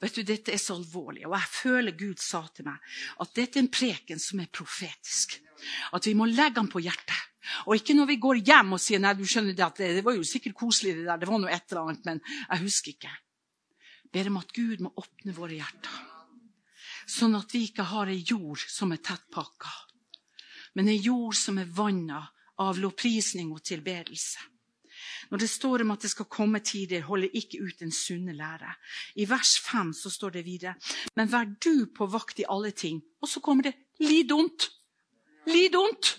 Vet 0.00 0.14
du, 0.14 0.22
Dette 0.26 0.52
er 0.54 0.58
så 0.58 0.76
alvorlig, 0.78 1.24
og 1.26 1.34
jeg 1.36 1.50
føler 1.54 1.98
Gud 1.98 2.22
sa 2.22 2.42
til 2.54 2.66
meg 2.66 2.94
at 3.22 3.34
dette 3.36 3.58
er 3.58 3.64
en 3.64 3.72
preken 3.72 4.22
som 4.22 4.42
er 4.42 4.50
profetisk. 4.52 5.36
At 5.94 6.06
vi 6.06 6.14
må 6.18 6.26
legge 6.30 6.58
den 6.58 6.70
på 6.72 6.82
hjertet. 6.82 7.26
Og 7.66 7.76
ikke 7.76 7.94
når 7.96 8.08
vi 8.10 8.18
går 8.22 8.42
hjem 8.46 8.74
og 8.76 8.82
sier 8.82 9.00
nei, 9.02 9.14
du 9.16 9.24
skjønner 9.26 9.56
det, 9.56 9.64
at 9.64 9.80
det, 9.80 9.90
det 9.98 10.04
var 10.06 10.16
jo 10.16 10.26
sikkert 10.26 10.56
koselig, 10.58 10.94
det 10.98 11.06
der, 11.08 11.20
det 11.20 11.28
var 11.30 11.40
noe 11.42 11.52
et 11.52 11.72
eller 11.72 11.88
annet, 11.88 12.06
men 12.06 12.22
jeg 12.26 12.64
husker 12.64 12.94
ikke. 12.94 13.12
Ber 14.10 14.30
om 14.30 14.40
at 14.40 14.54
Gud 14.54 14.82
må 14.84 14.92
åpne 15.00 15.34
våre 15.36 15.56
hjerter. 15.56 15.98
Sånn 17.10 17.34
at 17.38 17.54
vi 17.54 17.64
ikke 17.66 17.88
har 17.90 18.10
ei 18.10 18.20
jord 18.26 18.62
som 18.70 18.92
er 18.94 19.02
tett 19.02 19.26
pakka, 19.34 19.72
men 20.78 20.90
ei 20.92 21.00
jord 21.00 21.34
som 21.34 21.58
er 21.58 21.70
vanna 21.74 22.20
av 22.62 22.78
lovprisning 22.78 23.50
og 23.54 23.64
tilbedelse. 23.66 24.49
Når 25.30 25.38
det 25.38 25.50
står 25.50 25.84
om 25.84 25.90
at 25.94 26.02
det 26.02 26.10
skal 26.10 26.26
komme 26.26 26.58
tider, 26.58 27.04
holder 27.06 27.30
ikke 27.38 27.60
ut 27.62 27.78
den 27.78 27.92
sunne 27.92 28.32
lære. 28.34 28.74
I 29.14 29.28
vers 29.30 29.58
5 29.62 29.92
så 29.94 30.10
står 30.10 30.30
det 30.30 30.44
videre.: 30.44 30.74
Men 31.16 31.32
vær 31.32 31.44
du 31.64 31.86
på 31.94 32.06
vakt 32.06 32.38
i 32.38 32.48
alle 32.48 32.70
ting. 32.70 33.02
Og 33.22 33.28
så 33.28 33.40
kommer 33.40 33.62
det 33.62 33.74
lid 34.00 34.32
ondt. 34.32 34.70
Lid 35.46 35.74
ondt. 35.74 36.16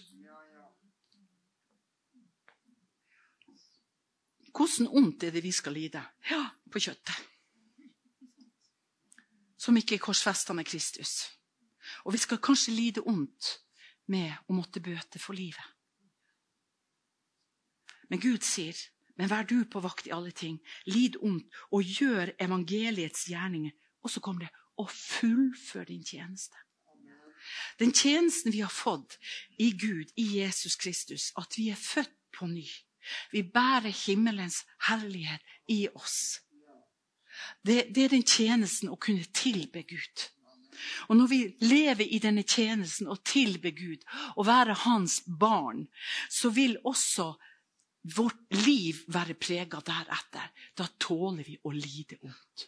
Hvordan 4.51 4.87
ondt 4.87 5.23
er 5.23 5.31
det 5.31 5.43
vi 5.43 5.51
skal 5.51 5.73
lide? 5.73 6.03
Ja, 6.29 6.45
på 6.71 6.79
kjøttet. 6.79 7.15
Som 9.57 9.77
ikke 9.77 9.95
er 9.95 9.99
korsfesta 9.99 10.53
med 10.53 10.65
Kristus. 10.65 11.31
Og 12.05 12.13
vi 12.13 12.17
skal 12.17 12.37
kanskje 12.37 12.73
lide 12.73 13.01
ondt 13.05 13.59
med 14.07 14.31
å 14.47 14.53
måtte 14.53 14.79
bøte 14.79 15.19
for 15.19 15.33
livet. 15.33 15.63
Men 18.09 18.19
Gud 18.19 18.43
sier, 18.43 18.75
men 19.17 19.29
vær 19.29 19.47
du 19.47 19.63
på 19.65 19.81
vakt 19.83 20.07
i 20.07 20.13
alle 20.15 20.31
ting, 20.31 20.59
lid 20.85 21.17
ondt 21.21 21.47
og 21.71 21.83
gjør 21.83 22.33
evangeliets 22.39 23.27
gjerninger. 23.29 23.73
Og 24.01 24.09
så 24.09 24.19
kommer 24.19 24.45
det, 24.45 24.51
og 24.77 24.89
fullfør 24.89 25.83
din 25.89 26.03
tjeneste. 26.03 26.57
Den 27.79 27.91
tjenesten 27.93 28.53
vi 28.53 28.61
har 28.61 28.71
fått 28.73 29.17
i 29.59 29.71
Gud, 29.77 30.13
i 30.17 30.39
Jesus 30.39 30.75
Kristus, 30.75 31.31
at 31.37 31.57
vi 31.57 31.69
er 31.69 31.77
født 31.79 32.13
på 32.37 32.47
ny 32.47 32.65
vi 33.31 33.43
bærer 33.43 34.05
himmelens 34.05 34.65
herlighet 34.87 35.41
i 35.67 35.87
oss. 35.95 36.41
Det, 37.65 37.95
det, 37.95 38.03
er 38.03 38.13
den 38.13 38.27
tjenesten 38.27 38.91
å 38.91 38.99
kunne 39.01 39.25
tilbe 39.33 39.83
Gud. 39.87 40.27
Og 41.09 41.17
når 41.17 41.29
vi 41.29 41.39
lever 41.61 42.05
i 42.05 42.19
denne 42.21 42.43
tjenesten 42.47 43.09
og 43.11 43.23
tilbe 43.27 43.71
Gud 43.75 44.05
og 44.35 44.47
være 44.47 44.77
hans 44.85 45.21
barn, 45.25 45.85
så 46.29 46.49
vil 46.49 46.77
også 46.85 47.33
vårt 48.01 48.53
liv 48.65 49.03
være 49.13 49.37
prega 49.39 49.81
deretter. 49.85 50.51
Da 50.77 50.87
tåler 50.97 51.45
vi 51.45 51.57
å 51.63 51.73
lide 51.75 52.17
ondt. 52.25 52.67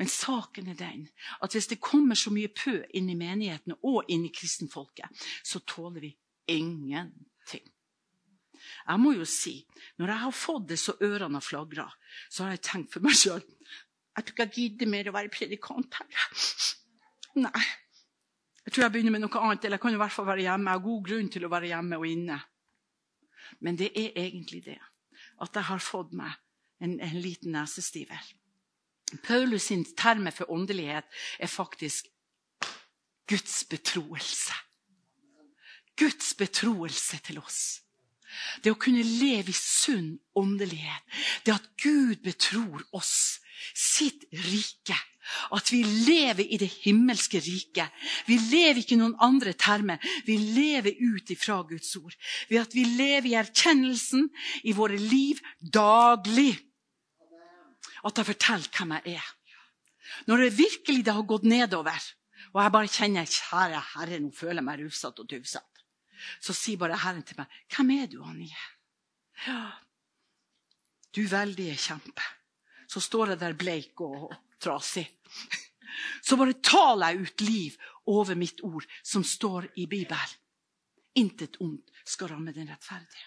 Men 0.00 0.08
saken 0.08 0.70
er 0.72 0.78
den 0.78 1.02
at 1.44 1.54
hvis 1.54 1.68
det 1.70 1.80
kommer 1.84 2.18
så 2.18 2.32
mye 2.34 2.50
pø 2.50 2.80
inn 2.96 3.10
i 3.12 3.18
menighetene 3.18 3.76
og 3.86 4.08
inn 4.10 4.24
i 4.26 4.32
kristenfolket, 4.34 5.26
så 5.44 5.60
tåler 5.68 6.08
vi 6.08 6.12
ingenting. 6.54 7.66
Jeg 8.88 9.00
må 9.00 9.12
jo 9.14 9.26
si, 9.28 9.60
når 10.00 10.12
jeg 10.12 10.22
har 10.24 10.34
fått 10.34 10.70
det 10.72 10.78
så 10.80 10.96
ørene 11.04 11.38
har 11.38 11.44
flagra, 11.44 11.86
så 12.32 12.46
har 12.46 12.56
jeg 12.56 12.64
tenkt 12.66 12.94
for 12.94 13.04
meg 13.04 13.16
sjøl 13.16 13.44
Jeg 14.18 14.24
tror 14.24 14.34
ikke 14.34 14.46
jeg 14.48 14.54
gidder 14.56 14.90
mer 14.90 15.08
å 15.10 15.14
være 15.14 15.30
predikant 15.30 16.00
her. 16.00 16.08
Nei. 17.38 17.66
Jeg 18.64 18.74
tror 18.74 18.84
jeg 18.84 18.92
begynner 18.96 19.14
med 19.14 19.22
noe 19.22 19.40
annet. 19.40 19.64
Eller 19.64 19.78
jeg 19.78 19.84
kan 19.84 19.94
i 19.94 20.00
hvert 20.00 20.12
fall 20.12 20.26
være 20.26 20.42
hjemme. 20.42 20.72
Jeg 20.72 20.80
har 20.80 20.86
god 20.88 21.04
grunn 21.06 21.28
til 21.30 21.46
å 21.46 21.50
være 21.52 21.70
hjemme 21.70 22.00
og 22.00 22.06
inne. 22.08 22.38
Men 23.60 23.78
det 23.78 23.90
er 23.94 24.12
egentlig 24.16 24.64
det. 24.64 24.78
At 25.42 25.54
jeg 25.54 25.68
har 25.70 25.82
fått 25.82 26.12
meg 26.16 26.32
en, 26.80 26.98
en 27.00 27.20
liten 27.20 27.54
nesestiver. 27.54 28.22
Paulus 29.24 29.70
sin 29.70 29.84
terme 29.96 30.32
for 30.32 30.50
åndelighet 30.52 31.04
er 31.38 31.50
faktisk 31.50 32.08
Guds 33.28 33.64
betroelse. 33.64 34.54
Guds 35.96 36.34
betroelse 36.34 37.18
til 37.26 37.38
oss. 37.38 37.80
Det 38.62 38.72
å 38.72 38.78
kunne 38.80 39.02
leve 39.02 39.50
i 39.50 39.56
sunn 39.56 40.18
åndelighet. 40.36 41.04
Det 41.44 41.54
at 41.54 41.68
Gud 41.80 42.22
betror 42.24 42.84
oss 42.96 43.40
sitt 43.74 44.28
rike. 44.32 44.96
At 45.54 45.72
vi 45.72 45.82
lever 45.82 46.44
i 46.44 46.58
det 46.60 46.70
himmelske 46.84 47.40
riket. 47.44 47.94
Vi 48.26 48.38
lever 48.50 48.82
ikke 48.82 48.96
i 48.96 49.00
noen 49.00 49.16
andre 49.24 49.54
termer. 49.58 50.02
Vi 50.26 50.36
lever 50.36 50.98
ut 51.00 51.32
ifra 51.34 51.60
Guds 51.68 51.94
ord. 52.00 52.16
Ved 52.50 52.62
at 52.62 52.76
vi 52.76 52.84
lever 52.84 53.30
i 53.32 53.38
erkjennelsen 53.40 54.28
i 54.64 54.76
våre 54.76 54.98
liv 55.00 55.40
daglig. 55.60 56.52
At 58.04 58.20
jeg 58.20 58.30
forteller 58.32 58.70
hvem 58.76 58.94
jeg 58.98 59.18
er. 59.18 59.34
Når 60.28 60.44
det 60.44 60.54
virkelig 60.58 61.04
det 61.04 61.14
har 61.14 61.26
gått 61.28 61.44
nedover, 61.44 62.04
og 62.54 62.62
jeg 62.62 62.72
bare 62.72 62.90
kjenner 62.90 63.28
kjære 63.28 63.82
Herre, 63.94 64.20
nå 64.22 64.30
føler 64.34 64.62
jeg 64.62 64.66
meg 64.70 64.80
rufsete 64.80 65.24
og 65.24 65.28
tuvsete 65.28 65.78
så 66.40 66.54
sier 66.56 66.80
bare 66.80 66.98
Herren 66.98 67.22
til 67.22 67.38
meg, 67.38 67.46
'Hvem 67.68 67.90
er 68.02 68.06
du, 68.06 68.22
Anje?' 68.22 68.66
Ja, 69.46 69.70
du 71.14 71.22
veldige 71.28 71.76
kjempe. 71.76 72.22
Så 72.88 73.00
står 73.00 73.28
jeg 73.28 73.40
der 73.40 73.52
bleik 73.52 74.00
og 74.00 74.34
trasig. 74.60 75.06
Så 76.22 76.36
bare 76.38 76.58
taler 76.62 77.14
jeg 77.14 77.26
ut 77.26 77.40
liv 77.46 77.76
over 78.08 78.38
mitt 78.38 78.60
ord, 78.62 78.84
som 79.02 79.24
står 79.24 79.70
i 79.76 79.86
Bibelen. 79.86 80.36
Intet 81.18 81.58
ondt 81.64 81.90
skal 82.06 82.32
ramme 82.32 82.52
den 82.54 82.68
rettferdige. 82.70 83.26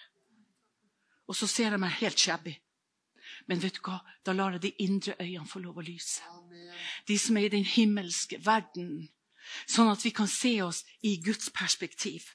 Og 1.28 1.36
så 1.36 1.46
ser 1.46 1.72
jeg 1.72 1.80
meg 1.80 1.98
helt 2.00 2.18
shabby. 2.18 2.54
Men 3.48 3.60
vet 3.62 3.78
du 3.78 3.82
hva? 3.86 4.00
da 4.24 4.34
lar 4.36 4.56
jeg 4.56 4.62
de 4.62 4.72
indre 4.84 5.16
øynene 5.20 5.48
få 5.48 5.62
lov 5.62 5.80
å 5.80 5.86
lyse. 5.86 6.22
De 7.08 7.18
som 7.18 7.36
er 7.36 7.48
i 7.48 7.54
den 7.54 7.66
himmelske 7.66 8.38
verden. 8.44 9.08
Sånn 9.66 9.90
at 9.90 10.04
vi 10.04 10.12
kan 10.14 10.30
se 10.30 10.54
oss 10.62 10.82
i 11.02 11.16
Guds 11.22 11.50
perspektiv. 11.54 12.28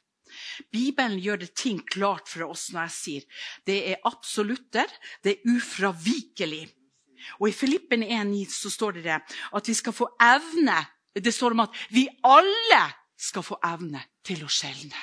Bibelen 0.73 1.19
gjør 1.23 1.39
det 1.43 1.53
ting 1.55 1.79
klart 1.87 2.27
for 2.27 2.49
oss 2.49 2.67
når 2.73 2.89
jeg 2.89 2.95
sier 2.97 3.43
det 3.69 3.77
er 3.93 4.01
absolutter, 4.07 4.91
det 5.23 5.37
er 5.37 5.53
ufravikelig. 5.55 6.65
Og 7.39 7.49
I 7.49 7.55
Filippen 7.55 8.03
1,9 8.03 8.45
så 8.51 8.71
står 8.73 8.97
det, 8.97 9.03
det 9.03 9.19
at 9.55 9.67
vi 9.67 9.73
skal 9.73 9.93
få 9.93 10.09
evne 10.21 10.85
Det 11.17 11.33
står 11.33 11.55
om 11.55 11.63
at 11.63 11.77
vi 11.89 12.05
alle 12.23 12.81
skal 13.17 13.41
få 13.41 13.55
evne 13.65 14.03
til 14.21 14.43
å 14.45 14.49
skjelne. 14.51 14.99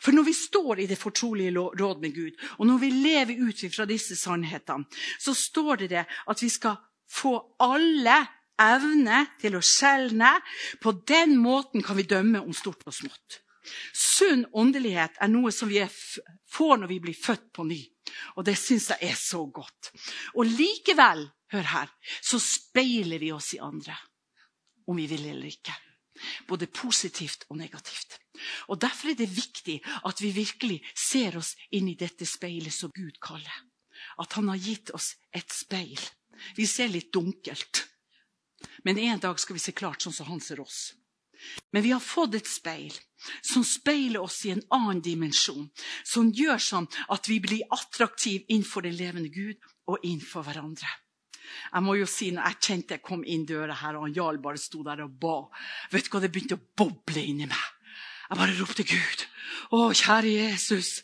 For 0.00 0.16
når 0.16 0.24
vi 0.24 0.32
står 0.32 0.80
i 0.80 0.86
det 0.88 0.96
fortrolige 0.98 1.52
råd 1.52 2.00
med 2.00 2.14
Gud, 2.14 2.38
og 2.58 2.66
når 2.66 2.78
vi 2.80 2.90
lever 2.90 3.42
ut 3.44 3.60
fra 3.74 3.84
disse 3.86 4.16
sannhetene, 4.16 4.88
så 5.20 5.34
står 5.34 5.84
det, 5.84 5.90
det 5.90 6.06
at 6.08 6.42
vi 6.42 6.48
skal 6.48 6.80
få 7.12 7.36
alle 7.60 8.16
evne 8.62 9.26
til 9.40 9.58
å 9.58 9.62
skjelne. 9.62 10.32
På 10.80 10.94
den 11.06 11.36
måten 11.38 11.84
kan 11.84 11.98
vi 12.00 12.08
dømme 12.08 12.40
om 12.40 12.56
stort 12.56 12.82
og 12.86 12.96
smått. 12.96 13.42
Sunn 13.94 14.44
åndelighet 14.52 15.18
er 15.22 15.30
noe 15.30 15.52
som 15.54 15.70
vi 15.70 15.82
får 16.50 16.80
når 16.80 16.90
vi 16.90 16.98
blir 17.04 17.18
født 17.18 17.52
på 17.54 17.66
ny. 17.68 17.80
Og 18.36 18.46
det 18.46 18.56
syns 18.58 18.90
jeg 18.92 19.12
er 19.12 19.18
så 19.18 19.44
godt. 19.46 19.92
Og 20.34 20.48
likevel, 20.48 21.24
hør 21.52 21.68
her, 21.74 21.92
så 22.20 22.40
speiler 22.42 23.22
vi 23.22 23.32
oss 23.32 23.52
i 23.54 23.62
andre. 23.62 23.96
Om 24.88 24.98
vi 24.98 25.06
vil 25.10 25.28
eller 25.30 25.50
ikke. 25.52 25.74
Både 26.48 26.66
positivt 26.66 27.46
og 27.48 27.56
negativt. 27.60 28.18
Og 28.68 28.80
Derfor 28.80 29.12
er 29.12 29.18
det 29.18 29.30
viktig 29.30 29.78
at 30.08 30.20
vi 30.20 30.32
virkelig 30.34 30.80
ser 30.96 31.38
oss 31.38 31.54
inn 31.70 31.88
i 31.88 31.98
dette 31.98 32.26
speilet 32.28 32.74
som 32.74 32.92
Gud 32.94 33.20
kaller. 33.22 33.62
At 34.18 34.34
han 34.36 34.50
har 34.50 34.60
gitt 34.60 34.90
oss 34.96 35.14
et 35.32 35.52
speil. 35.52 36.00
Vi 36.56 36.66
ser 36.66 36.90
litt 36.90 37.12
dunkelt. 37.14 37.86
Men 38.84 38.98
en 38.98 39.22
dag 39.22 39.38
skal 39.40 39.56
vi 39.56 39.62
se 39.62 39.72
klart 39.72 40.02
sånn 40.02 40.14
som 40.14 40.28
han 40.30 40.42
ser 40.42 40.60
oss. 40.62 40.92
Men 41.72 41.82
vi 41.82 41.92
har 41.94 42.02
fått 42.04 42.36
et 42.38 42.48
speil 42.48 42.94
som 43.42 43.64
speiler 43.64 44.22
oss 44.22 44.40
i 44.46 44.52
en 44.54 44.62
annen 44.74 45.02
dimensjon. 45.02 45.68
Som 46.04 46.32
gjør 46.34 46.60
sånn 46.62 46.88
at 47.14 47.28
vi 47.30 47.38
blir 47.42 47.66
attraktive 47.70 48.44
innenfor 48.48 48.86
den 48.86 48.96
levende 48.98 49.32
Gud 49.32 49.58
og 49.90 50.02
innenfor 50.02 50.46
hverandre. 50.46 50.88
Jeg 51.72 51.84
må 51.84 51.96
jo 51.98 52.06
si, 52.08 52.30
når 52.32 52.48
jeg 52.48 52.60
kjente 52.66 52.96
jeg 52.96 53.04
kom 53.04 53.24
inn 53.28 53.44
døra 53.48 53.76
her, 53.82 53.98
og 54.00 54.14
Jarl 54.16 54.40
bare 54.42 54.60
sto 54.60 54.80
der 54.86 55.02
og 55.04 55.16
ba 55.20 55.36
Vet 55.92 56.06
du 56.06 56.14
hva, 56.14 56.22
Det 56.22 56.30
begynte 56.32 56.56
å 56.56 56.64
boble 56.78 57.24
inni 57.24 57.48
meg. 57.50 57.66
Jeg 58.30 58.40
bare 58.40 58.56
ropte 58.56 58.86
Gud. 58.88 59.26
Å, 59.76 59.92
kjære 59.92 60.30
Jesus. 60.32 61.02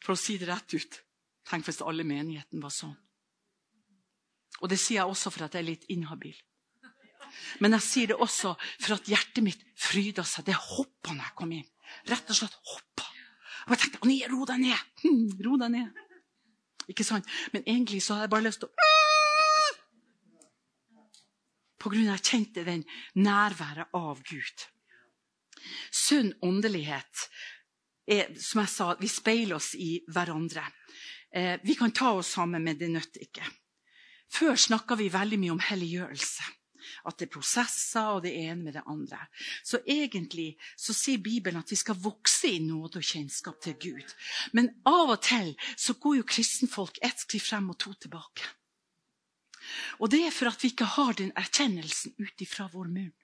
For 0.00 0.14
å 0.14 0.20
si 0.20 0.38
det 0.40 0.48
rett 0.48 0.72
ut. 0.72 1.00
Tenk 1.48 1.66
hvis 1.66 1.82
alle 1.84 2.06
menigheten 2.08 2.62
var 2.62 2.72
sånn. 2.72 2.96
Og 4.62 4.70
det 4.72 4.78
sier 4.80 5.02
jeg 5.02 5.12
også 5.12 5.30
for 5.32 5.44
at 5.44 5.54
jeg 5.54 5.62
er 5.62 5.68
litt 5.68 5.84
inhabil. 5.92 6.36
Men 7.62 7.76
jeg 7.76 7.86
sier 7.86 8.12
det 8.12 8.18
også 8.18 8.54
for 8.60 8.96
at 8.96 9.08
hjertet 9.10 9.44
mitt 9.44 9.64
fryda 9.78 10.24
seg. 10.26 10.46
Det 10.48 10.56
hoppa 10.56 11.14
når 11.14 11.24
jeg 11.24 11.36
kom 11.40 11.54
inn. 11.56 11.68
Rett 12.08 12.30
og 12.32 12.38
slett 12.40 12.58
hoppa. 12.72 13.06
Og 13.68 13.74
jeg 13.74 13.82
tenkte 13.84 14.30
ro 14.32 14.44
deg 14.48 14.62
ned. 14.66 14.84
Hm, 15.04 15.26
ro 15.44 15.58
deg 15.60 15.74
ned. 15.74 16.04
Ikke 16.88 17.04
sant? 17.04 17.28
Men 17.52 17.66
egentlig 17.66 18.00
så 18.02 18.16
hadde 18.16 18.28
jeg 18.28 18.34
bare 18.36 18.46
lyst 18.48 18.64
til 18.64 18.70
å 18.72 18.86
På 21.78 21.92
grunn 21.92 22.08
av 22.08 22.16
at 22.16 22.26
jeg 22.26 22.32
kjente 22.32 22.64
den 22.66 22.82
nærværet 23.14 23.92
av 23.94 24.18
Gud. 24.26 24.64
Sunn 25.94 26.32
åndelighet 26.42 27.28
er, 28.08 28.32
som 28.40 28.64
jeg 28.64 28.72
sa, 28.72 28.88
vi 28.98 29.10
speiler 29.12 29.58
oss 29.60 29.74
i 29.78 30.00
hverandre. 30.10 30.64
Eh, 31.30 31.60
vi 31.62 31.76
kan 31.78 31.92
ta 31.94 32.16
oss 32.18 32.32
sammen, 32.34 32.64
men 32.64 32.78
det 32.80 32.88
nytter 32.90 33.28
ikke. 33.28 33.46
Før 34.32 34.58
snakka 34.58 34.96
vi 34.98 35.06
veldig 35.12 35.38
mye 35.40 35.54
om 35.54 35.62
helliggjørelse. 35.62 36.48
At 37.08 37.18
det 37.18 37.28
er 37.28 37.34
prosesser 37.38 38.12
og 38.14 38.22
det 38.26 38.34
ene 38.36 38.66
med 38.66 38.76
det 38.76 38.84
andre. 38.86 39.20
Så 39.64 39.80
egentlig 39.86 40.50
så 40.76 40.92
sier 40.96 41.22
Bibelen 41.24 41.62
at 41.62 41.72
vi 41.72 41.78
skal 41.80 41.98
vokse 42.02 42.50
i 42.52 42.60
nåde 42.60 43.00
og 43.00 43.08
kjennskap 43.10 43.60
til 43.64 43.78
Gud. 43.80 44.14
Men 44.52 44.70
av 44.88 45.14
og 45.14 45.22
til 45.24 45.54
så 45.76 45.96
går 45.96 46.20
jo 46.20 46.28
kristenfolk 46.28 47.00
ett 47.02 47.24
skritt 47.24 47.48
frem 47.48 47.70
og 47.72 47.78
to 47.80 47.94
tilbake. 47.96 48.44
Og 49.98 50.10
det 50.12 50.22
er 50.26 50.34
for 50.34 50.50
at 50.50 50.62
vi 50.62 50.72
ikke 50.72 50.92
har 50.96 51.16
den 51.16 51.32
erkjennelsen 51.36 52.14
ut 52.18 52.44
ifra 52.44 52.68
vår 52.72 52.88
munn. 52.92 53.14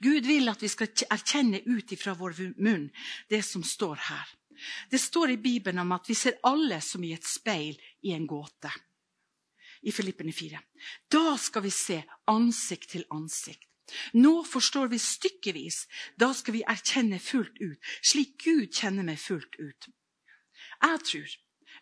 Gud 0.00 0.26
vil 0.28 0.48
at 0.48 0.62
vi 0.62 0.70
skal 0.70 0.92
erkjenne 1.10 1.60
ut 1.66 1.92
ifra 1.92 2.14
vår 2.16 2.38
munn 2.62 2.88
det 3.30 3.42
som 3.44 3.64
står 3.66 3.96
her. 4.08 4.26
Det 4.90 4.98
står 4.98 5.34
i 5.34 5.40
Bibelen 5.42 5.82
om 5.82 5.92
at 5.92 6.08
vi 6.08 6.14
ser 6.16 6.38
alle 6.48 6.80
som 6.80 7.04
i 7.04 7.12
et 7.12 7.26
speil 7.26 7.76
i 8.06 8.14
en 8.16 8.26
gåte. 8.26 8.70
I 9.86 9.92
Filippene 9.94 10.34
4. 10.34 10.60
Da 11.12 11.36
skal 11.38 11.62
vi 11.66 11.70
se 11.70 12.00
ansikt 12.32 12.90
til 12.96 13.06
ansikt. 13.14 13.68
Nå 14.18 14.42
forstår 14.42 14.90
vi 14.90 14.98
stykkevis. 14.98 15.84
Da 16.18 16.32
skal 16.34 16.56
vi 16.58 16.64
erkjenne 16.66 17.20
fullt 17.22 17.60
ut, 17.62 17.78
slik 18.02 18.34
Gud 18.42 18.72
kjenner 18.74 19.06
meg 19.06 19.20
fullt 19.22 19.58
ut. 19.62 19.90
Jeg 20.82 21.02
tror 21.10 21.36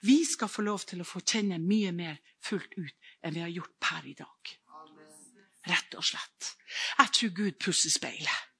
vi 0.05 0.19
skal 0.29 0.51
få 0.53 0.65
lov 0.67 0.85
til 0.89 1.01
å 1.01 1.09
få 1.09 1.23
kjenne 1.25 1.57
mye 1.63 1.93
mer 1.97 2.19
fullt 2.45 2.77
ut 2.77 2.95
enn 3.25 3.37
vi 3.37 3.45
har 3.45 3.53
gjort 3.53 3.77
per 3.81 4.05
i 4.11 4.17
dag. 4.19 4.53
Rett 5.65 5.97
og 5.97 6.05
slett. 6.05 6.51
Jeg 6.99 7.13
tror 7.17 7.33
Gud 7.39 7.57
pusser 7.63 7.93
speilet. 7.95 8.51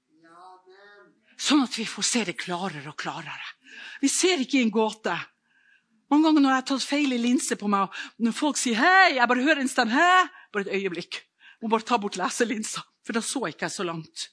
Sånn 1.37 1.65
at 1.67 1.77
vi 1.77 1.85
får 1.85 2.07
se 2.07 2.23
det 2.25 2.39
klarere 2.41 2.89
og 2.89 2.97
klarere. 2.97 3.49
Vi 4.01 4.09
ser 4.09 4.41
ikke 4.41 4.61
i 4.61 4.65
en 4.65 4.73
gåte. 4.73 5.13
Mange 6.15 6.29
ganger 6.29 6.45
når 6.45 6.53
jeg 6.53 6.61
har 6.61 6.67
tatt 6.69 6.85
feil 6.87 7.13
i 7.13 7.17
linse 7.19 7.57
på 7.59 7.67
meg, 7.67 7.91
og 7.91 8.23
når 8.23 8.35
folk 8.39 8.59
sier 8.61 8.79
'hei', 8.79 9.17
jeg 9.17 9.29
bare 9.29 9.43
hører 9.43 9.61
en 9.61 9.69
stemme 9.69 9.91
'hæ', 9.91 10.29
bare 10.53 10.63
et 10.63 10.75
øyeblikk. 10.79 11.17
Må 11.63 11.69
bare 11.69 11.83
ta 11.83 11.97
bort 11.97 12.17
leselinsa, 12.17 12.83
for 13.03 13.13
da 13.13 13.21
så 13.21 13.47
ikke 13.47 13.65
jeg 13.67 13.71
så 13.71 13.83
langt. 13.83 14.31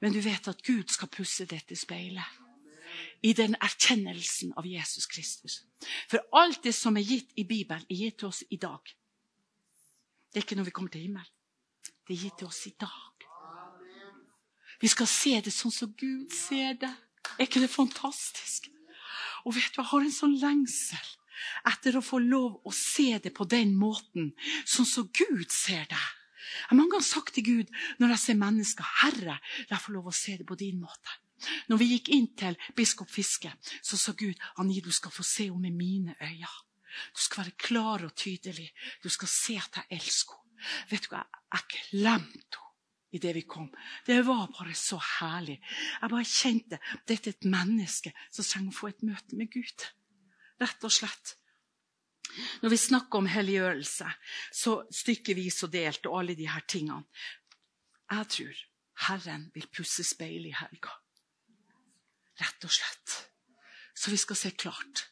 Men 0.00 0.12
du 0.12 0.20
vet 0.20 0.48
at 0.48 0.62
Gud 0.62 0.86
skal 0.88 1.08
pusse 1.08 1.44
dette 1.44 1.76
speilet 1.76 2.24
i 3.22 3.32
den 3.32 3.56
erkjennelsen 3.60 4.52
av 4.56 4.66
Jesus 4.66 5.06
Kristus. 5.06 5.64
For 6.08 6.22
alt 6.32 6.62
det 6.62 6.74
som 6.74 6.96
er 6.96 7.02
gitt 7.02 7.32
i 7.36 7.44
Bibelen, 7.44 7.82
er 7.90 7.94
gitt 7.96 8.18
til 8.18 8.28
oss 8.28 8.44
i 8.50 8.56
dag. 8.56 8.80
Det 10.30 10.38
er 10.38 10.44
ikke 10.46 10.56
når 10.56 10.64
vi 10.64 10.70
kommer 10.70 10.90
til 10.90 11.00
himmelen. 11.00 11.32
Det 12.06 12.14
er 12.14 12.22
gitt 12.22 12.38
til 12.38 12.46
oss 12.46 12.66
i 12.66 12.74
dag. 12.80 13.26
Vi 14.80 14.88
skal 14.88 15.06
se 15.06 15.40
det 15.40 15.52
sånn 15.52 15.72
som 15.72 15.92
Gud 15.98 16.30
ser 16.30 16.78
det. 16.78 16.94
Er 17.38 17.42
ikke 17.42 17.60
det 17.60 17.70
fantastisk? 17.70 18.75
Og 19.46 19.54
vet 19.54 19.70
du, 19.74 19.80
Jeg 19.80 19.90
har 19.92 20.02
en 20.02 20.12
sånn 20.12 20.36
lengsel 20.42 21.12
etter 21.68 21.98
å 21.98 22.04
få 22.04 22.18
lov 22.22 22.62
å 22.64 22.72
se 22.74 23.18
det 23.22 23.32
på 23.36 23.44
den 23.44 23.74
måten, 23.76 24.32
sånn 24.64 24.88
som 24.88 25.10
Gud 25.12 25.52
ser 25.52 25.84
det. 25.90 26.06
Jeg 26.46 26.70
har 26.70 26.78
mange 26.78 26.96
ganger 26.96 27.06
sagt 27.06 27.34
til 27.36 27.44
Gud 27.44 27.72
når 28.00 28.14
jeg 28.14 28.22
ser 28.24 28.40
mennesker, 28.40 28.84
'Herre, 28.84 29.38
la 29.70 29.78
få 29.78 29.92
lov 29.92 30.08
å 30.08 30.14
se 30.14 30.36
det 30.36 30.46
på 30.46 30.56
din 30.56 30.80
måte'. 30.80 31.20
Når 31.68 31.76
vi 31.78 31.90
gikk 31.92 32.08
inn 32.08 32.28
til 32.34 32.56
biskop 32.74 33.10
Fiske, 33.10 33.52
så 33.82 33.96
sa 33.96 34.12
Gud, 34.12 34.34
'Anni, 34.56 34.80
du 34.80 34.90
skal 34.90 35.10
få 35.10 35.22
se 35.22 35.44
henne 35.44 35.60
med 35.60 35.72
mine 35.72 36.14
øyne'. 36.20 36.62
Du 37.14 37.20
skal 37.20 37.44
være 37.44 37.56
klar 37.58 38.04
og 38.04 38.14
tydelig. 38.16 38.72
Du 39.02 39.08
skal 39.08 39.28
se 39.28 39.56
at 39.56 39.76
jeg 39.76 40.00
elsker 40.00 40.34
henne. 40.34 40.90
Vet 40.90 41.02
du 41.02 41.08
hva, 41.08 41.26
jeg 41.52 41.62
glemte 41.90 42.56
henne 42.56 42.65
idet 43.14 43.34
vi 43.36 43.42
kom. 43.42 43.68
Det 44.06 44.18
var 44.26 44.48
bare 44.52 44.74
så 44.74 44.98
herlig. 45.20 45.58
Jeg 46.00 46.12
bare 46.12 46.28
kjente 46.30 46.80
dette 47.06 47.30
er 47.30 47.36
et 47.36 47.48
menneske 47.50 48.12
som 48.30 48.44
trenger 48.44 48.74
å 48.74 48.78
få 48.78 48.90
et 48.90 49.04
møte 49.06 49.38
med 49.38 49.50
Gud. 49.52 49.86
Rett 50.60 50.86
og 50.86 50.92
slett. 50.92 51.36
Når 52.62 52.72
vi 52.72 52.78
snakker 52.80 53.22
om 53.22 53.28
helliggjørelse, 53.30 54.08
så 54.52 54.78
stykkevis 54.92 55.62
og 55.64 55.72
delt 55.72 56.08
og 56.10 56.20
alle 56.20 56.34
de 56.36 56.48
her 56.50 56.64
tingene 56.68 57.04
Jeg 58.10 58.28
tror 58.34 58.62
Herren 59.06 59.50
vil 59.54 59.68
pusse 59.72 60.04
speilet 60.06 60.50
i 60.50 60.56
helga. 60.56 60.92
Rett 62.40 62.66
og 62.66 62.72
slett. 62.72 63.16
Så 63.96 64.12
vi 64.12 64.18
skal 64.20 64.36
se 64.36 64.52
klart. 64.52 65.06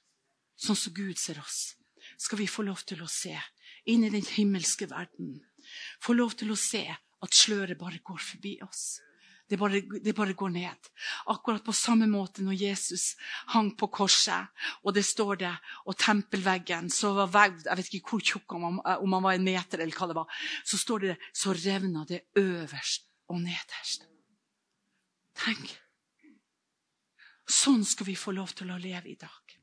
Sånn 0.56 0.78
som 0.78 0.94
Gud 0.94 1.18
ser 1.20 1.40
oss. 1.40 1.74
Skal 2.20 2.38
vi 2.38 2.48
få 2.48 2.64
lov 2.64 2.84
til 2.86 3.02
å 3.02 3.10
se 3.10 3.34
inn 3.90 4.04
i 4.04 4.12
den 4.12 4.24
himmelske 4.24 4.88
verden. 4.90 5.40
Få 6.00 6.14
lov 6.16 6.36
til 6.38 6.52
å 6.52 6.58
se 6.58 6.84
at 7.24 7.34
sløret 7.34 7.78
bare 7.80 8.02
går 8.04 8.20
forbi 8.20 8.58
oss. 8.64 9.00
Det 9.44 9.58
bare, 9.60 9.80
det 10.00 10.14
bare, 10.16 10.32
går 10.32 10.48
ned. 10.48 10.88
Akkurat 11.28 11.64
på 11.64 11.72
samme 11.76 12.06
måte 12.08 12.42
når 12.42 12.56
Jesus 12.56 13.10
hang 13.52 13.74
på 13.76 13.90
korset, 13.92 14.48
og 14.82 14.94
det 14.96 15.04
står 15.04 15.40
det, 15.42 15.52
og 15.84 15.98
tempelveggen 16.00 16.88
så 16.90 17.12
var 17.18 17.32
vevd 17.32 17.68
Jeg 17.68 17.76
vet 17.80 17.90
ikke 17.98 18.14
hvor 18.14 18.24
tjukk 18.24 18.56
han 18.56 18.78
var, 18.80 19.02
om 19.04 19.16
han 19.18 19.26
var 19.26 19.36
en 19.36 19.44
meter, 19.44 19.84
eller 19.84 19.98
hva 19.98 20.08
det 20.08 20.16
var. 20.16 20.40
Så 20.64 20.80
står 20.80 21.04
det 21.04 21.16
så 21.36 21.52
revna 21.52 22.06
det 22.08 22.22
øverst 22.40 23.10
og 23.28 23.42
nederst. 23.44 24.08
Tenk. 25.44 25.74
Sånn 27.44 27.84
skal 27.84 28.08
vi 28.08 28.16
få 28.16 28.32
lov 28.32 28.54
til 28.56 28.72
å 28.72 28.80
leve 28.80 29.12
i 29.12 29.18
dag. 29.20 29.58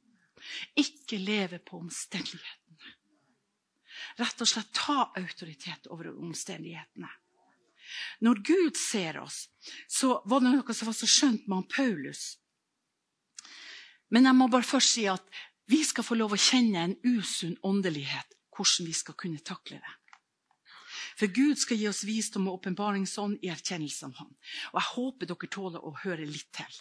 Ikke 0.77 1.17
leve 1.17 1.57
på 1.65 1.79
omstendighetene. 1.81 2.93
Rett 4.21 4.43
og 4.43 4.49
slett 4.49 4.69
ta 4.75 5.07
autoritet 5.17 5.89
over 5.89 6.11
omstendighetene. 6.13 7.09
Når 8.21 8.41
Gud 8.45 8.77
ser 8.79 9.19
oss, 9.21 9.45
så 9.89 10.19
var 10.25 10.43
det 10.43 10.51
noe 10.53 10.75
som 10.75 10.89
var 10.89 10.97
så 10.97 11.09
skjønt 11.09 11.47
med 11.47 11.61
han 11.61 11.69
Paulus. 11.71 12.25
Men 14.11 14.27
jeg 14.27 14.37
må 14.37 14.49
bare 14.51 14.67
først 14.67 14.97
si 14.97 15.07
at 15.07 15.23
vi 15.71 15.81
skal 15.87 16.03
få 16.03 16.17
lov 16.19 16.35
å 16.35 16.41
kjenne 16.41 16.83
en 16.83 16.97
usunn 17.05 17.55
åndelighet, 17.63 18.35
hvordan 18.51 18.89
vi 18.89 18.95
skal 18.97 19.15
kunne 19.19 19.43
takle 19.45 19.79
det. 19.79 19.97
For 21.15 21.31
Gud 21.31 21.59
skal 21.61 21.79
gi 21.79 21.87
oss 21.89 22.03
visdom 22.07 22.47
og 22.49 22.59
åpenbaringsånd 22.59 23.43
i 23.45 23.51
erkjennelse 23.53 24.07
av 24.07 24.15
Han. 24.19 24.31
Og 24.73 24.79
jeg 24.79 24.89
håper 24.95 25.29
dere 25.29 25.49
tåler 25.53 25.83
å 25.85 25.93
høre 26.03 26.27
litt 26.27 26.49
til. 26.55 26.79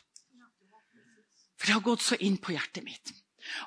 For 1.59 1.69
det 1.69 1.77
har 1.77 1.85
gått 1.85 2.05
så 2.07 2.17
inn 2.25 2.39
på 2.41 2.55
hjertet 2.55 2.87
mitt. 2.87 3.13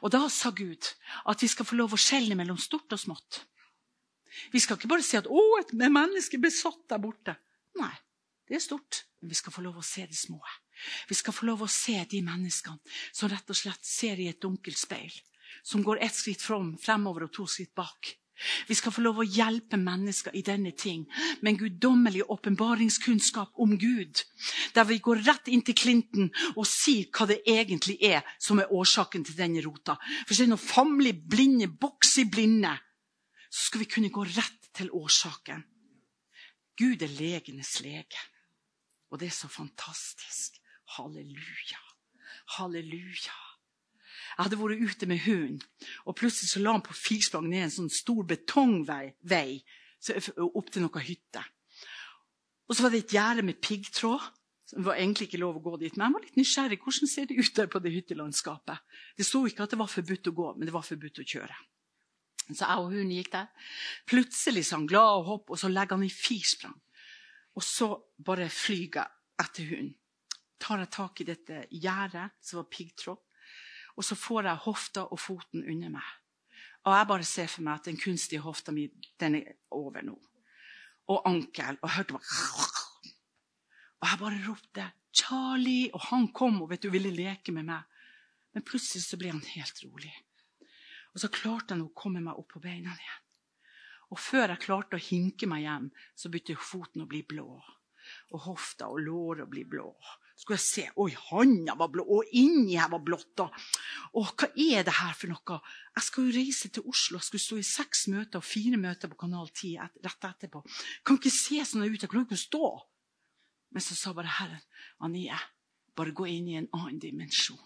Og 0.01 0.11
da 0.13 0.25
sa 0.33 0.51
Gud 0.55 0.87
at 1.29 1.43
vi 1.43 1.49
skal 1.51 1.67
få 1.67 1.77
lov 1.77 1.93
å 1.93 1.99
skjelne 1.99 2.37
mellom 2.39 2.57
stort 2.61 2.93
og 2.95 3.01
smått. 3.01 3.43
Vi 4.51 4.59
skal 4.59 4.77
ikke 4.77 4.87
bare 4.87 5.03
si 5.05 5.17
at 5.17 5.27
'å, 5.27 5.59
et 5.59 5.73
menneske 5.73 6.39
ble 6.39 6.51
satt 6.51 6.89
der 6.89 6.99
borte'. 6.99 7.35
Nei, 7.75 7.93
det 8.47 8.55
er 8.55 8.59
stort. 8.59 9.05
Men 9.21 9.29
vi 9.29 9.35
skal 9.35 9.53
få 9.53 9.61
lov 9.61 9.77
å 9.79 9.83
se 9.83 10.05
de 10.05 10.15
små. 10.15 10.41
Vi 11.07 11.15
skal 11.15 11.33
få 11.33 11.45
lov 11.45 11.61
å 11.63 11.69
se 11.71 12.05
de 12.09 12.21
menneskene 12.21 12.79
som 13.11 13.29
rett 13.29 13.49
og 13.49 13.55
slett 13.55 13.85
ser 13.87 14.19
i 14.19 14.27
et 14.27 14.41
dunkelt 14.41 14.77
speil. 14.77 15.13
Som 15.63 15.83
går 15.83 16.01
ett 16.03 16.15
skritt 16.15 16.41
frem, 16.41 16.77
fremover 16.77 17.23
og 17.23 17.31
to 17.31 17.45
skritt 17.47 17.73
bak. 17.75 18.17
Vi 18.67 18.75
skal 18.75 18.91
få 18.91 19.03
lov 19.05 19.21
å 19.21 19.27
hjelpe 19.27 19.77
mennesker 19.77 20.35
i 20.35 20.41
denne 20.43 20.73
ting 20.75 21.05
med 21.41 21.51
en 21.51 21.59
guddommelig 21.61 22.25
åpenbaringskunnskap 22.33 23.53
om 23.61 23.77
Gud. 23.77 24.23
Der 24.73 24.87
vi 24.89 24.97
går 24.99 25.21
rett 25.27 25.47
inn 25.47 25.61
til 25.63 25.77
klinten 25.77 26.31
og 26.55 26.65
sier 26.67 27.07
hva 27.13 27.29
det 27.29 27.43
egentlig 27.47 27.99
er 28.03 28.25
som 28.41 28.59
er 28.59 28.73
årsaken 28.73 29.23
til 29.27 29.37
denne 29.37 29.63
rota. 29.63 29.95
For 30.25 30.33
det 30.33 30.47
er 30.47 30.51
noen 30.55 30.65
famlige 30.65 31.21
blinde, 31.29 31.69
boks 31.69 32.17
i 32.23 32.27
blinde 32.27 32.73
skal 33.53 33.83
vi 33.83 33.89
kunne 33.89 34.11
gå 34.13 34.25
rett 34.25 34.69
til 34.73 34.89
årsaken. 34.97 35.61
Gud 36.79 37.05
er 37.05 37.11
legenes 37.19 37.77
lege. 37.85 38.21
Og 39.13 39.19
det 39.21 39.29
er 39.29 39.35
så 39.35 39.47
fantastisk. 39.47 40.57
Halleluja. 40.97 41.81
Halleluja. 42.57 43.39
Jeg 44.33 44.47
hadde 44.47 44.57
vært 44.57 44.81
ute 44.81 45.05
med 45.05 45.21
hunden, 45.27 45.59
og 46.09 46.15
plutselig 46.17 46.49
så 46.49 46.61
la 46.63 46.73
han 46.73 46.81
på 46.85 46.95
firsprang 46.97 47.45
ned 47.45 47.67
en 47.67 47.73
sånn 47.75 47.91
stor 47.93 48.23
betongvei 48.25 49.11
vei, 49.29 49.59
opp 50.41 50.71
til 50.73 50.81
noen 50.81 51.05
hytte. 51.05 51.43
Og 52.65 52.73
så 52.73 52.85
var 52.85 52.93
det 52.93 53.03
et 53.03 53.13
gjerde 53.13 53.45
med 53.45 53.61
piggtråd. 53.61 54.25
Det 54.73 54.85
var 54.87 54.97
egentlig 54.97 55.27
ikke 55.27 55.41
lov 55.43 55.59
å 55.59 55.61
gå 55.61 55.75
dit, 55.83 55.93
men 55.93 56.07
jeg 56.07 56.15
var 56.15 56.25
litt 56.25 56.39
nysgjerrig. 56.39 56.79
Hvordan 56.81 57.11
ser 57.11 57.29
det 57.29 57.37
ut 57.37 57.53
der 57.59 57.69
på 57.69 57.81
det 57.83 57.93
hyttelandskapet? 57.93 58.97
Det 59.19 59.27
sto 59.27 59.43
ikke 59.45 59.67
at 59.67 59.75
det 59.75 59.81
var 59.83 59.91
forbudt 59.91 60.31
å 60.31 60.35
gå, 60.39 60.47
men 60.57 60.65
det 60.65 60.73
var 60.73 60.87
forbudt 60.87 61.21
å 61.21 61.27
kjøre. 61.35 61.59
Så 62.49 62.67
jeg 62.67 62.79
og 62.81 62.91
hun 62.91 63.11
gikk 63.13 63.31
der. 63.33 63.51
Plutselig 64.09 64.65
så 64.67 64.79
han 64.79 64.87
glad 64.89 65.19
og 65.19 65.27
hopp, 65.29 65.53
og 65.53 65.59
så 65.59 65.71
legger 65.71 65.97
han 65.97 66.07
i 66.07 66.11
firsprang. 66.11 66.75
Og 67.55 67.63
så 67.63 67.89
bare 68.25 68.49
flyr 68.51 68.99
jeg 68.99 69.05
etter 69.43 69.69
hunden. 69.69 69.93
Tar 70.63 70.79
jeg 70.79 70.91
tak 70.95 71.21
i 71.21 71.27
dette 71.27 71.61
gjerdet 71.75 72.29
som 72.43 72.61
var 72.61 72.69
piggtråd, 72.71 73.19
og 73.99 74.05
så 74.07 74.15
får 74.15 74.47
jeg 74.47 74.63
hofta 74.63 75.03
og 75.11 75.19
foten 75.19 75.65
under 75.67 75.91
meg. 75.91 76.11
Og 76.83 76.95
jeg 76.95 77.07
bare 77.09 77.27
ser 77.27 77.49
for 77.51 77.63
meg 77.65 77.79
at 77.79 77.89
den 77.89 77.99
kunstige 77.99 78.43
hofta 78.43 78.73
mi 78.75 78.87
den 79.19 79.37
er 79.39 79.53
over 79.75 80.03
nå. 80.03 80.15
Og 81.11 81.27
ankel. 81.27 81.77
Og 81.81 81.87
jeg 81.87 81.95
hørte 81.97 82.17
bare 82.17 82.31
Og 84.03 84.09
jeg 84.09 84.19
bare 84.19 84.43
ropte 84.47 84.91
'Charlie!' 85.13 85.91
Og 85.93 86.01
han 86.09 86.27
kom 86.33 86.61
og 86.61 86.69
vet 86.69 86.83
du, 86.83 86.89
ville 86.89 87.11
leke 87.11 87.51
med 87.51 87.63
meg. 87.63 87.83
Men 88.53 88.65
plutselig 88.65 89.03
så 89.05 89.17
ble 89.17 89.31
han 89.31 89.43
helt 89.55 89.83
rolig. 89.85 90.11
Og 91.13 91.21
så 91.21 91.29
klarte 91.33 91.75
jeg 91.75 91.85
å 91.85 91.93
komme 91.97 92.23
meg 92.23 92.39
opp 92.39 92.55
på 92.55 92.63
beina 92.63 92.93
igjen. 92.93 93.21
Og 94.13 94.19
før 94.21 94.51
jeg 94.51 94.61
klarte 94.65 94.97
å 94.97 95.01
hinke 95.01 95.47
meg 95.49 95.63
hjem, 95.65 95.87
så 96.13 96.29
begynte 96.29 96.59
foten 96.61 97.05
å 97.05 97.09
bli 97.09 97.23
blå. 97.25 97.47
Og 98.35 98.45
hofta 98.45 98.89
og 98.91 99.01
låret 99.01 99.45
å 99.45 99.49
bli 99.49 99.63
blå. 99.65 99.87
Skulle 100.37 100.57
jeg 100.57 100.65
se 100.65 100.83
Oi, 100.99 101.13
handa 101.29 101.75
var 101.79 101.91
blå, 101.93 102.03
og 102.17 102.33
inni 102.37 102.75
her 102.75 102.91
var 102.91 103.01
blått. 103.05 103.31
da. 103.37 103.47
Og 104.19 104.33
hva 104.33 104.49
er 104.49 104.85
det 104.85 104.97
her 104.99 105.13
for 105.17 105.31
noe? 105.31 105.59
Jeg 105.95 106.07
skal 106.07 106.27
jo 106.27 106.35
reise 106.35 106.69
til 106.73 106.85
Oslo. 106.89 107.21
Jeg 107.21 107.29
skulle 107.29 107.45
stå 107.45 107.59
i 107.61 107.67
seks 107.69 108.05
møter 108.13 108.41
og 108.41 108.47
fire 108.47 108.77
møter 108.81 109.09
på 109.09 109.19
Kanal 109.23 109.49
10 109.49 109.77
et, 109.85 109.97
rett 110.05 110.29
etterpå. 110.29 110.63
Kan 111.05 111.21
ikke 111.21 111.33
se 111.33 111.61
sånn 111.69 111.85
ut. 111.85 112.01
Jeg 112.01 112.09
klarer 112.09 112.27
ikke 112.27 112.39
å 112.39 112.43
stå. 112.43 112.71
Men 113.73 113.85
så 113.85 113.97
sa 113.97 114.13
bare 114.13 114.35
Herren, 114.37 114.61
Anie, 115.05 115.37
bare 115.97 116.13
gå 116.13 116.27
inn 116.29 116.49
i 116.49 116.59
en 116.59 116.69
annen 116.73 116.99
dimensjon. 117.01 117.61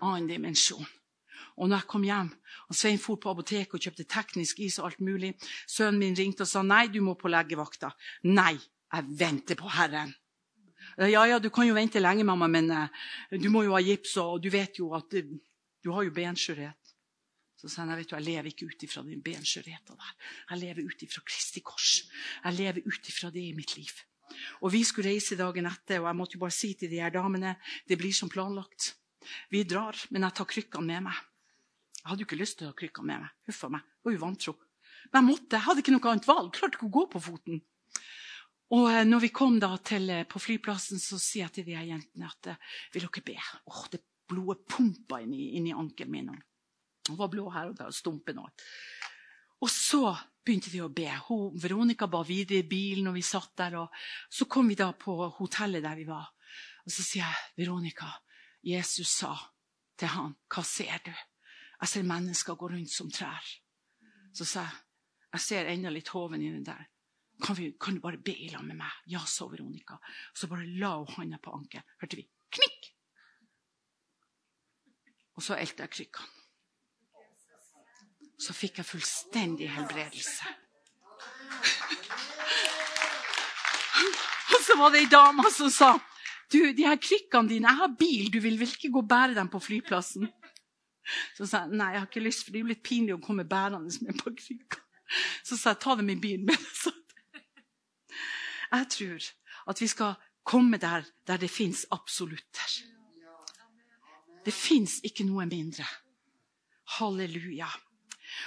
Annen 0.00 0.28
dimensjon. 0.30 0.86
Og 1.58 1.68
når 1.68 1.82
jeg 1.82 1.88
kom 1.92 2.04
hjem, 2.06 2.30
og 2.68 2.76
Svein 2.76 3.00
for 3.00 3.20
på 3.20 3.32
apoteket 3.32 3.76
og 3.76 3.84
kjøpte 3.84 4.08
teknisk 4.08 4.62
is 4.64 4.78
og 4.80 4.88
alt 4.88 5.02
mulig, 5.04 5.34
sønnen 5.68 6.00
min 6.00 6.16
ringte 6.18 6.46
og 6.46 6.50
sa 6.50 6.64
nei, 6.64 6.86
du 6.88 7.00
må 7.04 7.14
på 7.18 7.30
legevakta. 7.32 7.92
Nei, 8.28 8.54
jeg 8.56 9.16
venter 9.20 9.58
på 9.58 9.70
Herren. 9.72 10.14
Ja, 10.98 11.24
ja, 11.24 11.38
du 11.38 11.48
kan 11.52 11.66
jo 11.68 11.76
vente 11.76 12.00
lenge, 12.02 12.24
mamma, 12.26 12.48
men 12.50 12.70
uh, 12.72 12.86
du 13.38 13.48
må 13.52 13.62
jo 13.64 13.76
ha 13.76 13.80
gips, 13.84 14.16
og 14.20 14.42
du 14.42 14.50
vet 14.52 14.80
jo 14.80 14.90
at 14.96 15.14
uh, 15.16 15.34
du 15.82 15.92
har 15.94 16.06
jo 16.06 16.14
benskjørhet. 16.14 16.78
Så 17.62 17.70
sa 17.70 17.84
han 17.84 17.92
jeg 17.94 18.02
vet 18.02 18.10
du, 18.10 18.16
jeg 18.16 18.26
lever 18.26 18.48
ikke 18.50 18.66
ut 18.66 18.84
ifra 18.84 19.04
den 19.06 19.22
benskjørheten 19.22 19.98
der. 19.98 20.14
Jeg 20.50 20.62
lever 20.64 20.88
ut 20.88 21.04
ifra 21.06 21.22
Kristi 21.22 21.62
kors. 21.62 21.92
Jeg 22.42 22.58
lever 22.58 22.82
ut 22.82 23.10
ifra 23.12 23.30
det 23.30 23.44
i 23.44 23.54
mitt 23.54 23.76
liv. 23.78 23.92
Og 24.66 24.72
Vi 24.72 24.82
skulle 24.84 25.12
reise 25.12 25.38
dagen 25.38 25.68
etter, 25.70 26.00
og 26.00 26.08
jeg 26.08 26.18
måtte 26.18 26.36
jo 26.36 26.42
bare 26.42 26.56
si 26.56 26.72
til 26.74 26.90
de 26.90 26.98
her 26.98 27.12
damene 27.14 27.54
det 27.88 27.98
blir 28.00 28.14
som 28.16 28.30
planlagt. 28.32 28.96
Vi 29.54 29.62
drar, 29.62 29.94
men 30.10 30.26
jeg 30.26 30.34
tar 30.34 30.50
krykkene 30.50 30.88
med 30.88 31.06
meg. 31.06 31.20
Jeg 32.02 32.10
hadde 32.10 32.24
jo 32.24 32.28
ikke 32.28 32.40
lyst 32.40 32.58
til 32.58 32.68
å 32.68 32.72
ha 32.72 32.78
krykkene 32.78 33.08
med 33.08 33.24
meg. 33.24 33.34
Huff 33.48 33.64
meg. 33.70 33.84
Jeg 33.86 34.08
var 34.08 34.16
jo 34.16 34.22
vantro. 34.24 34.54
Men 35.12 35.18
jeg 35.20 35.28
måtte. 35.28 35.56
Jeg 35.56 35.66
hadde 35.66 35.84
ikke 35.84 35.94
noe 35.94 36.10
annet 36.10 36.30
valg. 36.30 36.50
Klarte 36.56 36.78
ikke 36.78 36.88
å 36.88 36.96
gå 36.96 37.04
på 37.12 37.22
foten. 37.22 37.60
Og 38.72 38.88
eh, 38.88 39.04
når 39.04 39.26
vi 39.26 39.30
kom 39.36 39.58
til, 39.84 40.08
eh, 40.10 40.24
på 40.24 40.40
flyplassen, 40.40 40.98
så 40.98 41.18
sier 41.20 41.46
jeg 41.46 41.52
til 41.58 41.68
de 41.68 41.76
her 41.76 41.90
jentene 41.90 42.30
at 42.30 42.48
eh, 42.54 42.72
vil 42.94 43.06
dere 43.06 43.24
be? 43.26 43.36
Åh, 43.68 43.84
det 43.92 44.02
Blodet 44.32 44.62
pumpa 44.70 45.18
inn 45.20 45.32
i, 45.34 45.56
inn 45.58 45.66
i 45.68 45.74
ankelen 45.76 46.12
min. 46.12 46.28
Hun 47.08 47.18
var 47.18 47.28
blå 47.28 47.50
her 47.52 47.68
og 47.68 47.74
der 47.76 47.90
og 47.90 47.96
stumpen. 47.96 48.38
Og 48.40 49.68
så 49.68 50.06
begynte 50.44 50.70
de 50.72 50.80
å 50.80 50.92
be. 50.94 51.08
Hun, 51.26 51.58
Veronica 51.60 52.08
ba 52.08 52.22
videre 52.24 52.62
i 52.62 52.68
bilen, 52.68 53.10
og 53.10 53.18
vi 53.18 53.24
satt 53.26 53.52
der. 53.58 53.76
og 53.82 53.92
Så 54.32 54.46
kom 54.48 54.70
vi 54.70 54.78
da 54.78 54.92
på 54.96 55.16
hotellet 55.36 55.84
der 55.84 55.98
vi 55.98 56.06
var. 56.08 56.30
Og 56.86 56.94
så 56.94 57.04
sier 57.04 57.26
jeg, 57.26 57.50
Veronica, 57.60 58.08
Jesus 58.64 59.18
sa 59.18 59.34
til 59.98 60.14
han, 60.14 60.32
hva 60.48 60.64
ser 60.66 61.02
du? 61.04 61.12
Jeg 61.82 61.90
ser 61.90 62.06
mennesker 62.06 62.54
gå 62.58 62.68
rundt 62.70 62.92
som 62.94 63.10
trær. 63.10 63.46
Så 64.32 64.46
sa 64.46 64.62
jeg 64.68 64.80
jeg 65.32 65.40
ser 65.40 65.68
enda 65.72 65.88
litt 65.88 66.10
hoven 66.12 66.42
inni 66.44 66.60
der. 66.64 66.88
Kan, 67.42 67.56
vi, 67.56 67.70
kan, 67.80 67.94
du 67.96 68.00
bare 68.04 68.20
be 68.20 68.34
i 68.36 68.50
lag 68.52 68.64
med 68.66 68.76
meg? 68.76 68.92
Ja, 69.08 69.22
sa 69.26 69.46
Veronica. 69.48 69.96
Så 70.36 70.46
bare 70.50 70.66
la 70.78 70.90
hun 70.98 71.08
hånda 71.08 71.38
på 71.42 71.54
ankelen. 71.56 71.86
Hørte 72.02 72.18
vi 72.20 72.26
knikk! 72.52 72.90
Og 75.32 75.42
så 75.46 75.56
elte 75.56 75.86
jeg 75.86 75.94
krykkene. 75.96 76.28
Så 78.42 78.52
fikk 78.52 78.82
jeg 78.82 78.86
fullstendig 78.90 79.70
helbredelse. 79.72 80.44
Og 84.52 84.60
så 84.66 84.76
var 84.76 84.88
det 84.92 85.00
ei 85.04 85.10
dame 85.10 85.50
som 85.54 85.70
sa 85.72 85.90
du, 86.52 86.58
de 86.76 86.84
her 86.84 86.98
krykkene 87.00 87.48
dine, 87.48 87.70
jeg 87.70 87.80
har 87.80 87.92
bil, 87.96 88.28
du 88.28 88.40
vil 88.44 88.58
vel 88.60 88.68
ikke 88.74 88.90
gå 88.92 89.00
og 89.00 89.08
bære 89.08 89.34
dem 89.38 89.48
på 89.48 89.60
flyplassen? 89.62 90.26
Så 91.36 91.46
sa 91.46 91.64
jeg 91.64 91.76
nei, 91.78 91.92
jeg 91.94 92.02
har 92.02 92.08
ikke 92.08 92.24
lyst, 92.24 92.44
for 92.44 92.52
det 92.52 92.60
er 92.60 92.64
jo 92.64 92.72
litt 92.72 92.84
pinlig 92.86 93.14
å 93.16 93.22
komme 93.22 93.44
bærende 93.48 94.06
med 94.06 94.18
på 94.20 94.32
krykka. 94.38 94.80
Så 95.44 95.58
sa 95.60 95.74
jeg 95.74 95.82
ta 95.82 95.96
dem 95.98 96.10
i 96.12 96.18
bilen 96.20 96.46
med 96.48 96.56
Jeg 98.72 98.88
tror 98.94 99.26
at 99.68 99.82
vi 99.82 99.88
skal 99.90 100.14
komme 100.48 100.78
der, 100.80 101.04
der 101.26 101.36
det 101.42 101.50
fins 101.50 101.84
absolutter. 101.92 102.78
Det 104.42 104.54
fins 104.54 104.98
ikke 105.06 105.26
noe 105.28 105.44
mindre. 105.46 105.84
Halleluja. 106.98 107.68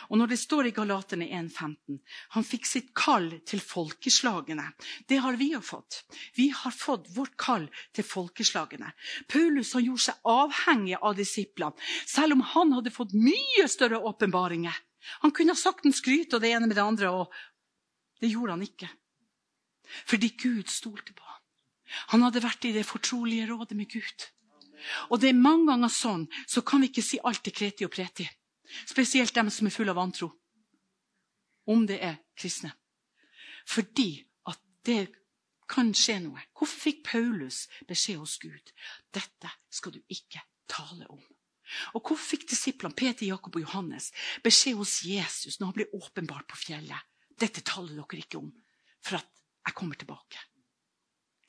Og 0.10 0.20
når 0.20 0.32
det 0.32 0.40
står 0.42 0.70
i 0.70 0.74
Galaterne 0.76 1.28
1,15 1.28 2.00
Han 2.36 2.48
fikk 2.48 2.68
sitt 2.70 2.92
kall 2.98 3.30
til 3.48 3.62
folkeslagene. 3.64 4.68
Det 5.08 5.20
har 5.24 5.38
vi 5.40 5.52
jo 5.54 5.62
fått. 5.62 6.04
Vi 6.36 6.50
har 6.50 6.76
fått 6.76 7.10
vårt 7.16 7.36
kall 7.38 7.70
til 7.96 8.08
folkeslagene. 8.08 8.92
Paulus 9.32 9.74
han 9.78 9.86
gjorde 9.86 10.08
seg 10.08 10.30
avhengig 10.36 11.00
av 11.02 11.16
disiplene, 11.18 11.76
selv 12.06 12.38
om 12.38 12.46
han 12.56 12.76
hadde 12.78 12.94
fått 12.94 13.16
mye 13.18 13.68
større 13.72 14.02
åpenbaringer. 14.12 14.76
Han 15.22 15.32
kunne 15.32 15.54
ha 15.54 15.60
sagt 15.60 15.86
en 15.86 15.94
skryt 15.94 16.34
og 16.34 16.42
det 16.42 16.54
ene 16.56 16.70
med 16.70 16.78
det 16.78 16.86
andre, 16.86 17.12
og 17.12 18.22
det 18.22 18.32
gjorde 18.32 18.56
han 18.56 18.66
ikke. 18.66 18.90
Fordi 20.10 20.32
Gud 20.42 20.72
stolte 20.72 21.14
på 21.14 21.24
ham. 21.24 21.42
Han 22.14 22.26
hadde 22.26 22.42
vært 22.44 22.66
i 22.66 22.74
det 22.74 22.88
fortrolige 22.88 23.46
rådet 23.52 23.78
med 23.78 23.92
Gud. 23.92 24.30
Og 25.10 25.22
det 25.22 25.32
er 25.32 25.38
mange 25.38 25.70
ganger 25.70 25.92
sånn, 25.94 26.26
så 26.50 26.64
kan 26.66 26.82
vi 26.82 26.90
ikke 26.92 27.06
si 27.06 27.20
alt 27.24 27.44
til 27.46 27.54
Kreti 27.56 27.86
og 27.88 27.94
Preti. 27.94 28.26
Spesielt 28.88 29.36
dem 29.36 29.50
som 29.54 29.68
er 29.68 29.76
fulle 29.76 29.94
av 29.94 30.00
vantro. 30.00 30.32
Om 31.66 31.86
det 31.90 32.00
er 32.04 32.18
kristne. 32.38 32.72
Fordi 33.66 34.10
at 34.50 34.60
det 34.86 35.08
kan 35.70 35.94
skje 35.98 36.20
noe. 36.28 36.42
Hvorfor 36.54 36.88
fikk 36.88 37.06
Paulus 37.08 37.66
beskjed 37.90 38.22
hos 38.22 38.38
Gud? 38.42 38.74
Dette 39.14 39.52
skal 39.74 39.96
du 39.96 40.02
ikke 40.14 40.44
tale 40.70 41.08
om. 41.10 41.22
Og 41.98 42.02
hvorfor 42.02 42.36
fikk 42.36 42.46
disiplene 42.50 42.96
Peter, 42.98 43.26
Jakob 43.26 43.56
og 43.58 43.66
Johannes 43.66 44.12
beskjed 44.46 44.78
hos 44.78 45.00
Jesus 45.08 45.58
når 45.60 45.72
han 45.72 45.78
ble 45.80 45.88
åpenbart 45.98 46.48
på 46.52 46.60
fjellet? 46.68 47.08
Dette 47.36 47.66
taler 47.66 47.98
dere 47.98 48.22
ikke 48.22 48.40
om, 48.40 48.52
for 49.04 49.20
at 49.20 49.42
jeg 49.66 49.76
kommer 49.76 49.98
tilbake. 50.00 50.40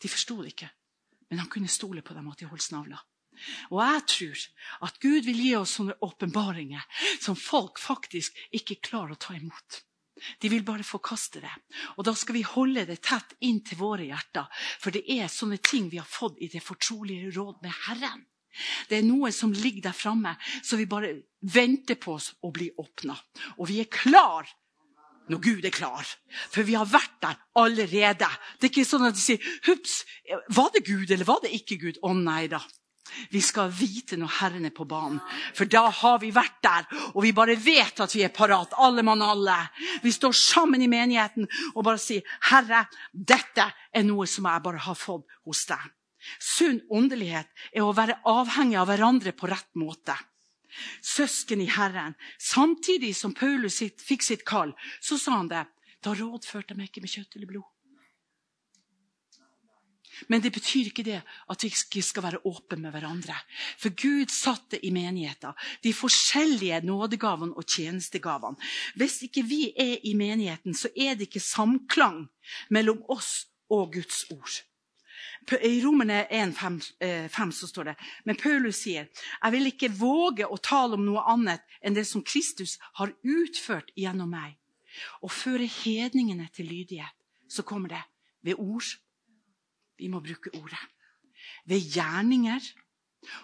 De 0.02 0.08
forsto 0.10 0.38
det 0.40 0.54
ikke, 0.54 0.70
men 1.30 1.42
han 1.42 1.50
kunne 1.52 1.70
stole 1.70 2.02
på 2.02 2.16
dem 2.16 2.32
at 2.32 2.40
de 2.40 2.48
holdt 2.48 2.64
snavla. 2.64 2.98
Og 3.70 3.80
jeg 3.82 4.05
tror 4.12 4.45
at 4.89 5.01
Gud 5.03 5.26
vil 5.28 5.43
gi 5.43 5.53
oss 5.59 5.76
sånne 5.78 5.99
åpenbaringer 6.07 7.03
som 7.20 7.39
folk 7.39 7.80
faktisk 7.82 8.37
ikke 8.57 8.80
klarer 8.91 9.16
å 9.16 9.20
ta 9.20 9.37
imot. 9.37 9.82
De 10.41 10.49
vil 10.49 10.64
bare 10.64 10.87
forkaste 10.87 11.43
det. 11.45 11.53
Og 11.97 12.07
da 12.09 12.14
skal 12.16 12.39
vi 12.39 12.47
holde 12.47 12.87
det 12.89 13.03
tett 13.05 13.37
inn 13.45 13.61
til 13.64 13.80
våre 13.82 14.07
hjerter. 14.09 14.49
For 14.80 14.95
det 14.95 15.05
er 15.12 15.28
sånne 15.32 15.61
ting 15.61 15.91
vi 15.93 16.01
har 16.01 16.09
fått 16.09 16.41
i 16.41 16.49
det 16.53 16.64
fortrolige 16.64 17.34
råd 17.37 17.61
med 17.64 17.76
Herren. 17.87 18.24
Det 18.89 18.97
er 18.99 19.05
noe 19.05 19.28
som 19.37 19.53
ligger 19.53 19.91
der 19.91 19.97
framme, 19.97 20.32
så 20.64 20.78
vi 20.80 20.89
bare 20.89 21.12
venter 21.53 21.99
på 22.01 22.14
oss 22.16 22.30
å 22.41 22.53
bli 22.55 22.70
åpna. 22.80 23.16
Og 23.61 23.68
vi 23.68 23.82
er 23.82 23.93
klar 23.93 24.49
når 25.28 25.43
Gud 25.43 25.66
er 25.66 25.74
klar. 25.74 26.07
For 26.55 26.66
vi 26.66 26.76
har 26.78 26.89
vært 26.89 27.18
der 27.22 27.37
allerede. 27.59 28.28
Det 28.57 28.68
er 28.68 28.72
ikke 28.72 28.89
sånn 28.89 29.09
at 29.09 29.18
de 29.18 29.22
sier 29.22 29.43
'Hups, 29.66 30.05
var 30.55 30.70
det 30.72 30.87
Gud, 30.87 31.11
eller 31.11 31.26
var 31.26 31.41
det 31.43 31.53
ikke 31.53 31.80
Gud?' 31.82 32.03
Å 32.03 32.14
nei 32.14 32.47
da. 32.47 32.62
Vi 33.30 33.40
skal 33.44 33.70
vite 33.72 34.18
når 34.18 34.32
Herren 34.40 34.68
er 34.68 34.74
på 34.74 34.86
banen, 34.88 35.20
for 35.54 35.68
da 35.70 35.86
har 35.90 36.18
vi 36.22 36.32
vært 36.34 36.59
der. 36.64 36.86
Og 37.14 37.22
vi 37.24 37.34
bare 37.36 37.57
vet 37.61 38.00
at 38.02 38.14
vi 38.14 38.24
er 38.26 38.34
parat, 38.34 38.74
alle 38.76 39.04
mann 39.07 39.24
alle. 39.24 39.57
Vi 40.02 40.12
står 40.12 40.34
sammen 40.36 40.82
i 40.82 40.90
menigheten 40.90 41.48
og 41.74 41.84
bare 41.84 42.00
sier, 42.02 42.22
'Herre, 42.50 42.86
dette 43.12 43.72
er 43.92 44.02
noe 44.02 44.26
som 44.26 44.44
jeg 44.44 44.62
bare 44.62 44.78
har 44.78 44.94
fått 44.94 45.26
hos 45.44 45.66
deg.' 45.66 45.92
Sunn 46.42 46.80
åndelighet 46.90 47.48
er 47.72 47.84
å 47.84 47.94
være 47.94 48.18
avhengig 48.26 48.78
av 48.80 48.88
hverandre 48.90 49.32
på 49.32 49.46
rett 49.46 49.70
måte. 49.78 50.16
Søsken 51.00 51.62
i 51.62 51.70
Herren. 51.70 52.16
Samtidig 52.38 53.14
som 53.16 53.34
Paulus 53.34 53.78
fikk 53.80 54.22
sitt 54.22 54.44
kall, 54.44 54.74
så 55.00 55.18
sa 55.18 55.38
han 55.38 55.48
det. 55.48 55.64
Da 56.02 56.12
rådførte 56.14 56.74
jeg 56.74 56.80
meg 56.80 56.90
ikke 56.90 57.04
med 57.07 57.14
kjøtt 57.14 57.36
eller 57.38 57.50
blod. 57.54 57.76
Men 60.28 60.42
det 60.42 60.52
betyr 60.54 60.90
ikke 60.90 61.04
det 61.06 61.20
at 61.22 61.64
vi 61.64 61.70
ikke 61.70 62.02
skal 62.04 62.24
være 62.24 62.42
åpne 62.48 62.78
med 62.86 62.94
hverandre. 62.94 63.36
For 63.78 63.94
Gud 63.94 64.32
satte 64.32 64.80
i 64.86 64.90
menigheten 64.94 65.56
de 65.84 65.92
forskjellige 65.94 66.80
nådegavene 66.86 67.56
og 67.56 67.66
tjenestegavene. 67.68 68.56
Hvis 68.96 69.22
ikke 69.28 69.44
vi 69.46 69.72
er 69.76 69.98
i 70.04 70.14
menigheten, 70.14 70.74
så 70.74 70.88
er 70.96 71.14
det 71.14 71.28
ikke 71.28 71.44
samklang 71.44 72.26
mellom 72.70 73.02
oss 73.12 73.46
og 73.70 73.92
Guds 73.92 74.24
ord. 74.30 74.62
I 75.62 75.78
Romerne 75.84 76.24
1,5 76.26 76.80
eh, 77.00 77.50
så 77.50 77.66
står 77.66 77.84
det 77.84 77.94
Men 78.24 78.36
Paulus 78.36 78.80
sier 78.82 79.06
jeg 79.06 79.52
vil 79.52 79.70
ikke 79.70 79.92
våge 79.94 80.46
å 80.46 80.58
tale 80.58 80.98
om 80.98 81.04
noe 81.06 81.22
annet 81.30 81.62
enn 81.80 81.94
det 81.94 82.06
som 82.08 82.24
Kristus 82.26 82.78
har 82.98 83.14
utført 83.22 83.92
gjennom 83.94 84.32
meg. 84.32 84.56
Å 85.22 85.28
føre 85.30 85.68
hedningene 85.68 86.48
til 86.54 86.66
lydighet. 86.66 87.14
Så 87.48 87.62
kommer 87.62 87.92
det 87.92 88.02
ved 88.42 88.58
ord 88.58 88.88
vi 89.99 90.09
må 90.12 90.20
bruke 90.24 90.53
ordet. 90.59 90.82
Ved 91.66 91.82
gjerninger 91.92 92.62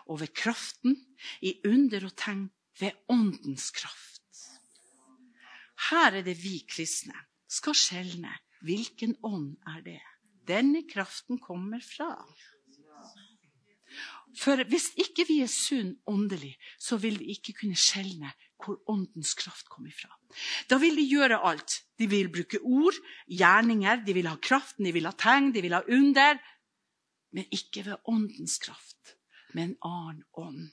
og 0.07 0.21
ved 0.21 0.33
kraften, 0.35 0.97
i 1.43 1.55
under 1.67 2.07
og 2.07 2.17
tegn, 2.17 2.49
ved 2.81 2.93
åndens 3.09 3.71
kraft. 3.71 4.23
Her 5.91 6.19
er 6.19 6.23
det 6.23 6.37
vi 6.43 6.61
kristne 6.69 7.17
skal 7.51 7.77
skjelne. 7.77 8.33
Hvilken 8.63 9.17
ånd 9.27 9.57
er 9.67 9.81
det? 9.85 10.01
Denne 10.47 10.85
kraften 10.91 11.39
kommer 11.43 11.83
fra. 11.83 12.15
For 14.39 14.63
hvis 14.71 14.93
ikke 14.97 15.27
vi 15.29 15.41
er 15.45 15.51
sunn 15.51 15.97
åndelig, 16.09 16.55
så 16.81 16.97
vil 17.03 17.19
vi 17.21 17.35
ikke 17.35 17.55
kunne 17.61 17.79
skjelne 17.79 18.31
hvor 18.65 18.79
åndens 18.91 19.35
kraft 19.39 19.69
kom 19.73 19.87
ifra. 19.91 20.11
Da 20.71 20.79
vil 20.83 20.97
de 20.97 21.07
gjøre 21.07 21.41
alt. 21.45 21.81
De 22.01 22.09
vil 22.11 22.31
bruke 22.33 22.61
ord, 22.63 22.97
gjerninger, 23.31 24.05
de 24.07 24.17
vil 24.17 24.31
ha 24.31 24.37
kraften, 24.43 24.87
de 24.87 24.95
vil 24.95 25.09
ha 25.09 25.15
tegn, 25.19 25.53
de 25.55 25.65
vil 25.65 25.77
ha 25.77 25.83
under. 25.93 26.41
Men 27.33 27.49
ikke 27.55 27.87
ved 27.89 28.09
åndens 28.11 28.59
kraft, 28.63 29.17
med 29.53 29.71
en 29.71 29.77
annen 29.89 30.25
ånd. 30.41 30.71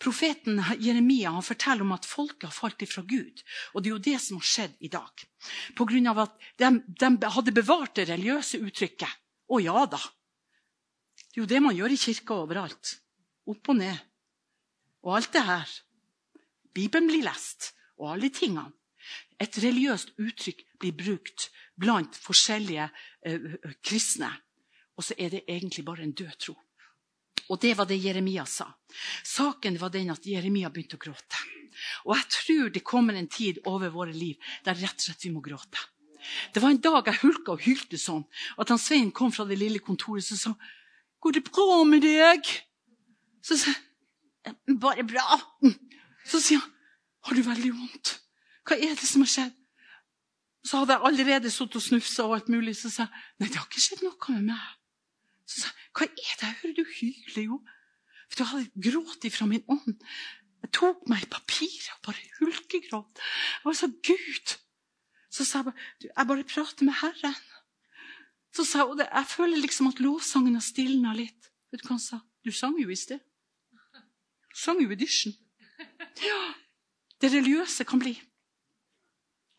Profeten 0.00 0.60
Jeremia 0.80 1.30
han 1.34 1.44
forteller 1.44 1.84
om 1.84 1.94
at 1.96 2.06
folket 2.08 2.48
har 2.48 2.54
falt 2.54 2.82
ifra 2.86 3.02
Gud. 3.06 3.42
Og 3.74 3.82
det 3.82 3.90
er 3.90 3.94
jo 3.94 4.04
det 4.08 4.18
som 4.22 4.40
har 4.40 4.48
skjedd 4.48 4.76
i 4.80 4.90
dag. 4.92 5.24
På 5.76 5.86
grunn 5.88 6.08
av 6.10 6.22
at 6.26 6.36
de, 6.60 6.70
de 6.86 7.32
hadde 7.34 7.54
bevart 7.56 7.96
det 7.98 8.08
religiøse 8.10 8.60
uttrykket. 8.62 9.22
Å 9.46 9.60
ja 9.62 9.84
da. 9.90 10.00
Det 11.18 11.38
er 11.38 11.44
jo 11.44 11.50
det 11.50 11.62
man 11.62 11.76
gjør 11.76 11.94
i 11.94 12.00
kirka 12.00 12.38
overalt. 12.46 12.96
Opp 13.46 13.72
og 13.72 13.78
ned. 13.82 13.98
Og 15.06 15.16
alt 15.16 15.32
det 15.32 15.44
her. 15.46 15.70
Bibelen 16.74 17.08
blir 17.08 17.24
lest, 17.24 17.72
og 17.96 18.16
alle 18.16 18.30
tingene. 18.34 18.72
Et 19.40 19.58
religiøst 19.62 20.16
uttrykk 20.18 20.64
blir 20.80 20.96
brukt 20.96 21.50
blant 21.78 22.16
forskjellige 22.18 22.88
eh, 23.22 23.56
kristne. 23.84 24.30
Og 24.96 25.04
så 25.04 25.14
er 25.18 25.30
det 25.32 25.44
egentlig 25.46 25.84
bare 25.86 26.02
en 26.02 26.16
død 26.16 26.38
tro. 26.40 26.56
Og 27.52 27.60
det 27.62 27.76
var 27.78 27.86
det 27.86 28.00
Jeremia 28.02 28.44
sa. 28.50 28.66
Saken 29.22 29.76
var 29.78 29.92
den 29.94 30.10
at 30.10 30.26
Jeremia 30.26 30.72
begynte 30.72 30.98
å 30.98 31.04
gråte. 31.04 31.42
Og 32.08 32.16
jeg 32.16 32.28
tror 32.32 32.72
det 32.74 32.82
kommer 32.86 33.14
en 33.14 33.28
tid 33.30 33.60
over 33.70 33.92
våre 33.94 34.14
liv 34.16 34.40
der 34.64 34.78
rett 34.80 34.96
og 34.96 35.06
slett 35.06 35.28
vi 35.28 35.34
må 35.34 35.44
gråte. 35.44 35.78
Det 36.52 36.62
var 36.62 36.72
en 36.72 36.82
dag 36.82 37.06
jeg 37.06 37.20
hulka 37.22 37.54
og 37.54 37.62
hylte 37.62 38.00
sånn 38.00 38.24
at 38.58 38.72
han 38.72 38.80
Svein 38.82 39.12
kom 39.14 39.30
fra 39.30 39.46
det 39.46 39.60
lille 39.60 39.78
kontoret 39.78 40.26
og 40.32 40.40
sa 40.40 40.56
'Går 41.20 41.32
det 41.32 41.44
bra 41.44 41.84
med 41.84 42.02
deg?' 42.02 42.64
Så 43.42 43.56
sa 43.56 43.70
jeg 43.70 43.86
'Bare 44.54 45.04
bra'. 45.06 45.40
Så 46.24 46.40
sier 46.40 46.58
han 46.58 46.72
'Har 47.24 47.34
du 47.34 47.42
veldig 47.42 47.72
vondt?' 47.74 48.20
'Hva 48.66 48.76
er 48.76 48.94
det 48.94 49.08
som 49.08 49.22
har 49.22 49.30
skjedd?' 49.30 49.62
Så 50.66 50.78
hadde 50.78 50.92
jeg 50.92 51.06
allerede 51.06 51.50
sittet 51.50 51.76
og 51.76 51.82
snufsa 51.82 52.22
og 52.26 52.34
alt 52.34 52.48
mulig. 52.48 52.76
Så 52.76 52.90
sa 52.90 53.06
jeg 53.06 53.12
'Nei, 53.38 53.48
det 53.48 53.56
har 53.56 53.66
ikke 53.66 53.80
skjedd 53.80 54.02
noe 54.02 54.34
med 54.34 54.44
meg'. 54.52 54.74
Så 55.46 55.60
sa 55.60 55.68
jeg 55.68 55.90
hva 55.96 56.04
er 56.06 56.34
det? 56.40 56.46
Jeg 56.46 56.58
hører 56.62 56.74
du 56.74 56.84
hyler 57.00 57.42
jo. 57.42 57.60
For 58.28 58.36
du 58.38 58.44
hadde 58.50 58.82
grått 58.90 59.24
ifra 59.24 59.46
min 59.46 59.64
ånd. 59.70 60.02
Jeg 60.62 60.72
tok 60.74 61.06
meg 61.08 61.22
i 61.22 61.30
papiret 61.30 61.92
og 61.94 62.02
bare 62.08 62.30
hulkegråt. 62.40 63.20
Jeg 63.20 63.64
var 63.64 63.76
så 63.78 63.88
Gud. 63.88 64.56
Så 65.30 65.44
sa 65.44 65.58
jeg 65.58 65.68
bare 65.68 65.76
jeg 66.02 66.26
bare 66.26 66.44
prater 66.44 66.84
med 66.84 66.98
Herren. 67.00 67.38
Så 68.56 68.64
sa 68.64 68.82
jeg, 68.82 69.06
jeg 69.12 69.26
føler 69.30 69.62
liksom 69.62 69.92
at 69.92 70.00
lovsangen 70.00 70.58
har 70.58 70.64
stilna 70.64 71.14
litt. 71.14 71.50
Vet 71.70 71.82
du 71.82 71.88
hva 71.88 71.96
han 71.96 72.02
sa? 72.02 72.20
Du 72.44 72.50
sang 72.50 72.76
jo 72.80 72.88
i 72.90 72.98
sted. 72.98 73.20
Du 74.56 74.60
sang 74.62 74.78
jo 74.80 74.88
i 74.88 74.96
dysjen. 74.96 75.34
Ja. 76.24 76.40
Det 77.20 77.28
religiøse 77.28 77.84
kan 77.84 78.00
bli. 78.00 78.14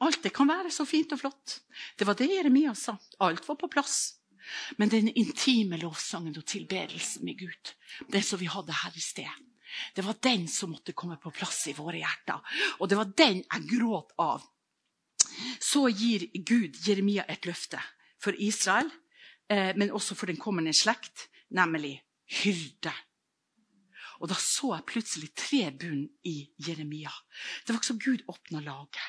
Alt 0.02 0.24
det 0.24 0.32
kan 0.34 0.50
være 0.50 0.72
så 0.74 0.88
fint 0.90 1.14
og 1.14 1.20
flott. 1.22 1.60
Det 1.98 2.08
var 2.10 2.18
det 2.18 2.32
Jeremia 2.32 2.74
sa. 2.74 2.96
Alt 3.22 3.46
var 3.46 3.60
på 3.62 3.70
plass. 3.70 4.18
Men 4.82 4.90
den 4.90 5.12
intime 5.14 5.78
lovsangen 5.78 6.34
og 6.38 6.46
tilbedelsen 6.50 7.26
med 7.30 7.38
Gud, 7.38 7.74
det 8.10 8.24
som 8.26 8.42
vi 8.42 8.50
hadde 8.50 8.74
her 8.74 8.98
i 8.98 9.04
sted, 9.04 9.30
det 9.94 10.06
var 10.06 10.18
den 10.24 10.48
som 10.50 10.72
måtte 10.74 10.96
komme 10.98 11.20
på 11.22 11.34
plass 11.36 11.68
i 11.70 11.76
våre 11.78 12.00
hjerter. 12.02 12.42
Og 12.82 12.90
det 12.90 12.98
var 12.98 13.14
den 13.14 13.44
jeg 13.44 13.68
gråt 13.70 14.16
av. 14.18 14.46
Så 15.62 15.90
gir 15.92 16.26
Gud 16.34 16.78
Jeremia 16.88 17.28
et 17.30 17.46
løfte 17.46 17.82
for 18.18 18.34
Israel, 18.34 18.90
eh, 19.50 19.76
men 19.78 19.94
også 19.94 20.18
for 20.18 20.32
den 20.32 20.42
kommende 20.42 20.74
slekt, 20.74 21.28
nemlig 21.54 22.00
hyrde. 22.42 22.94
Og 24.22 24.30
da 24.32 24.38
så 24.42 24.74
jeg 24.76 24.88
plutselig 24.90 25.32
tre 25.38 25.68
bunn 25.72 26.06
i 26.26 26.38
Jeremia. 26.68 27.12
Det 27.64 27.74
var 27.74 27.82
ikke 27.82 27.92
som 27.92 28.02
Gud 28.02 28.24
åpna 28.32 28.62
laget. 28.66 29.04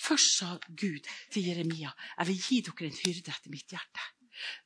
Først 0.00 0.38
sa 0.38 0.54
Gud 0.68 1.04
til 1.32 1.50
Jeremia 1.50 1.92
jeg 2.18 2.30
vil 2.30 2.46
gi 2.48 2.60
dere 2.68 2.88
en 2.88 3.02
hyrde 3.02 3.34
etter 3.34 3.52
mitt 3.52 3.74
hjerte. 3.74 4.08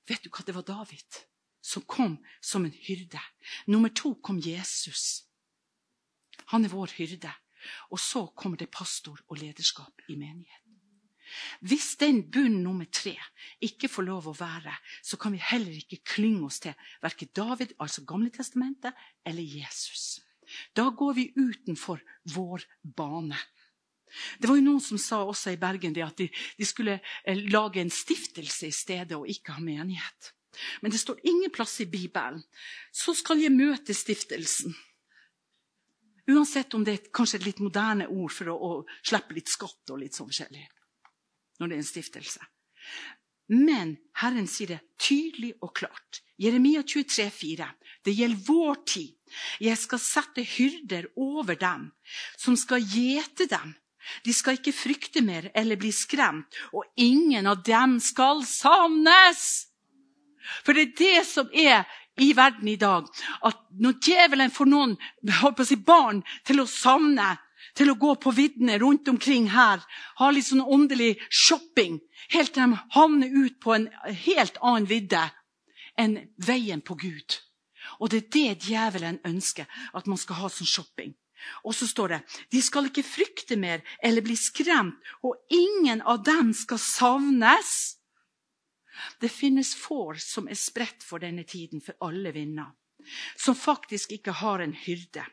Vet 0.09 0.24
du 0.24 0.30
hva? 0.30 0.44
Det 0.46 0.55
var 0.57 0.66
David 0.68 1.24
som 1.68 1.82
kom 1.82 2.16
som 2.40 2.64
en 2.64 2.72
hyrde. 2.86 3.20
Nummer 3.66 3.88
to 3.88 4.14
kom 4.22 4.40
Jesus. 4.40 5.24
Han 6.53 6.64
er 6.64 6.72
vår 6.72 6.94
hyrde. 6.96 7.32
Og 7.90 8.01
så 8.01 8.26
kommer 8.38 8.57
det 8.57 8.70
pastor 8.70 9.18
og 9.28 9.40
lederskap 9.40 10.07
i 10.09 10.16
menigheten. 10.16 10.67
Hvis 11.60 11.96
den 12.00 12.22
bunn 12.32 12.62
nummer 12.64 12.88
tre 12.92 13.14
ikke 13.64 13.90
får 13.90 14.06
lov 14.06 14.30
å 14.30 14.36
være, 14.38 14.72
så 15.02 15.18
kan 15.20 15.34
vi 15.34 15.42
heller 15.42 15.74
ikke 15.80 16.00
klynge 16.14 16.46
oss 16.48 16.62
til 16.64 16.76
verken 17.02 17.32
David, 17.36 17.74
altså 17.78 18.06
Gamle 18.08 18.30
testamentet, 18.34 18.96
eller 19.26 19.42
Jesus. 19.42 20.20
Da 20.76 20.88
går 20.90 21.14
vi 21.18 21.28
utenfor 21.36 22.00
vår 22.34 22.64
bane. 22.82 23.38
Det 24.38 24.48
var 24.48 24.56
jo 24.56 24.64
Noen 24.64 24.80
som 24.80 25.00
sa 25.00 25.20
også 25.24 25.52
i 25.52 25.60
Bergen 25.60 25.96
at 26.00 26.16
de, 26.16 26.28
de, 26.56 26.66
skulle 26.66 26.98
eh, 26.98 27.40
lage 27.52 27.82
en 27.82 27.92
stiftelse 27.92 28.70
i 28.70 28.74
stedet 28.74 29.16
og 29.18 29.28
ikke 29.28 29.58
ha 29.58 29.64
menighet. 29.64 30.32
Men 30.82 30.90
det 30.90 31.00
står 31.02 31.20
ingen 31.28 31.52
plass 31.54 31.76
i 31.84 31.90
Bibelen. 31.90 32.40
Så 32.92 33.14
skal 33.14 33.42
jeg 33.42 33.54
møte 33.54 33.94
stiftelsen. 33.94 34.74
Uansett 36.28 36.74
om 36.76 36.84
det 36.84 36.94
er 36.94 37.12
kanskje 37.14 37.38
et 37.40 37.46
litt 37.46 37.60
moderne 37.64 38.08
ord 38.08 38.32
for 38.32 38.52
å, 38.52 38.56
å 38.56 38.72
slippe 39.06 39.36
litt 39.36 39.48
skatt 39.48 39.92
og 39.92 40.02
litt 40.02 40.16
sånn 40.16 40.28
forskjellig. 40.28 40.66
Når 41.59 41.68
det 41.68 41.76
er 41.76 41.82
en 41.82 41.88
stiftelse. 41.90 42.46
Men 43.48 43.96
Herren 44.20 44.46
sier 44.50 44.74
det 44.74 44.80
tydelig 45.00 45.54
og 45.64 45.72
klart. 45.78 46.22
Jeremia 46.38 46.84
23, 46.86 47.28
23,4. 47.32 47.68
Det 48.04 48.14
gjelder 48.14 48.44
vår 48.46 48.80
tid. 48.86 49.14
Jeg 49.61 49.78
skal 49.80 50.00
sette 50.00 50.44
hyrder 50.46 51.09
over 51.16 51.59
dem, 51.59 51.90
som 52.38 52.56
skal 52.56 52.84
gjete 52.84 53.48
dem 53.50 53.74
de 54.24 54.34
skal 54.34 54.59
ikke 54.59 54.74
frykte 54.74 55.22
mer 55.24 55.50
eller 55.56 55.78
bli 55.80 55.90
skremt, 55.94 56.54
og 56.72 56.86
ingen 56.96 57.48
av 57.48 57.62
dem 57.66 57.98
skal 58.02 58.44
savnes. 58.46 59.68
For 60.64 60.76
det 60.76 60.88
er 60.88 60.94
det 61.00 61.26
som 61.28 61.50
er 61.52 61.84
i 62.18 62.32
verden 62.36 62.70
i 62.70 62.78
dag. 62.80 63.06
At 63.46 63.61
når 63.78 63.98
djevelen 64.02 64.54
får 64.54 64.70
noen 64.70 64.96
si, 65.66 65.76
barn 65.76 66.22
til 66.46 66.62
å 66.62 66.70
savne, 66.70 67.36
til 67.78 67.92
å 67.92 67.98
gå 67.98 68.14
på 68.18 68.32
viddene 68.34 68.78
rundt 68.82 69.08
omkring 69.10 69.48
her, 69.54 69.82
ha 70.18 70.30
litt 70.34 70.48
sånn 70.48 70.64
åndelig 70.64 71.14
shopping, 71.30 72.00
helt 72.34 72.54
til 72.54 72.64
de 72.64 72.80
havner 72.96 73.34
ut 73.44 73.58
på 73.62 73.76
en 73.76 73.86
helt 74.26 74.58
annen 74.58 74.88
vidde 74.90 75.22
enn 75.98 76.18
veien 76.42 76.82
på 76.82 76.98
Gud. 76.98 77.38
Og 78.02 78.10
det 78.10 78.18
er 78.18 78.28
det 78.34 78.68
djevelen 78.68 79.20
ønsker, 79.26 79.66
at 79.94 80.10
man 80.10 80.18
skal 80.20 80.42
ha 80.42 80.50
sånn 80.52 80.70
shopping. 80.70 81.14
Og 81.62 81.74
så 81.74 81.86
står 81.86 82.14
det 82.14 82.18
de 82.50 82.62
skal 82.62 82.88
ikke 82.90 83.06
frykte 83.06 83.58
mer 83.60 83.84
eller 84.04 84.26
bli 84.26 84.36
skremt, 84.38 84.98
og 85.22 85.38
ingen 85.54 86.02
av 86.02 86.24
dem 86.26 86.50
skal 86.56 86.82
savnes. 86.82 87.72
Det 89.22 89.30
finnes 89.30 89.76
får 89.78 90.18
som 90.22 90.50
er 90.50 90.58
spredt 90.58 91.06
for 91.06 91.22
denne 91.22 91.46
tiden, 91.46 91.80
for 91.80 91.94
alle 92.02 92.34
vinder. 92.34 92.74
Som 93.36 93.56
faktisk 93.59 94.12
ikke 94.12 94.34
har 94.40 94.64
en 94.64 94.74
hyrde. 94.86 95.24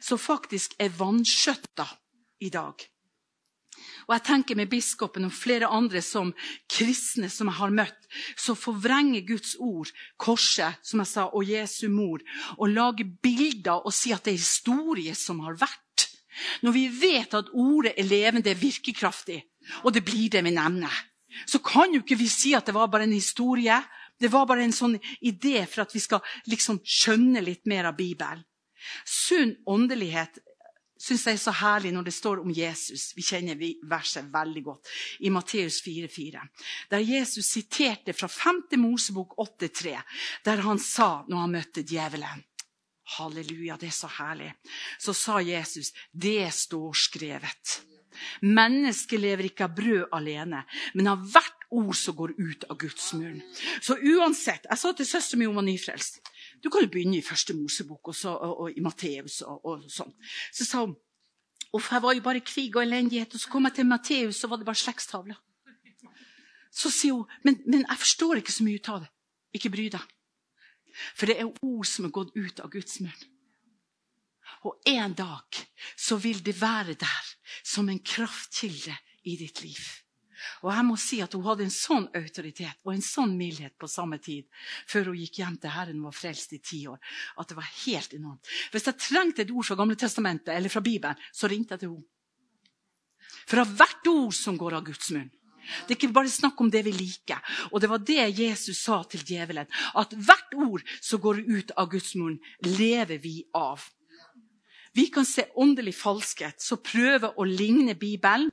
Som 0.00 0.18
faktisk 0.18 0.74
er 0.78 0.94
vanskjøtta 0.94 1.86
i 2.40 2.50
dag. 2.52 2.88
Og 4.08 4.14
jeg 4.14 4.24
tenker 4.24 4.56
med 4.56 4.70
biskopen 4.72 5.26
og 5.28 5.34
flere 5.36 5.68
andre 5.70 6.00
som 6.04 6.30
kristne 6.70 7.28
som 7.30 7.50
jeg 7.50 7.58
har 7.58 7.74
møtt, 7.76 8.06
som 8.40 8.56
forvrenger 8.56 9.26
Guds 9.28 9.54
ord 9.60 9.92
korset 10.16 10.80
som 10.82 11.02
jeg 11.02 11.10
sa, 11.10 11.26
og 11.28 11.44
Jesu 11.44 11.88
mor, 11.92 12.24
og 12.56 12.72
lager 12.72 13.10
bilder 13.22 13.84
og 13.84 13.94
sier 13.94 14.16
at 14.16 14.24
det 14.24 14.34
er 14.34 14.40
historie 14.40 15.14
som 15.18 15.44
har 15.44 15.58
vært. 15.60 16.08
Når 16.62 16.74
vi 16.74 16.86
vet 16.88 17.34
at 17.34 17.52
ordet 17.52 17.94
er 17.98 18.08
levende, 18.08 18.54
virkekraftig, 18.56 19.42
og 19.84 19.92
det 19.92 20.04
blir 20.06 20.30
det 20.32 20.44
vi 20.46 20.54
nevner, 20.54 20.94
så 21.46 21.60
kan 21.60 21.92
jo 21.92 22.00
ikke 22.00 22.18
vi 22.18 22.28
si 22.30 22.54
at 22.56 22.66
det 22.66 22.74
var 22.74 22.88
bare 22.90 23.04
en 23.04 23.12
historie. 23.12 23.76
Det 24.18 24.30
var 24.32 24.46
bare 24.50 24.64
en 24.66 24.74
sånn 24.74 24.98
idé 25.20 25.62
for 25.66 25.84
at 25.84 25.94
vi 25.94 26.02
skal 26.02 26.22
liksom 26.50 26.80
skjønne 26.82 27.42
litt 27.44 27.66
mer 27.70 27.90
av 27.90 27.96
Bibelen. 27.98 28.44
Sunn 29.06 29.56
åndelighet 29.66 30.38
syns 30.98 31.24
jeg 31.28 31.38
er 31.38 31.42
så 31.42 31.54
herlig 31.60 31.92
når 31.94 32.08
det 32.08 32.14
står 32.16 32.42
om 32.42 32.50
Jesus. 32.54 33.12
Vi 33.16 33.22
kjenner 33.22 33.58
verset 33.88 34.26
veldig 34.32 34.62
godt 34.66 34.90
i 35.26 35.30
Matteus 35.34 35.80
4,4. 35.86 36.42
Der 36.90 37.04
Jesus 37.04 37.52
siterte 37.54 38.14
fra 38.16 38.28
5. 38.28 38.64
Mosebok 38.82 39.36
8,3, 39.38 39.94
der 40.44 40.64
han 40.66 40.82
sa 40.82 41.24
når 41.28 41.44
han 41.44 41.58
møtte 41.58 41.86
djevelen 41.86 42.44
Halleluja, 43.08 43.78
det 43.80 43.88
er 43.88 43.96
så 43.96 44.08
herlig. 44.18 44.50
Så 45.00 45.14
sa 45.16 45.38
Jesus, 45.40 45.94
det 46.12 46.50
står 46.52 46.98
skrevet. 47.08 47.78
Mennesket 48.44 49.22
lever 49.22 49.48
ikke 49.48 49.64
av 49.64 49.76
brød 49.78 50.10
alene, 50.18 50.60
men 50.92 51.08
av 51.14 51.22
hvert 51.32 51.57
ord 51.70 51.96
som 51.96 52.16
går 52.16 52.32
ut 52.38 52.64
av 52.70 52.78
Guds 52.80 53.12
munn. 53.12 53.40
Så 53.80 53.96
uansett 53.96 54.66
Jeg 54.70 54.78
sa 54.78 54.92
til 54.92 55.06
søsteren 55.06 55.42
min 55.42 55.50
hun 55.50 55.58
var 55.60 55.66
nyfrelst. 55.66 56.20
Du 56.62 56.70
kan 56.70 56.82
jo 56.82 56.90
begynne 56.92 57.18
i 57.18 57.24
første 57.24 57.54
Mosebok 57.54 58.08
og, 58.08 58.16
så, 58.16 58.32
og, 58.32 58.60
og 58.60 58.78
i 58.78 58.84
Matteus 58.84 59.42
og, 59.42 59.60
og, 59.64 59.84
sånn. 59.92 60.14
Så 60.52 60.68
sa 60.68 60.86
hun 60.86 60.96
Uff, 61.76 61.90
jeg 61.92 62.00
var 62.00 62.14
jo 62.16 62.22
bare 62.24 62.40
krig 62.40 62.76
og 62.78 62.80
elendighet. 62.80 63.34
Og 63.36 63.40
så 63.42 63.50
kom 63.52 63.66
jeg 63.68 63.74
til 63.76 63.86
Matteus, 63.86 64.38
så 64.40 64.48
var 64.48 64.56
det 64.56 64.64
bare 64.64 64.80
slektstavler. 64.80 65.36
Så 66.72 66.88
sier 66.88 67.18
hun 67.18 67.26
men, 67.44 67.58
men 67.66 67.82
jeg 67.84 68.00
forstår 68.00 68.40
ikke 68.40 68.54
så 68.54 68.64
mye 68.64 68.80
ut 68.80 68.88
av 68.94 69.02
det. 69.04 69.10
Ikke 69.58 69.72
bry 69.74 69.88
deg. 69.92 70.14
For 71.12 71.28
det 71.28 71.36
er 71.42 71.50
ord 71.52 71.84
som 71.86 72.08
er 72.08 72.14
gått 72.14 72.32
ut 72.38 72.62
av 72.64 72.72
Guds 72.72 73.02
munn. 73.04 73.26
Og 74.64 74.80
en 74.88 75.12
dag 75.14 75.60
så 75.96 76.16
vil 76.22 76.40
det 76.44 76.56
være 76.56 76.96
der 76.98 77.32
som 77.60 77.88
en 77.88 78.00
kraftkilde 78.00 78.96
i 79.28 79.36
ditt 79.36 79.60
liv. 79.62 79.84
Og 80.64 80.72
jeg 80.72 80.84
må 80.88 80.96
si 81.00 81.20
at 81.24 81.34
Hun 81.34 81.46
hadde 81.46 81.66
en 81.66 81.74
sånn 81.74 82.08
autoritet 82.18 82.78
og 82.84 82.92
en 82.94 83.04
sånn 83.04 83.36
mildhet 83.38 83.76
på 83.78 83.88
samme 83.90 84.18
tid 84.22 84.46
før 84.88 85.10
hun 85.12 85.18
gikk 85.20 85.40
hjem 85.42 85.56
til 85.60 85.74
Herren 85.74 86.00
og 86.02 86.10
var 86.10 86.18
frelst 86.18 86.54
i 86.56 86.60
ti 86.64 86.82
år, 86.90 86.98
at 87.38 87.48
det 87.48 87.56
var 87.58 87.72
helt 87.86 88.14
enormt. 88.16 88.52
Hvis 88.72 88.86
jeg 88.88 89.00
trengte 89.02 89.44
et 89.44 89.52
ord 89.54 89.66
fra 89.68 89.78
Gamle 89.78 89.98
Testamentet 89.98 90.54
eller 90.54 90.72
fra 90.72 90.84
Bibelen, 90.84 91.18
så 91.32 91.50
ringte 91.50 91.76
jeg 91.76 91.84
til 91.84 91.96
henne. 91.96 92.08
For 93.48 93.62
av 93.62 93.74
hvert 93.78 94.08
ord 94.10 94.34
som 94.36 94.56
går 94.60 94.76
av 94.78 94.86
Guds 94.88 95.10
munn. 95.14 95.28
Det 95.84 95.94
er 95.94 95.98
ikke 95.98 96.16
bare 96.16 96.32
snakk 96.32 96.60
om 96.62 96.70
det 96.72 96.82
vi 96.86 96.94
liker. 96.96 97.40
Og 97.72 97.82
det 97.82 97.90
var 97.90 98.00
det 98.00 98.24
Jesus 98.38 98.80
sa 98.80 99.02
til 99.04 99.24
djevelen. 99.26 99.68
At 100.00 100.14
hvert 100.16 100.54
ord 100.56 100.84
som 101.00 101.20
går 101.20 101.42
ut 101.44 101.72
av 101.76 101.90
Guds 101.92 102.14
munn, 102.16 102.38
lever 102.64 103.20
vi 103.20 103.42
av. 103.56 103.84
Vi 104.96 105.08
kan 105.12 105.26
se 105.28 105.44
åndelig 105.60 105.94
falskhet 105.98 106.62
som 106.64 106.80
prøver 106.82 107.36
å 107.36 107.44
ligne 107.46 107.94
Bibelen, 107.98 108.48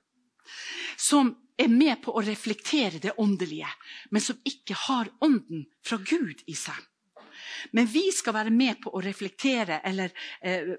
som 0.97 1.31
er 1.57 1.71
med 1.71 2.01
på 2.03 2.13
å 2.15 2.23
reflektere 2.23 2.99
det 3.01 3.15
åndelige, 3.21 3.69
men 4.11 4.23
som 4.23 4.39
ikke 4.43 4.75
har 4.87 5.11
ånden 5.23 5.65
fra 5.85 5.99
Gud 6.03 6.43
i 6.51 6.55
seg. 6.57 6.75
Men 7.71 7.87
vi 7.89 8.09
skal 8.13 8.35
være 8.35 8.51
med 8.53 8.79
på 8.83 8.91
å 8.93 9.01
reflektere 9.03 9.79
eller 9.87 10.11
eh, 10.41 10.75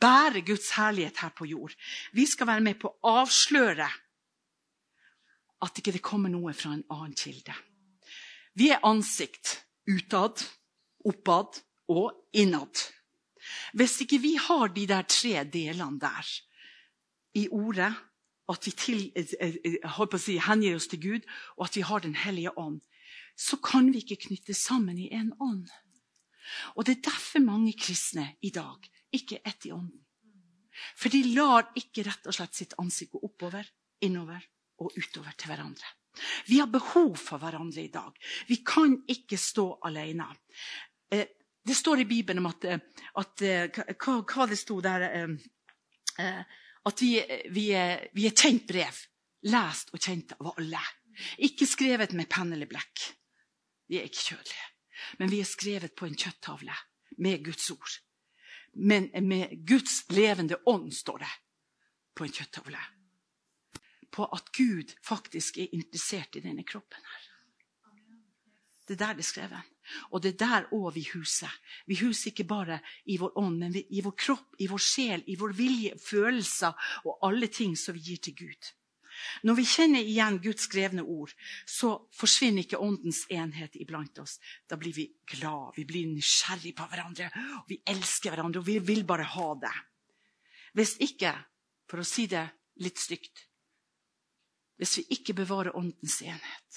bære 0.00 0.42
Guds 0.46 0.70
herlighet 0.76 1.22
her 1.22 1.32
på 1.36 1.48
jord. 1.48 1.74
Vi 2.12 2.26
skal 2.28 2.50
være 2.50 2.64
med 2.64 2.78
på 2.80 2.90
å 2.90 3.14
avsløre 3.22 3.88
at 5.64 5.80
ikke 5.80 5.94
det 5.96 6.04
kommer 6.04 6.30
noe 6.30 6.54
fra 6.54 6.74
en 6.74 6.84
annen 6.94 7.16
kilde. 7.18 7.54
Vi 8.58 8.70
er 8.74 8.84
ansikt 8.86 9.58
utad, 9.88 10.42
oppad 11.06 11.60
og 11.94 12.12
innad. 12.36 12.84
Hvis 13.78 14.00
ikke 14.04 14.20
vi 14.22 14.34
har 14.40 14.70
de 14.74 14.84
der 14.90 15.06
tre 15.08 15.42
delene 15.48 16.00
der 16.02 16.30
i 17.38 17.46
ordet, 17.54 17.92
at 18.48 18.66
vi 18.66 18.70
til, 18.72 19.12
eh, 19.14 19.26
eh, 19.64 20.18
si, 20.18 20.38
hengir 20.38 20.76
oss 20.76 20.88
til 20.88 21.00
Gud, 21.00 21.26
og 21.56 21.64
at 21.66 21.76
vi 21.76 21.82
har 21.82 22.00
Den 22.00 22.14
hellige 22.14 22.58
ånd, 22.58 22.80
så 23.36 23.56
kan 23.56 23.92
vi 23.92 23.98
ikke 23.98 24.28
knytte 24.28 24.54
sammen 24.54 24.98
i 24.98 25.12
en 25.12 25.32
ånd. 25.40 25.68
Og 26.76 26.86
Det 26.86 26.96
er 26.96 27.10
derfor 27.10 27.40
mange 27.40 27.72
kristne 27.72 28.36
i 28.42 28.50
dag 28.50 28.78
ikke 29.12 29.36
er 29.36 29.50
ett 29.50 29.66
i 29.66 29.72
ånden. 29.72 30.04
For 30.96 31.08
de 31.08 31.22
lar 31.34 31.72
ikke 31.76 32.04
rett 32.06 32.26
og 32.26 32.34
slett 32.34 32.54
sitt 32.54 32.74
ansikt 32.78 33.12
gå 33.12 33.20
oppover, 33.22 33.66
innover 34.00 34.40
og 34.78 34.92
utover 34.96 35.34
til 35.36 35.48
hverandre. 35.48 35.86
Vi 36.46 36.58
har 36.58 36.66
behov 36.66 37.16
for 37.16 37.38
hverandre 37.38 37.82
i 37.82 37.92
dag. 37.92 38.12
Vi 38.48 38.62
kan 38.64 39.04
ikke 39.08 39.36
stå 39.36 39.78
alene. 39.84 40.34
Eh, 41.10 41.26
det 41.66 41.76
står 41.76 42.00
i 42.00 42.04
Bibelen 42.04 42.38
om 42.38 42.46
at, 42.46 42.64
at 42.64 43.42
hva, 43.98 44.22
hva, 44.22 44.46
det 44.46 44.58
sto 44.58 44.80
der 44.80 45.26
at 46.86 47.02
vi, 47.02 47.12
vi, 47.54 47.68
er, 47.74 48.08
vi 48.14 48.26
er 48.28 48.36
kjent 48.36 48.66
brev. 48.68 49.04
Lest 49.48 49.92
og 49.94 50.02
kjent 50.02 50.34
av 50.38 50.52
alle. 50.54 50.82
Ikke 51.46 51.66
skrevet 51.66 52.14
med 52.18 52.28
penn 52.30 52.52
eller 52.54 52.70
blekk. 52.70 53.06
Vi 53.88 53.98
er 53.98 54.06
ikke 54.08 54.34
kjødelige. 54.34 54.68
Men 55.18 55.30
vi 55.30 55.40
er 55.40 55.48
skrevet 55.48 55.94
på 55.96 56.06
en 56.08 56.18
kjøtttavle 56.18 56.74
med 57.22 57.44
Guds 57.46 57.70
ord. 57.74 57.98
Men 58.74 59.10
med 59.26 59.54
Guds 59.66 60.02
levende 60.12 60.58
ånd, 60.66 60.92
står 60.94 61.22
det 61.24 61.30
på 62.14 62.26
en 62.26 62.34
kjøtttavle. 62.34 62.80
På 64.10 64.26
at 64.34 64.52
Gud 64.56 64.94
faktisk 65.04 65.58
er 65.58 65.74
interessert 65.74 66.36
i 66.36 66.44
denne 66.44 66.64
kroppen 66.66 67.02
her. 67.02 67.24
Det 68.88 68.96
er 68.96 69.04
der 69.04 69.18
det 69.18 69.24
er 69.24 69.28
skrevet. 69.28 69.74
Og 70.12 70.22
det 70.22 70.34
er 70.34 70.40
der 70.42 70.68
òg 70.76 70.92
vi 70.96 71.04
huser. 71.12 71.52
Vi 71.86 71.98
huser 72.02 72.32
ikke 72.32 72.48
bare 72.48 72.80
i 73.06 73.18
vår 73.20 73.38
ånd, 73.38 73.58
men 73.62 73.76
i 73.78 74.02
vår 74.04 74.16
kropp, 74.16 74.58
i 74.58 74.68
vår 74.70 74.82
sjel, 74.82 75.24
i 75.26 75.36
vår 75.38 75.54
vilje, 75.58 75.94
følelser 76.02 76.90
og 77.04 77.24
alle 77.28 77.48
ting 77.52 77.76
som 77.76 77.96
vi 77.96 78.04
gir 78.10 78.22
til 78.28 78.36
Gud. 78.44 78.72
Når 79.42 79.56
vi 79.58 79.64
kjenner 79.66 80.06
igjen 80.06 80.38
Guds 80.42 80.66
skrevne 80.68 81.02
ord, 81.02 81.32
så 81.66 81.90
forsvinner 82.14 82.64
ikke 82.64 82.80
åndens 82.82 83.24
enhet 83.34 83.76
iblant 83.80 84.18
oss. 84.22 84.38
Da 84.68 84.78
blir 84.78 84.94
vi 84.94 85.08
glad, 85.32 85.74
vi 85.76 85.86
blir 85.88 86.08
nysgjerrig 86.10 86.74
på 86.78 86.86
hverandre, 86.90 87.30
og 87.58 87.70
vi 87.70 87.80
elsker 87.88 88.34
hverandre, 88.34 88.62
og 88.62 88.68
vi 88.68 88.78
vil 88.78 89.04
bare 89.08 89.26
ha 89.34 89.48
det. 89.58 89.74
Hvis 90.78 90.96
ikke, 91.02 91.32
for 91.88 92.02
å 92.02 92.06
si 92.06 92.28
det 92.30 92.44
litt 92.84 93.00
stygt 93.00 93.46
Hvis 94.78 94.98
vi 95.00 95.02
ikke 95.16 95.34
bevarer 95.34 95.74
åndens 95.74 96.20
enhet 96.22 96.76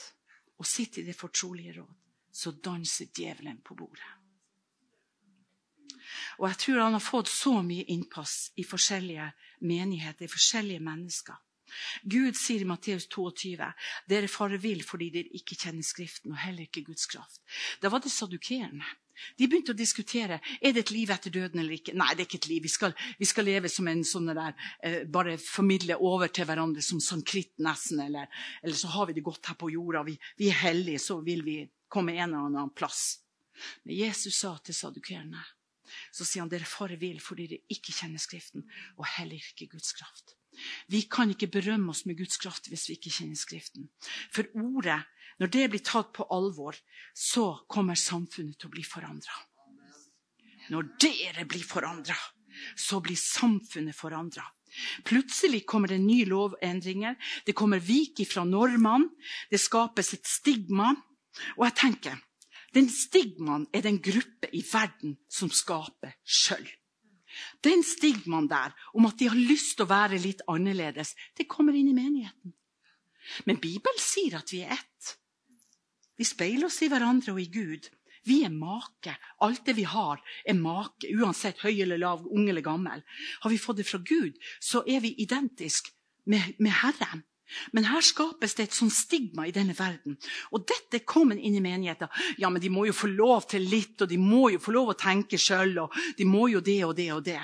og 0.58 0.66
sitter 0.66 1.04
i 1.04 1.10
det 1.12 1.14
fortrolige 1.14 1.76
råd, 1.76 1.92
så 2.32 2.52
danser 2.52 3.12
djevelen 3.16 3.62
på 3.66 3.76
bordet. 3.76 4.18
Og 6.40 6.48
jeg 6.50 6.58
tror 6.64 6.84
han 6.84 6.98
har 6.98 7.04
fått 7.04 7.30
så 7.32 7.60
mye 7.66 7.86
innpass 7.94 8.52
i 8.60 8.66
forskjellige 8.68 9.30
menigheter, 9.68 10.26
i 10.26 10.32
forskjellige 10.32 10.84
mennesker. 10.84 11.38
Gud 12.04 12.36
sier 12.36 12.64
i 12.64 12.68
Matteus 12.68 13.06
22 13.08 13.54
dere 14.12 14.30
farer 14.32 14.60
vill 14.60 14.82
fordi 14.84 15.08
dere 15.14 15.38
ikke 15.40 15.56
kjenner 15.56 15.86
Skriften 15.88 16.34
og 16.34 16.42
heller 16.44 16.68
ikke 16.68 16.84
Guds 16.90 17.08
kraft. 17.08 17.40
Da 17.80 17.92
var 17.94 18.04
det 18.04 18.12
sadukerende. 18.12 18.88
De 19.38 19.46
begynte 19.46 19.76
å 19.76 19.78
diskutere 19.78 20.40
er 20.60 20.74
det 20.74 20.86
et 20.86 20.94
liv 20.96 21.12
etter 21.14 21.34
døden 21.34 21.62
eller 21.62 21.78
ikke. 21.78 21.94
Nei, 21.98 22.10
det 22.16 22.24
er 22.24 22.30
ikke 22.30 22.40
et 22.42 22.50
liv. 22.50 22.64
Vi 22.66 22.72
skal, 22.74 22.96
vi 23.20 23.28
skal 23.30 23.46
leve 23.48 23.70
som 23.70 23.88
en 23.92 24.02
sånn 24.08 24.32
der, 24.32 24.56
eh, 24.82 25.04
bare 25.06 25.38
formidle 25.38 26.00
over 26.02 26.32
til 26.34 26.48
hverandre 26.50 26.82
som 26.86 27.00
sånn 27.04 27.22
kritt 27.28 27.54
nesten. 27.62 28.02
Eller, 28.08 28.32
eller, 28.64 28.76
så 28.76 28.90
har 28.96 29.08
vi 29.08 29.18
det 29.20 29.26
godt 29.26 29.52
her 29.52 29.60
på 29.62 29.70
jorda. 29.76 30.04
Vi, 30.08 30.18
vi 30.42 30.50
er 30.50 30.58
hellige, 30.64 31.04
så 31.04 31.20
vil 31.22 31.46
vi 31.46 31.60
komme 31.92 32.16
en 32.18 32.30
eller 32.30 32.48
annen 32.50 32.76
plass. 32.76 33.20
Men 33.84 33.98
Jesus 34.00 34.40
sa 34.42 34.56
til 34.64 34.78
sadukerene 34.78 35.44
så 36.12 36.26
sier 36.26 36.44
han 36.44 36.52
dere 36.52 36.68
fare 36.68 36.96
vil, 37.00 37.20
fordi 37.20 37.48
dere 37.52 37.76
ikke 37.76 37.94
kjenner 37.96 38.22
Skriften 38.22 38.64
og 38.98 39.08
heller 39.18 39.42
ikke 39.52 39.68
Guds 39.74 39.92
kraft. 39.98 40.38
Vi 40.92 41.04
kan 41.12 41.32
ikke 41.32 41.50
berømme 41.52 41.94
oss 41.94 42.06
med 42.08 42.20
Guds 42.20 42.40
kraft 42.42 42.70
hvis 42.72 42.88
vi 42.90 42.98
ikke 42.98 43.14
kjenner 43.14 43.40
Skriften. 43.40 43.90
For 44.32 44.48
ordet, 44.56 45.02
når 45.40 45.52
det 45.52 45.68
blir 45.74 45.84
tatt 45.86 46.12
på 46.16 46.28
alvor, 46.32 46.78
så 47.16 47.64
kommer 47.72 48.00
samfunnet 48.00 48.60
til 48.60 48.70
å 48.70 48.76
bli 48.76 48.86
forandra. 48.88 49.36
Når 50.72 50.94
dere 51.02 51.48
blir 51.50 51.64
forandra, 51.68 52.16
så 52.78 53.00
blir 53.04 53.20
samfunnet 53.20 53.98
forandra. 53.98 54.46
Plutselig 55.04 55.66
kommer 55.68 55.92
det 55.92 56.00
nye 56.00 56.28
lovendringer. 56.30 57.18
Det 57.44 57.56
kommer 57.58 57.82
vik 57.84 58.22
fra 58.30 58.46
normene. 58.48 59.10
Det 59.52 59.60
skapes 59.60 60.14
et 60.16 60.28
stigma. 60.28 60.94
Og 61.58 61.66
jeg 61.68 61.78
tenker 61.80 62.20
den 62.76 62.88
stigmaen 62.92 63.66
er 63.76 63.84
den 63.84 64.00
gruppe 64.04 64.48
i 64.56 64.62
verden 64.64 65.18
som 65.32 65.52
skaper 65.52 66.16
sjøl. 66.24 66.68
Den 67.64 67.84
stigmaen 67.84 68.48
der 68.52 68.76
om 68.96 69.08
at 69.08 69.18
de 69.20 69.30
har 69.32 69.40
lyst 69.40 69.78
til 69.78 69.88
å 69.88 69.92
være 69.92 70.20
litt 70.24 70.44
annerledes, 70.52 71.16
det 71.38 71.50
kommer 71.52 71.76
inn 71.76 71.92
i 71.92 71.96
menigheten. 71.98 72.56
Men 73.48 73.60
Bibelen 73.62 74.00
sier 74.02 74.40
at 74.40 74.52
vi 74.52 74.64
er 74.66 74.76
ett. 74.76 75.16
Vi 76.18 76.28
speiler 76.28 76.68
oss 76.68 76.82
i 76.84 76.90
hverandre 76.92 77.36
og 77.36 77.42
i 77.42 77.50
Gud. 77.52 77.88
Vi 78.28 78.42
er 78.46 78.54
make. 78.54 79.16
Alt 79.42 79.66
det 79.66 79.76
vi 79.78 79.86
har, 79.88 80.22
er 80.46 80.58
make, 80.58 81.10
uansett 81.18 81.64
høy 81.64 81.82
eller 81.82 82.00
lav, 82.02 82.26
ung 82.28 82.50
eller 82.50 82.66
gammel. 82.66 83.04
Har 83.42 83.54
vi 83.54 83.60
fått 83.62 83.82
det 83.82 83.88
fra 83.90 84.02
Gud, 84.06 84.38
så 84.62 84.84
er 84.86 85.02
vi 85.04 85.16
identisk 85.24 85.90
med, 86.30 86.54
med 86.60 86.76
Herren. 86.84 87.24
Men 87.72 87.88
her 87.90 88.04
skapes 88.06 88.56
det 88.58 88.68
et 88.68 88.76
sånt 88.76 88.96
stigma 88.96 89.48
i 89.48 89.54
denne 89.56 89.76
verden. 89.78 90.18
Og 90.52 90.66
dette 90.68 91.04
kommer 91.08 91.38
inn 91.38 91.58
i 91.58 91.64
menigheten. 91.64 92.12
Ja, 92.42 92.50
men 92.50 92.62
de 92.64 92.72
må 92.74 92.86
jo 92.88 92.96
få 92.96 93.12
lov 93.12 93.48
til 93.52 93.66
litt, 93.68 94.00
og 94.02 94.10
de 94.12 94.20
må 94.22 94.50
jo 94.54 94.62
få 94.62 94.76
lov 94.76 94.94
å 94.94 95.00
tenke 95.00 95.40
sjøl, 95.42 95.78
og 95.86 95.96
de 96.18 96.28
må 96.28 96.48
jo 96.52 96.64
det 96.64 96.82
og 96.88 96.96
det 96.98 97.10
og 97.14 97.24
det. 97.28 97.42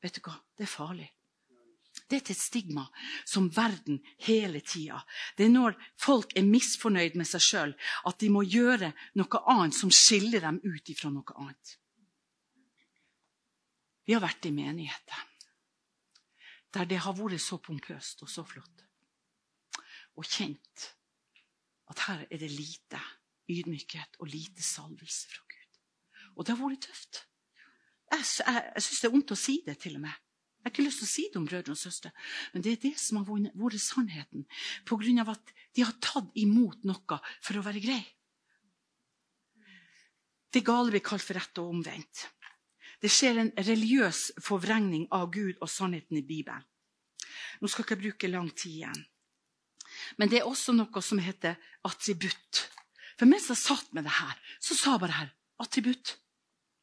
Vet 0.00 0.16
du 0.16 0.22
hva? 0.24 0.36
Det 0.56 0.66
er 0.66 0.72
farlig. 0.72 1.10
Det 2.10 2.18
er 2.18 2.32
et 2.32 2.38
stigma 2.38 2.84
som 3.28 3.46
verden 3.54 4.00
hele 4.26 4.62
tida. 4.66 4.98
Det 5.38 5.46
er 5.46 5.52
når 5.52 5.76
folk 6.00 6.32
er 6.34 6.48
misfornøyd 6.48 7.14
med 7.18 7.28
seg 7.28 7.44
sjøl, 7.44 7.74
at 8.08 8.18
de 8.18 8.30
må 8.34 8.42
gjøre 8.42 8.90
noe 9.20 9.42
annet 9.52 9.76
som 9.78 9.92
skiller 9.94 10.42
dem 10.42 10.58
ut 10.64 10.90
ifra 10.90 11.12
noe 11.14 11.36
annet. 11.38 11.76
Vi 14.06 14.16
har 14.16 14.24
vært 14.24 14.48
i 14.48 14.54
menigheter 14.54 15.26
der 16.74 16.86
det 16.86 17.00
har 17.02 17.16
vært 17.18 17.42
så 17.42 17.58
pompøst 17.62 18.22
og 18.22 18.30
så 18.30 18.44
flott 18.46 18.84
og 20.20 20.28
kjent 20.28 20.90
at 21.90 22.04
her 22.06 22.26
er 22.28 22.38
det 22.38 22.50
lite 22.52 23.00
ydmykhet 23.50 24.20
og 24.20 24.30
lite 24.30 24.62
salvelse 24.62 25.30
fra 25.32 25.42
Gud. 25.48 25.78
Og 26.36 26.46
det 26.46 26.54
har 26.54 26.62
vært 26.62 26.86
tøft. 26.86 27.24
Jeg, 28.10 28.26
jeg, 28.38 28.66
jeg 28.74 28.84
syns 28.84 29.00
det 29.00 29.08
er 29.08 29.14
vondt 29.14 29.34
å 29.34 29.38
si 29.38 29.56
det, 29.66 29.76
til 29.82 29.96
og 29.98 30.04
med. 30.04 30.18
Jeg 30.60 30.68
har 30.68 30.72
ikke 30.74 30.84
lyst 30.84 31.00
til 31.00 31.08
å 31.08 31.10
si 31.10 31.24
det 31.32 31.40
om 31.40 31.46
brødre 31.48 31.72
og 31.72 31.80
søstre, 31.80 32.10
men 32.52 32.64
det 32.64 32.72
er 32.74 32.80
det 32.82 32.96
som 33.00 33.18
har 33.20 33.28
vært 33.30 33.80
sannheten. 33.80 34.44
På 34.86 34.98
grunn 35.00 35.22
av 35.22 35.32
at 35.32 35.52
de 35.76 35.86
har 35.86 35.96
tatt 36.04 36.34
imot 36.38 36.84
noe 36.84 37.20
for 37.40 37.56
å 37.56 37.64
være 37.64 37.82
grei. 37.82 38.02
Det 40.50 40.66
gale 40.66 40.92
blir 40.92 41.04
kalt 41.06 41.24
for 41.24 41.38
rett 41.38 41.62
og 41.62 41.72
omvendt. 41.72 42.26
Det 43.00 43.08
skjer 43.08 43.38
en 43.40 43.52
religiøs 43.56 44.24
forvrengning 44.44 45.06
av 45.16 45.30
Gud 45.32 45.56
og 45.62 45.70
sannheten 45.70 46.18
i 46.20 46.26
Bibelen. 46.26 46.66
Nå 47.60 47.70
skal 47.70 47.86
ikke 47.86 47.96
jeg 47.96 48.04
bruke 48.04 48.30
lang 48.30 48.50
tid 48.52 48.82
igjen. 48.82 49.00
Men 50.18 50.30
det 50.30 50.40
er 50.40 50.48
også 50.48 50.74
noe 50.76 51.02
som 51.04 51.20
heter 51.22 51.58
attributt. 51.86 52.64
For 53.18 53.28
mens 53.28 53.50
jeg 53.50 53.60
satt 53.60 53.92
med 53.96 54.06
det 54.08 54.16
her, 54.16 54.36
så 54.60 54.76
sa 54.76 54.94
jeg 54.94 55.02
bare 55.02 55.18
her 55.18 55.32
attributt. 55.60 56.16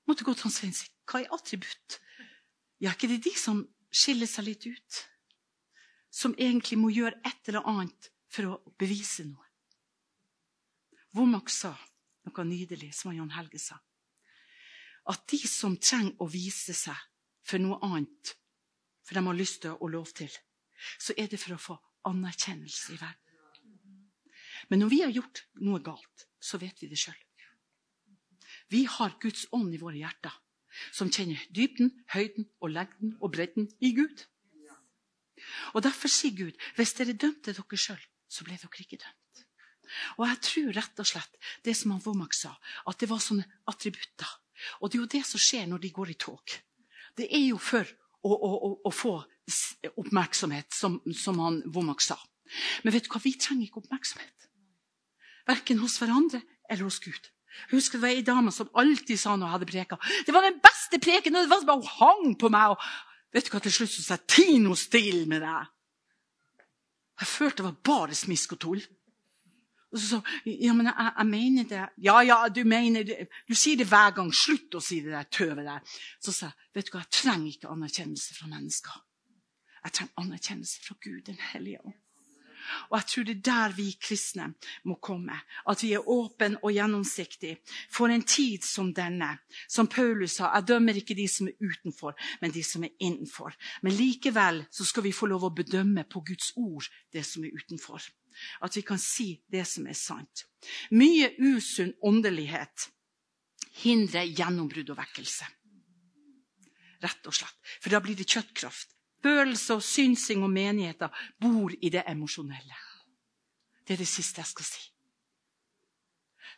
Måtte 0.07 0.26
gå 0.28 0.36
til 0.38 0.53
Svein 0.53 0.76
og 0.76 0.80
si 0.80 0.91
hva 1.07 1.22
er 1.24 1.34
attributt? 1.34 1.99
Ja, 2.84 2.91
ikke 2.93 3.09
det 3.09 3.20
er 3.20 3.26
de 3.30 3.34
som 3.39 3.63
skiller 3.89 4.30
seg 4.30 4.47
litt 4.47 4.68
ut. 4.68 5.01
Som 6.13 6.36
egentlig 6.38 6.78
må 6.80 6.91
gjøre 6.93 7.20
et 7.26 7.49
eller 7.49 7.65
annet 7.68 8.09
for 8.32 8.51
å 8.51 8.74
bevise 8.80 9.26
noe. 9.28 9.43
Womack 11.15 11.49
sa 11.49 11.74
noe 12.28 12.45
nydelig, 12.45 12.91
som 12.93 13.15
Jan 13.15 13.34
Helge 13.34 13.59
sa. 13.61 13.80
At 15.07 15.24
de 15.32 15.39
som 15.47 15.78
trenger 15.80 16.20
å 16.22 16.28
vise 16.30 16.76
seg 16.76 16.97
for 17.47 17.63
noe 17.63 17.80
annet, 17.88 18.36
for 19.07 19.15
de 19.15 19.24
har 19.24 19.39
lyst 19.39 19.63
til 19.63 19.78
og 19.80 19.93
lov 19.93 20.11
til, 20.13 20.32
så 20.99 21.15
er 21.18 21.32
det 21.32 21.39
for 21.39 21.55
å 21.55 21.61
få 21.61 21.78
anerkjennelse 22.08 22.95
i 22.95 22.99
verden. 23.01 23.24
Men 24.70 24.84
når 24.84 24.91
vi 24.91 25.01
har 25.03 25.14
gjort 25.16 25.45
noe 25.64 25.80
galt, 25.84 26.28
så 26.39 26.60
vet 26.62 26.82
vi 26.82 26.89
det 26.91 26.99
sjøl. 26.99 27.20
Vi 28.72 28.84
har 28.89 29.16
Guds 29.24 29.45
ånd 29.55 29.72
i 29.74 29.80
våre 29.80 29.99
hjerter, 29.99 30.34
som 30.91 31.12
kjenner 31.14 31.39
dybden, 31.55 31.93
høyden 32.14 32.49
og 32.60 32.74
lengden 32.74 33.16
og 33.22 33.32
bredden 33.36 33.70
i 33.80 33.93
Gud. 33.95 34.26
Og 35.74 35.84
Derfor 35.86 36.12
sier 36.12 36.36
Gud 36.36 36.68
hvis 36.76 36.95
dere 36.97 37.16
dømte 37.16 37.53
dere 37.55 37.80
sjøl, 37.80 38.01
så 38.28 38.43
ble 38.43 38.58
dere 38.60 38.84
ikke 38.84 38.99
dømt. 38.99 39.45
Og 40.20 40.26
jeg 40.28 40.39
tror 40.43 40.74
rett 40.76 40.99
og 40.99 41.08
slett 41.08 41.38
det 41.64 41.78
som 41.80 41.93
han 41.93 42.03
Womack 42.03 42.36
sa, 42.36 42.51
at 42.89 42.99
det 42.99 43.08
var 43.08 43.24
sånne 43.24 43.47
attributter. 43.72 44.34
Og 44.82 44.89
det 44.89 44.97
er 44.97 45.03
jo 45.05 45.14
det 45.16 45.24
som 45.30 45.41
skjer 45.41 45.70
når 45.70 45.86
de 45.86 45.93
går 45.95 46.12
i 46.12 46.20
tog. 46.20 46.58
Det 47.16 47.30
er 47.32 47.45
jo 47.45 47.60
for 47.62 47.88
å, 47.88 48.34
å, 48.34 48.51
å, 48.51 48.70
å 48.89 48.91
få 48.91 49.16
oppmerksomhet, 49.98 50.74
som, 50.74 51.00
som 51.16 51.39
han 51.39 51.62
Womack 51.74 52.04
sa. 52.04 52.18
Men 52.84 52.95
vet 52.95 53.08
du 53.08 53.12
hva? 53.12 53.22
Vi 53.24 53.36
trenger 53.39 53.68
ikke 53.68 53.84
oppmerksomhet. 53.84 54.48
Verken 55.48 55.80
hos 55.80 55.98
hverandre 56.02 56.41
eller 56.70 56.88
hos 56.88 57.00
Gud. 57.04 57.32
Jeg 57.58 57.80
husker 57.80 57.98
det 57.98 58.04
var 58.04 58.14
ei 58.14 58.26
dame 58.26 58.52
som 58.54 58.70
alltid 58.78 59.18
sa 59.20 59.36
når 59.36 59.48
jeg 59.48 59.56
hadde 59.56 59.70
preka. 59.72 59.98
Det 60.28 60.36
var 60.36 60.45
den 60.45 60.60
beste 60.64 61.00
preken! 61.02 61.36
og 61.36 61.45
det 61.45 61.52
var 61.52 61.64
som 61.64 61.72
bare 61.72 61.82
Hun 61.82 61.95
hang 62.02 62.36
på 62.39 62.52
meg. 62.54 62.76
og 62.76 63.34
vet 63.34 63.48
du 63.48 63.52
hva, 63.52 63.64
Til 63.64 63.74
slutt 63.74 63.95
så 63.95 64.04
sa 64.04 64.18
jeg 64.18 64.28
Tino 64.28 64.76
stille 64.76 65.26
med 65.26 65.41
deg. 65.41 65.74
Jeg 67.18 67.28
følte 67.28 67.64
det 67.64 67.70
var 67.72 67.82
bare 67.89 68.16
smisk 68.16 68.54
og 68.54 68.60
tull. 68.62 68.84
Og 69.91 70.00
så 70.00 70.08
sa 70.08 70.22
ja, 70.45 70.74
men 70.76 70.91
jeg, 70.91 71.12
jeg, 71.18 71.28
mener 71.32 71.64
det. 71.72 71.84
Ja, 72.04 72.20
ja, 72.22 72.38
du 72.52 72.64
mener 72.68 73.04
det. 73.08 73.28
Du 73.48 73.56
sier 73.56 73.80
det 73.80 73.88
hver 73.89 74.14
gang. 74.14 74.30
Slutt 74.36 74.76
å 74.78 74.84
si 74.84 75.00
det 75.02 75.16
der 75.16 75.30
tøvet 75.32 75.66
der. 75.66 75.98
Så 76.22 76.36
sa 76.36 76.52
jeg 76.52 76.78
vet 76.78 76.91
du 76.91 76.93
hva, 76.93 77.06
jeg 77.06 77.16
trenger 77.24 77.54
ikke 77.56 77.74
anerkjennelse 77.74 78.38
fra 78.38 78.52
mennesker. 78.52 79.07
Jeg 79.88 79.94
trenger 79.94 80.20
anerkjennelse 80.20 80.82
fra 80.84 80.96
Gud, 81.00 81.22
Den 81.26 81.40
hellige 81.40 81.80
ånd. 81.86 81.96
Og 82.90 82.98
jeg 82.98 83.06
tror 83.08 83.24
det 83.24 83.36
er 83.38 83.44
der 83.48 83.76
vi 83.76 83.86
kristne 84.02 84.48
må 84.84 84.98
komme. 85.02 85.38
At 85.70 85.84
vi 85.84 85.94
er 85.96 86.10
åpne 86.10 86.60
og 86.60 86.74
gjennomsiktige 86.76 87.62
for 87.94 88.12
en 88.12 88.26
tid 88.28 88.66
som 88.68 88.94
denne. 88.94 89.30
Som 89.70 89.88
Paulus 89.88 90.36
sa, 90.38 90.52
jeg 90.56 90.68
dømmer 90.68 91.00
ikke 91.00 91.16
de 91.16 91.28
som 91.32 91.48
er 91.48 91.56
utenfor, 91.62 92.18
men 92.42 92.52
de 92.52 92.64
som 92.64 92.84
er 92.84 92.96
innenfor. 93.00 93.56
Men 93.82 93.96
likevel 93.96 94.66
så 94.72 94.86
skal 94.86 95.08
vi 95.08 95.16
få 95.16 95.32
lov 95.32 95.48
å 95.48 95.54
bedømme 95.56 96.04
på 96.04 96.26
Guds 96.28 96.52
ord 96.58 96.90
det 97.14 97.24
som 97.26 97.46
er 97.48 97.56
utenfor. 97.56 98.04
At 98.62 98.76
vi 98.76 98.84
kan 98.86 99.00
si 99.00 99.30
det 99.48 99.64
som 99.68 99.88
er 99.88 99.96
sant. 99.96 100.44
Mye 100.92 101.32
usunn 101.40 101.96
åndelighet 102.04 102.90
hindrer 103.86 104.28
gjennombrudd 104.28 104.92
og 104.92 105.00
vekkelse. 105.00 105.48
Rett 107.02 107.30
og 107.30 107.40
slett. 107.40 107.58
For 107.80 107.94
da 107.94 108.02
blir 108.02 108.18
det 108.18 108.28
kjøttkraft. 108.28 108.97
Følelser, 109.24 109.80
synsing 109.80 110.43
og 110.43 110.51
menigheter 110.53 111.09
bor 111.41 111.72
i 111.82 111.89
det 111.89 112.03
emosjonelle. 112.07 112.78
Det 113.88 113.95
er 113.95 114.03
det 114.03 114.07
siste 114.07 114.41
jeg 114.41 114.51
skal 114.51 114.68
si. 114.68 114.84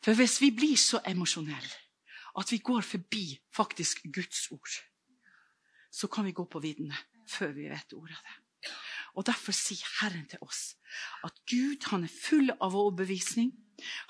For 0.04 0.16
hvis 0.16 0.40
vi 0.42 0.52
blir 0.56 0.78
så 0.80 1.02
emosjonelle 1.08 1.78
at 2.40 2.52
vi 2.52 2.58
går 2.64 2.82
forbi 2.82 3.40
faktisk 3.56 4.06
Guds 4.14 4.52
ord, 4.52 4.76
så 5.92 6.08
kan 6.08 6.26
vi 6.26 6.32
gå 6.32 6.46
på 6.46 6.60
viddene 6.60 6.96
før 7.28 7.52
vi 7.54 7.68
vet 7.70 7.94
ordet 7.94 8.16
av 8.16 8.24
det. 8.24 8.38
Og 9.18 9.26
Derfor 9.26 9.56
sier 9.56 9.88
Herren 10.00 10.28
til 10.30 10.42
oss 10.46 10.76
at 11.26 11.36
Gud 11.50 11.84
han 11.92 12.06
er 12.06 12.14
full 12.14 12.52
av 12.52 12.76
overbevisning. 12.76 13.52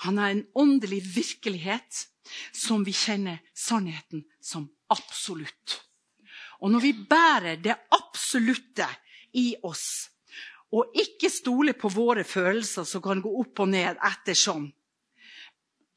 Han 0.06 0.18
har 0.18 0.34
en 0.34 0.46
åndelig 0.56 1.02
virkelighet 1.16 2.06
som 2.54 2.86
vi 2.86 2.94
kjenner 2.94 3.40
sannheten 3.56 4.26
som 4.42 4.70
absolutt. 4.90 5.80
Og 6.60 6.72
når 6.72 6.84
vi 6.84 6.94
bærer 7.10 7.62
det 7.64 7.76
absolutte 7.96 8.88
i 9.40 9.54
oss, 9.64 10.10
og 10.76 10.94
ikke 11.02 11.32
stoler 11.34 11.74
på 11.74 11.90
våre 11.90 12.24
følelser 12.28 12.86
som 12.86 13.02
kan 13.02 13.22
gå 13.24 13.32
opp 13.42 13.64
og 13.64 13.72
ned 13.72 13.98
ettersom, 14.12 14.68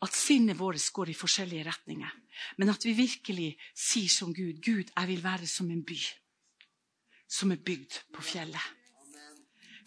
at 0.02 0.16
sinnet 0.18 0.58
vårt 0.58 0.82
går 0.94 1.12
i 1.12 1.18
forskjellige 1.18 1.66
retninger, 1.68 2.12
men 2.58 2.72
at 2.72 2.84
vi 2.84 2.94
virkelig 2.96 3.52
sier 3.76 4.10
som 4.10 4.32
Gud 4.34 4.62
Gud, 4.64 4.90
jeg 4.90 5.08
vil 5.08 5.22
være 5.22 5.46
som 5.46 5.70
en 5.70 5.84
by 5.86 5.98
som 7.32 7.52
er 7.52 7.60
bygd 7.64 8.02
på 8.12 8.24
fjellet. 8.24 8.64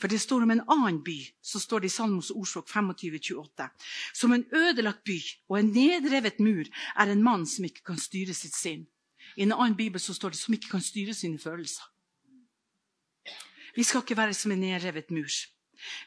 For 0.01 0.11
det 0.11 0.19
står 0.19 0.43
om 0.43 0.51
en 0.51 0.63
annen 0.71 0.97
by, 1.05 1.17
så 1.41 1.59
står 1.61 1.83
det 1.83 1.91
i 1.91 1.93
Salmos 1.93 2.31
ordspråk 2.33 2.67
25-28. 2.67 3.67
Som 4.13 4.33
en 4.35 4.43
ødelagt 4.51 5.05
by 5.07 5.19
og 5.49 5.59
en 5.59 5.71
nedrevet 5.71 6.41
mur 6.43 6.65
er 6.67 7.11
en 7.11 7.23
mann 7.23 7.45
som 7.47 7.67
ikke 7.67 7.85
kan 7.91 8.01
styre 8.01 8.35
sitt 8.35 8.57
sinn. 8.57 8.83
I 9.35 9.43
en 9.43 9.51
annen 9.51 9.75
bibel 9.75 10.01
så 10.01 10.13
står 10.13 10.29
det 10.29 10.39
'som 10.39 10.53
ikke 10.53 10.69
kan 10.69 10.81
styre 10.81 11.13
sine 11.13 11.37
følelser'. 11.37 11.89
Vi 13.75 13.83
skal 13.83 14.01
ikke 14.01 14.17
være 14.17 14.33
som 14.33 14.51
en 14.51 14.59
nedrevet 14.59 15.11
mur. 15.11 15.29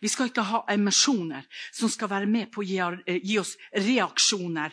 Vi 0.00 0.08
skal 0.08 0.26
ikke 0.26 0.42
ha 0.42 0.60
emosjoner 0.72 1.42
som 1.72 1.88
skal 1.88 2.10
være 2.10 2.26
med 2.26 2.46
på 2.52 2.62
å 2.62 2.66
gi, 2.66 2.78
eh, 2.78 3.20
gi 3.22 3.38
oss 3.38 3.56
reaksjoner 3.72 4.72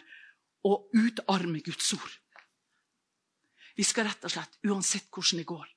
og 0.63 0.89
utarme 0.93 1.59
Guds 1.59 1.93
ord. 1.93 2.19
Vi 3.75 3.83
skal 3.83 4.07
rett 4.07 4.23
og 4.23 4.31
slett, 4.31 4.57
uansett 4.63 5.09
hvordan 5.11 5.37
det 5.37 5.45
går, 5.45 5.67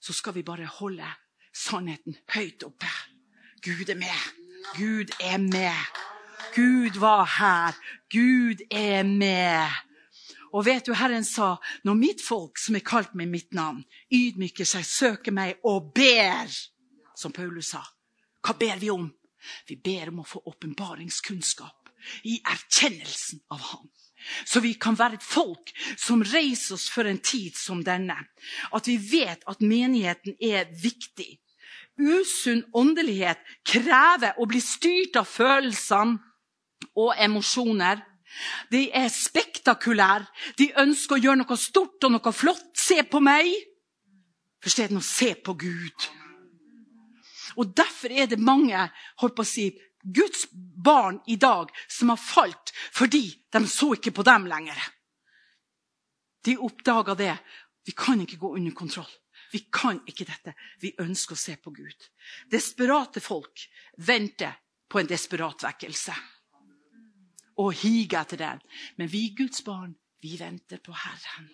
så 0.00 0.12
skal 0.12 0.34
vi 0.34 0.42
bare 0.42 0.66
holde 0.78 1.08
sannheten 1.52 2.16
høyt 2.34 2.62
oppe. 2.62 2.86
Gud 3.62 3.88
er 3.90 3.98
med. 3.98 4.20
Gud 4.76 5.10
er 5.20 5.38
med. 5.38 5.98
Gud 6.54 6.98
var 7.00 7.24
her. 7.24 7.74
Gud 8.10 8.62
er 8.70 9.02
med. 9.02 9.87
Og 10.52 10.64
vet 10.64 10.86
du, 10.86 10.94
Herren 10.96 11.26
sa, 11.26 11.56
når 11.84 11.98
mitt 11.98 12.24
folk, 12.24 12.58
som 12.60 12.76
er 12.78 12.84
kalt 12.86 13.14
med 13.18 13.30
mitt 13.32 13.54
navn, 13.56 13.82
ydmyker 14.12 14.68
seg, 14.68 14.86
søker 14.86 15.34
meg 15.34 15.60
og 15.68 15.92
ber, 15.96 16.48
som 17.18 17.34
Paulus 17.34 17.74
sa, 17.74 17.82
hva 18.44 18.54
ber 18.56 18.80
vi 18.80 18.90
om? 18.94 19.08
Vi 19.68 19.76
ber 19.76 20.12
om 20.12 20.22
å 20.22 20.26
få 20.26 20.42
åpenbaringskunnskap 20.50 21.92
i 22.24 22.38
erkjennelsen 22.46 23.42
av 23.54 23.62
Han. 23.72 23.88
Så 24.44 24.60
vi 24.60 24.74
kan 24.74 24.96
være 24.98 25.18
et 25.18 25.24
folk 25.24 25.70
som 25.96 26.24
reiser 26.26 26.74
oss 26.74 26.88
for 26.90 27.06
en 27.06 27.20
tid 27.22 27.56
som 27.56 27.84
denne. 27.86 28.16
At 28.74 28.88
vi 28.90 28.96
vet 28.98 29.44
at 29.46 29.62
menigheten 29.62 30.34
er 30.42 30.66
viktig. 30.82 31.38
Usunn 31.98 32.64
åndelighet 32.76 33.40
krever 33.66 34.38
å 34.38 34.46
bli 34.50 34.60
styrt 34.62 35.16
av 35.18 35.28
følelsene 35.30 36.18
og 36.98 37.14
emosjoner. 37.18 38.02
De 38.70 38.88
er 38.94 39.08
spektakulære. 39.12 40.26
De 40.58 40.70
ønsker 40.82 41.16
å 41.16 41.22
gjøre 41.22 41.40
noe 41.42 41.58
stort 41.58 42.04
og 42.04 42.14
noe 42.14 42.32
flott. 42.34 42.70
Se 42.78 43.02
på 43.04 43.20
meg! 43.24 43.50
For 44.62 44.74
stedet 44.74 44.98
å 44.98 45.04
se 45.04 45.32
på 45.34 45.54
Gud. 45.58 46.08
Og 47.58 47.74
Derfor 47.76 48.12
er 48.12 48.26
det 48.30 48.40
mange 48.42 48.80
holdt 49.22 49.36
på 49.38 49.44
å 49.44 49.48
si, 49.48 49.70
Guds 50.02 50.46
barn 50.52 51.18
i 51.26 51.36
dag 51.36 51.72
som 51.90 52.12
har 52.12 52.20
falt 52.22 52.70
fordi 52.94 53.24
de 53.50 53.60
så 53.66 53.90
ikke 53.96 54.14
på 54.14 54.24
dem 54.26 54.46
lenger. 54.48 54.78
De 56.46 56.54
oppdaga 56.56 57.16
det. 57.18 57.34
Vi 57.84 57.92
kan 57.98 58.20
ikke 58.22 58.38
gå 58.38 58.54
under 58.56 58.76
kontroll. 58.76 59.10
Vi 59.52 59.64
kan 59.72 59.98
ikke 60.06 60.26
dette. 60.28 60.54
Vi 60.80 60.94
ønsker 61.02 61.34
å 61.34 61.40
se 61.40 61.56
på 61.56 61.72
Gud. 61.74 62.08
Desperate 62.52 63.20
folk 63.24 63.64
venter 64.06 64.54
på 64.88 65.00
en 65.00 65.10
desperat 65.10 65.64
vekkelse 65.66 66.14
og 67.58 67.74
higer 67.80 68.22
etter 68.22 68.40
den. 68.40 68.62
Men 68.96 69.10
vi 69.12 69.28
Guds 69.36 69.64
barn, 69.66 69.94
vi 70.22 70.36
venter 70.40 70.80
på 70.82 70.94
Herren. 70.94 71.50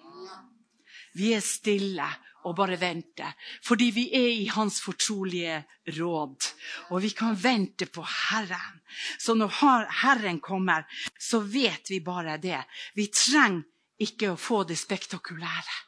Vi 1.14 1.32
er 1.34 1.42
stille 1.44 2.07
og 2.44 2.57
bare 2.59 2.76
venter, 2.76 3.32
fordi 3.64 3.86
vi 3.94 4.05
er 4.12 4.30
i 4.42 4.48
Hans 4.52 4.80
fortrolige 4.84 5.62
råd. 5.96 6.48
Og 6.90 7.02
vi 7.02 7.12
kan 7.16 7.36
vente 7.40 7.86
på 7.86 8.05
Herren. 8.05 8.80
Så 9.18 9.34
når 9.34 9.55
Herren 10.02 10.40
kommer, 10.40 10.84
så 11.20 11.40
vet 11.40 11.90
vi 11.90 12.00
bare 12.05 12.36
det. 12.42 12.61
Vi 12.94 13.09
trenger 13.09 13.64
ikke 14.05 14.32
å 14.32 14.40
få 14.40 14.64
det 14.68 14.76
spektakulære. 14.78 15.80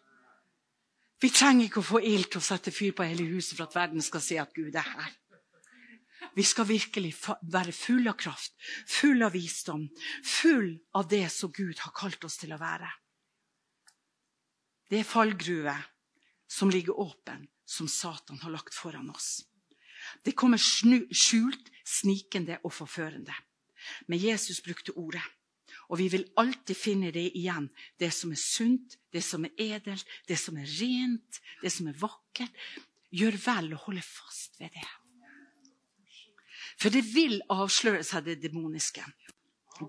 Vi 1.20 1.30
trenger 1.32 1.66
ikke 1.66 1.80
å 1.80 1.90
få 1.90 2.00
ild 2.04 2.28
til 2.30 2.42
å 2.42 2.44
sette 2.44 2.72
fyr 2.72 2.92
på 2.96 3.06
hele 3.08 3.24
huset 3.32 3.56
for 3.56 3.66
at 3.66 3.76
verden 3.76 4.04
skal 4.04 4.22
se 4.22 4.36
at 4.40 4.52
Gud 4.54 4.74
er 4.76 4.84
her. 4.84 5.12
Vi 6.36 6.44
skal 6.44 6.68
virkelig 6.68 7.14
være 7.42 7.72
full 7.72 8.08
av 8.08 8.16
kraft, 8.20 8.54
full 8.88 9.24
av 9.24 9.32
visdom, 9.36 9.86
full 10.24 10.74
av 10.96 11.08
det 11.08 11.26
som 11.32 11.52
Gud 11.52 11.80
har 11.84 11.94
kalt 11.96 12.24
oss 12.28 12.38
til 12.40 12.52
å 12.52 12.60
være. 12.60 12.88
Det 14.86 15.00
er 15.00 15.08
fallgruve 15.08 15.74
som 16.46 16.70
ligger 16.70 16.98
åpen, 17.00 17.48
som 17.66 17.88
Satan 17.90 18.38
har 18.44 18.52
lagt 18.54 18.74
foran 18.74 19.10
oss. 19.10 19.42
Det 20.22 20.36
kommer 20.38 20.60
skjult, 20.60 21.72
snikende 21.86 22.60
og 22.62 22.72
forførende. 22.74 23.34
Men 24.06 24.22
Jesus 24.22 24.62
brukte 24.62 24.94
ordet. 24.98 25.24
Og 25.88 26.00
vi 26.00 26.08
vil 26.10 26.26
alltid 26.38 26.78
finne 26.78 27.12
det 27.14 27.28
igjen. 27.38 27.68
Det 27.98 28.10
som 28.14 28.32
er 28.34 28.40
sunt, 28.40 28.96
det 29.12 29.22
som 29.24 29.44
er 29.46 29.54
edelt, 29.62 30.06
det 30.26 30.38
som 30.38 30.58
er 30.58 30.70
rent, 30.80 31.40
det 31.62 31.72
som 31.72 31.90
er 31.90 31.98
vakkert, 32.00 32.62
gjør 33.14 33.38
vel 33.46 33.74
å 33.74 33.82
holde 33.86 34.02
fast 34.02 34.58
ved 34.60 34.74
det. 34.74 34.86
For 36.76 36.92
det 36.92 37.04
vil 37.14 37.40
avsløre 37.52 38.04
seg 38.04 38.26
det 38.26 38.40
demoniske. 38.42 39.04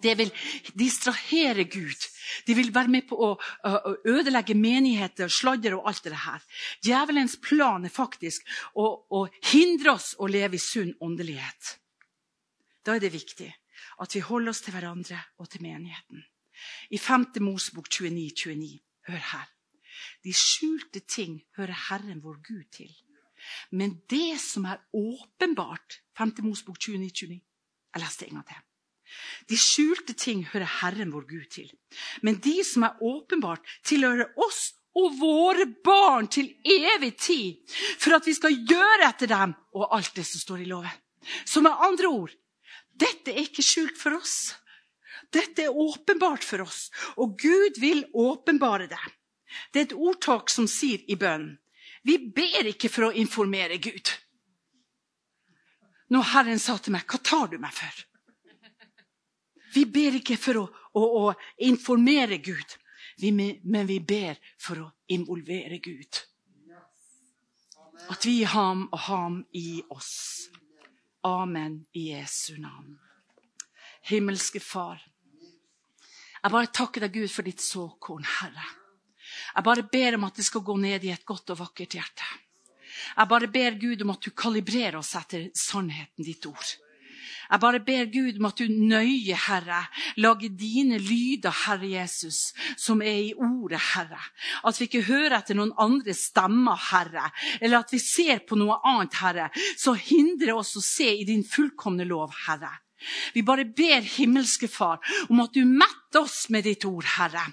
Det 0.04 0.18
vil 0.20 0.32
distrahere 0.76 1.64
Gud. 1.64 2.08
De 2.48 2.56
vil 2.56 2.74
være 2.76 2.92
med 2.92 3.08
på 3.08 3.16
å, 3.16 3.30
å 3.40 3.94
ødelegge 4.08 4.56
menigheter, 4.58 5.32
sladder 5.32 5.78
og 5.78 5.88
alt 5.88 6.04
det 6.04 6.20
her. 6.26 6.44
Djevelens 6.84 7.38
plan 7.44 7.88
er 7.88 7.94
faktisk 7.94 8.48
å, 8.76 8.88
å 9.08 9.24
hindre 9.54 9.96
oss 9.96 10.14
å 10.20 10.28
leve 10.28 10.60
i 10.60 10.64
sunn 10.64 10.92
åndelighet. 11.04 11.78
Da 12.84 12.96
er 12.96 13.04
det 13.04 13.16
viktig 13.16 13.50
at 14.04 14.16
vi 14.16 14.24
holder 14.24 14.52
oss 14.52 14.64
til 14.66 14.76
hverandre 14.76 15.20
og 15.40 15.50
til 15.52 15.64
menigheten. 15.64 16.24
I 16.92 17.00
5. 17.00 17.30
Mosebok 17.46 17.90
29, 17.92 18.32
29, 18.36 18.80
hør 19.08 19.24
her. 19.34 19.50
De 20.24 20.34
skjulte 20.36 21.04
ting 21.08 21.40
hører 21.58 21.78
Herren 21.88 22.22
vår 22.24 22.42
Gud 22.46 22.66
til. 22.76 22.92
Men 23.72 24.00
det 24.10 24.40
som 24.42 24.66
er 24.66 24.82
åpenbart 24.94 26.02
5. 26.18 26.34
Mosbok 26.46 26.80
29, 26.80 26.98
29. 26.98 27.38
Jeg 27.96 28.04
leste 28.04 28.28
en 28.28 28.40
gang 28.40 28.48
til. 28.48 28.64
De 29.48 29.58
skjulte 29.60 30.14
ting 30.20 30.44
hører 30.52 30.68
Herren 30.82 31.14
vår 31.14 31.28
Gud 31.30 31.46
til. 31.54 31.70
Men 32.22 32.42
de 32.44 32.60
som 32.68 32.84
er 32.84 33.00
åpenbart, 33.04 33.64
tilhører 33.88 34.34
oss 34.44 34.74
og 34.98 35.14
våre 35.20 35.68
barn 35.86 36.28
til 36.28 36.50
evig 36.66 37.14
tid. 37.22 37.76
For 38.02 38.18
at 38.18 38.28
vi 38.28 38.36
skal 38.36 38.58
gjøre 38.68 39.08
etter 39.08 39.32
dem 39.32 39.56
og 39.78 39.88
alt 39.96 40.16
det 40.18 40.26
som 40.28 40.44
står 40.44 40.66
i 40.66 40.70
loven. 40.70 41.04
Så 41.46 41.64
med 41.64 41.76
andre 41.88 42.12
ord 42.12 42.36
dette 42.98 43.30
er 43.30 43.44
ikke 43.46 43.66
skjult 43.66 43.98
for 44.00 44.18
oss. 44.18 44.56
Dette 45.34 45.68
er 45.68 45.76
åpenbart 45.76 46.46
for 46.46 46.64
oss, 46.64 46.88
og 47.20 47.36
Gud 47.38 47.78
vil 47.82 48.06
åpenbare 48.16 48.88
det. 48.90 49.04
Det 49.72 49.80
er 49.80 49.88
et 49.90 49.98
ordtak 49.98 50.50
som 50.50 50.70
sier 50.72 51.04
i 51.06 51.18
bønnen 51.20 51.58
Vi 52.08 52.18
ber 52.32 52.70
ikke 52.72 52.90
for 52.92 53.10
å 53.10 53.16
informere 53.20 53.80
Gud. 53.84 54.14
Når 56.14 56.30
Herren 56.32 56.60
sa 56.60 56.78
til 56.78 56.96
meg, 56.96 57.04
'Hva 57.04 57.20
tar 57.24 57.48
du 57.52 57.58
meg 57.60 57.74
for?' 57.74 58.06
Vi 59.74 59.84
ber 59.86 60.16
ikke 60.16 60.38
for 60.38 60.58
å, 60.62 60.64
å, 60.96 61.02
å 61.28 61.34
informere 61.68 62.38
Gud, 62.38 62.78
vi, 63.20 63.32
men 63.32 63.86
vi 63.88 64.00
ber 64.00 64.40
for 64.58 64.80
å 64.80 64.92
involvere 65.08 65.78
Gud. 65.84 66.24
At 68.10 68.26
vi 68.26 68.44
har 68.44 68.54
ham 68.54 68.88
og 68.92 69.00
ham 69.00 69.46
i 69.54 69.84
oss. 69.90 70.48
Amen 71.24 71.86
i 71.94 72.08
Jesu 72.14 72.58
navn. 72.58 72.98
Himmelske 74.08 74.60
Far. 74.60 75.04
Jeg 76.44 76.52
bare 76.52 76.72
takker 76.72 77.04
deg, 77.04 77.14
Gud, 77.14 77.30
for 77.30 77.44
ditt 77.44 77.62
såkorn, 77.62 78.24
Herre. 78.24 78.87
Jeg 79.58 79.66
bare 79.66 79.88
ber 79.90 80.20
om 80.20 80.28
at 80.28 80.38
det 80.38 80.46
skal 80.46 80.62
gå 80.62 80.76
ned 80.78 81.06
i 81.08 81.10
et 81.10 81.26
godt 81.26 81.56
og 81.56 81.64
vakkert 81.64 81.96
hjerte. 81.98 82.26
Jeg 83.18 83.30
bare 83.30 83.48
ber 83.50 83.78
Gud 83.82 84.04
om 84.06 84.12
at 84.14 84.22
du 84.22 84.30
kalibrerer 84.38 85.00
oss 85.00 85.16
etter 85.18 85.48
sannheten, 85.58 86.26
ditt 86.26 86.46
ord. 86.46 86.76
Jeg 87.48 87.64
bare 87.64 87.80
ber 87.80 88.10
Gud 88.12 88.38
om 88.38 88.48
at 88.50 88.60
du 88.60 88.68
nøye, 88.70 89.36
Herre, 89.48 89.80
lager 90.20 90.54
dine 90.60 91.00
lyder, 91.02 91.54
Herre 91.66 91.90
Jesus, 91.90 92.54
som 92.78 93.02
er 93.02 93.22
i 93.30 93.34
ordet, 93.34 93.80
Herre. 93.96 94.20
At 94.68 94.78
vi 94.78 94.90
ikke 94.90 95.06
hører 95.08 95.40
etter 95.40 95.58
noen 95.58 95.74
andre 95.80 96.14
stemmer, 96.14 96.78
Herre, 96.92 97.30
eller 97.62 97.82
at 97.82 97.94
vi 97.96 98.02
ser 98.04 98.44
på 98.46 98.60
noe 98.60 98.78
annet, 98.86 99.18
Herre, 99.22 99.50
så 99.80 99.96
hindrer 99.98 100.60
oss 100.60 100.76
å 100.78 100.84
se 100.84 101.10
i 101.16 101.26
din 101.28 101.46
fullkomne 101.48 102.06
lov, 102.06 102.36
Herre. 102.46 102.76
Vi 103.34 103.44
bare 103.46 103.66
ber 103.66 104.02
himmelske 104.02 104.68
Far 104.68 105.00
om 105.30 105.42
at 105.44 105.54
du 105.54 105.64
metter 105.66 106.24
oss 106.24 106.48
med 106.50 106.66
ditt 106.66 106.86
ord, 106.88 107.06
Herre. 107.18 107.44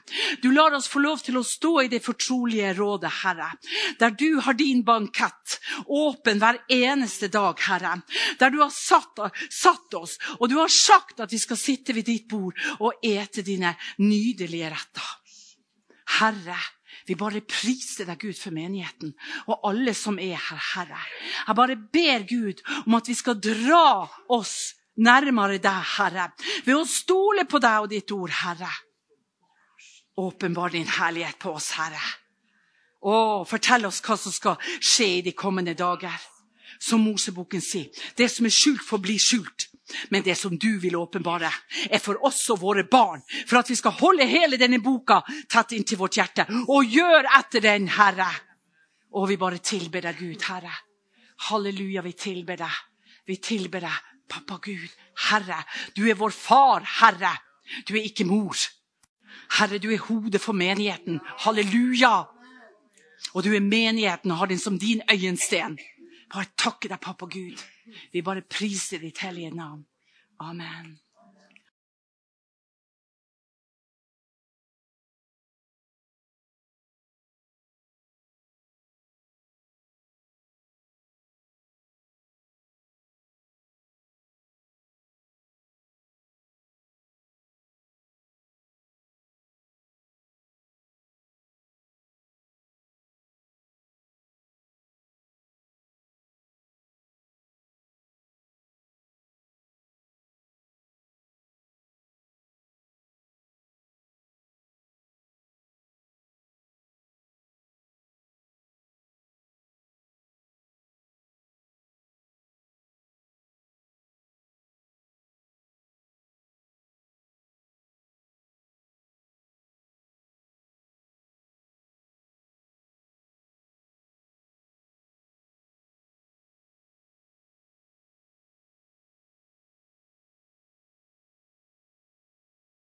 Du 0.43 0.51
lar 0.55 0.73
oss 0.77 0.89
få 0.89 1.03
lov 1.05 1.21
til 1.25 1.37
å 1.37 1.45
stå 1.45 1.73
i 1.85 1.91
det 1.93 2.01
fortrolige 2.05 2.73
rådet, 2.79 3.11
Herre. 3.23 3.51
Der 4.01 4.15
du 4.17 4.41
har 4.45 4.57
din 4.57 4.85
bankett 4.87 5.59
åpen 5.85 6.41
hver 6.41 6.63
eneste 6.73 7.29
dag, 7.33 7.61
Herre. 7.67 7.99
Der 8.41 8.55
du 8.55 8.61
har 8.63 8.73
satt, 8.73 9.21
satt 9.51 9.99
oss, 9.99 10.17
og 10.39 10.49
du 10.49 10.57
har 10.61 10.73
sagt 10.73 11.21
at 11.21 11.35
vi 11.35 11.43
skal 11.43 11.61
sitte 11.61 11.97
ved 11.97 12.09
ditt 12.09 12.29
bord 12.31 12.57
og 12.79 13.05
ete 13.05 13.45
dine 13.45 13.75
nydelige 14.01 14.73
retter. 14.73 15.11
Herre, 16.21 16.57
vi 17.05 17.17
bare 17.21 17.43
priser 17.45 18.09
deg, 18.09 18.21
Gud, 18.23 18.37
for 18.39 18.55
menigheten 18.55 19.13
og 19.51 19.67
alle 19.69 19.93
som 19.97 20.17
er 20.21 20.39
her, 20.39 20.63
Herre. 20.73 21.03
Jeg 21.45 21.59
bare 21.59 21.77
ber 21.77 22.25
Gud 22.29 22.63
om 22.87 22.97
at 22.97 23.11
vi 23.11 23.17
skal 23.19 23.41
dra 23.45 24.07
oss 24.33 24.73
nærmere 24.97 25.59
deg, 25.59 25.95
Herre, 25.97 26.29
ved 26.65 26.77
å 26.77 26.85
stole 26.89 27.47
på 27.49 27.61
deg 27.63 27.87
og 27.87 27.91
ditt 27.93 28.13
ord, 28.15 28.35
Herre. 28.43 28.71
Åpenbar 30.21 30.71
din 30.71 30.87
herlighet 30.87 31.39
på 31.43 31.55
oss, 31.57 31.73
Herre. 31.79 32.03
Å, 33.05 33.45
fortell 33.49 33.85
oss 33.89 34.01
hva 34.05 34.17
som 34.17 34.33
skal 34.33 34.61
skje 34.81 35.09
i 35.19 35.25
de 35.27 35.35
kommende 35.37 35.75
dager. 35.77 36.15
Som 36.81 37.05
Moseboken 37.07 37.63
sier, 37.63 37.91
det 38.19 38.29
som 38.33 38.47
er 38.47 38.53
skjult, 38.55 38.83
får 38.83 39.01
bli 39.03 39.19
skjult. 39.21 39.69
Men 40.11 40.25
det 40.25 40.35
som 40.41 40.55
du 40.59 40.79
vil 40.81 40.97
åpenbare, 40.97 41.51
er 41.91 42.01
for 42.01 42.23
oss 42.25 42.41
og 42.55 42.63
våre 42.63 42.87
barn. 42.89 43.21
For 43.45 43.61
at 43.61 43.69
vi 43.71 43.77
skal 43.77 43.95
holde 43.99 44.27
hele 44.29 44.57
denne 44.61 44.81
boka 44.83 45.21
tett 45.51 45.75
inntil 45.77 46.01
vårt 46.01 46.17
hjerte. 46.19 46.47
Og 46.73 46.89
gjør 46.89 47.29
etter 47.39 47.65
den, 47.65 47.91
Herre. 47.93 48.31
Og 49.15 49.29
vi 49.29 49.39
bare 49.39 49.61
tilber 49.63 50.07
deg, 50.09 50.19
Gud, 50.19 50.49
Herre. 50.49 50.73
Halleluja, 51.51 52.03
vi 52.03 52.15
tilber 52.17 52.59
deg. 52.65 52.83
Vi 53.29 53.37
tilber 53.45 53.85
deg 53.85 54.14
Pappa 54.29 54.59
Gud, 54.63 54.89
Herre, 55.29 55.63
du 55.97 56.07
er 56.09 56.19
vår 56.19 56.31
far, 56.31 56.85
Herre. 57.01 57.37
Du 57.89 57.95
er 57.95 58.07
ikke 58.09 58.27
mor. 58.29 58.57
Herre, 59.59 59.79
du 59.79 59.91
er 59.93 60.03
hodet 60.09 60.41
for 60.41 60.53
menigheten. 60.53 61.21
Halleluja! 61.45 62.25
Og 63.35 63.45
du 63.45 63.55
er 63.55 63.61
menigheten 63.61 64.31
og 64.31 64.39
har 64.43 64.47
den 64.47 64.59
som 64.59 64.79
din 64.79 65.03
øyensten. 65.11 65.79
Bare 66.33 66.51
takke 66.59 66.89
deg, 66.89 67.01
pappa 67.01 67.27
Gud. 67.31 67.63
Vi 68.13 68.23
bare 68.23 68.43
priser 68.43 68.99
ditt 68.99 69.19
hellige 69.23 69.55
navn. 69.55 69.85
Amen. 70.41 70.99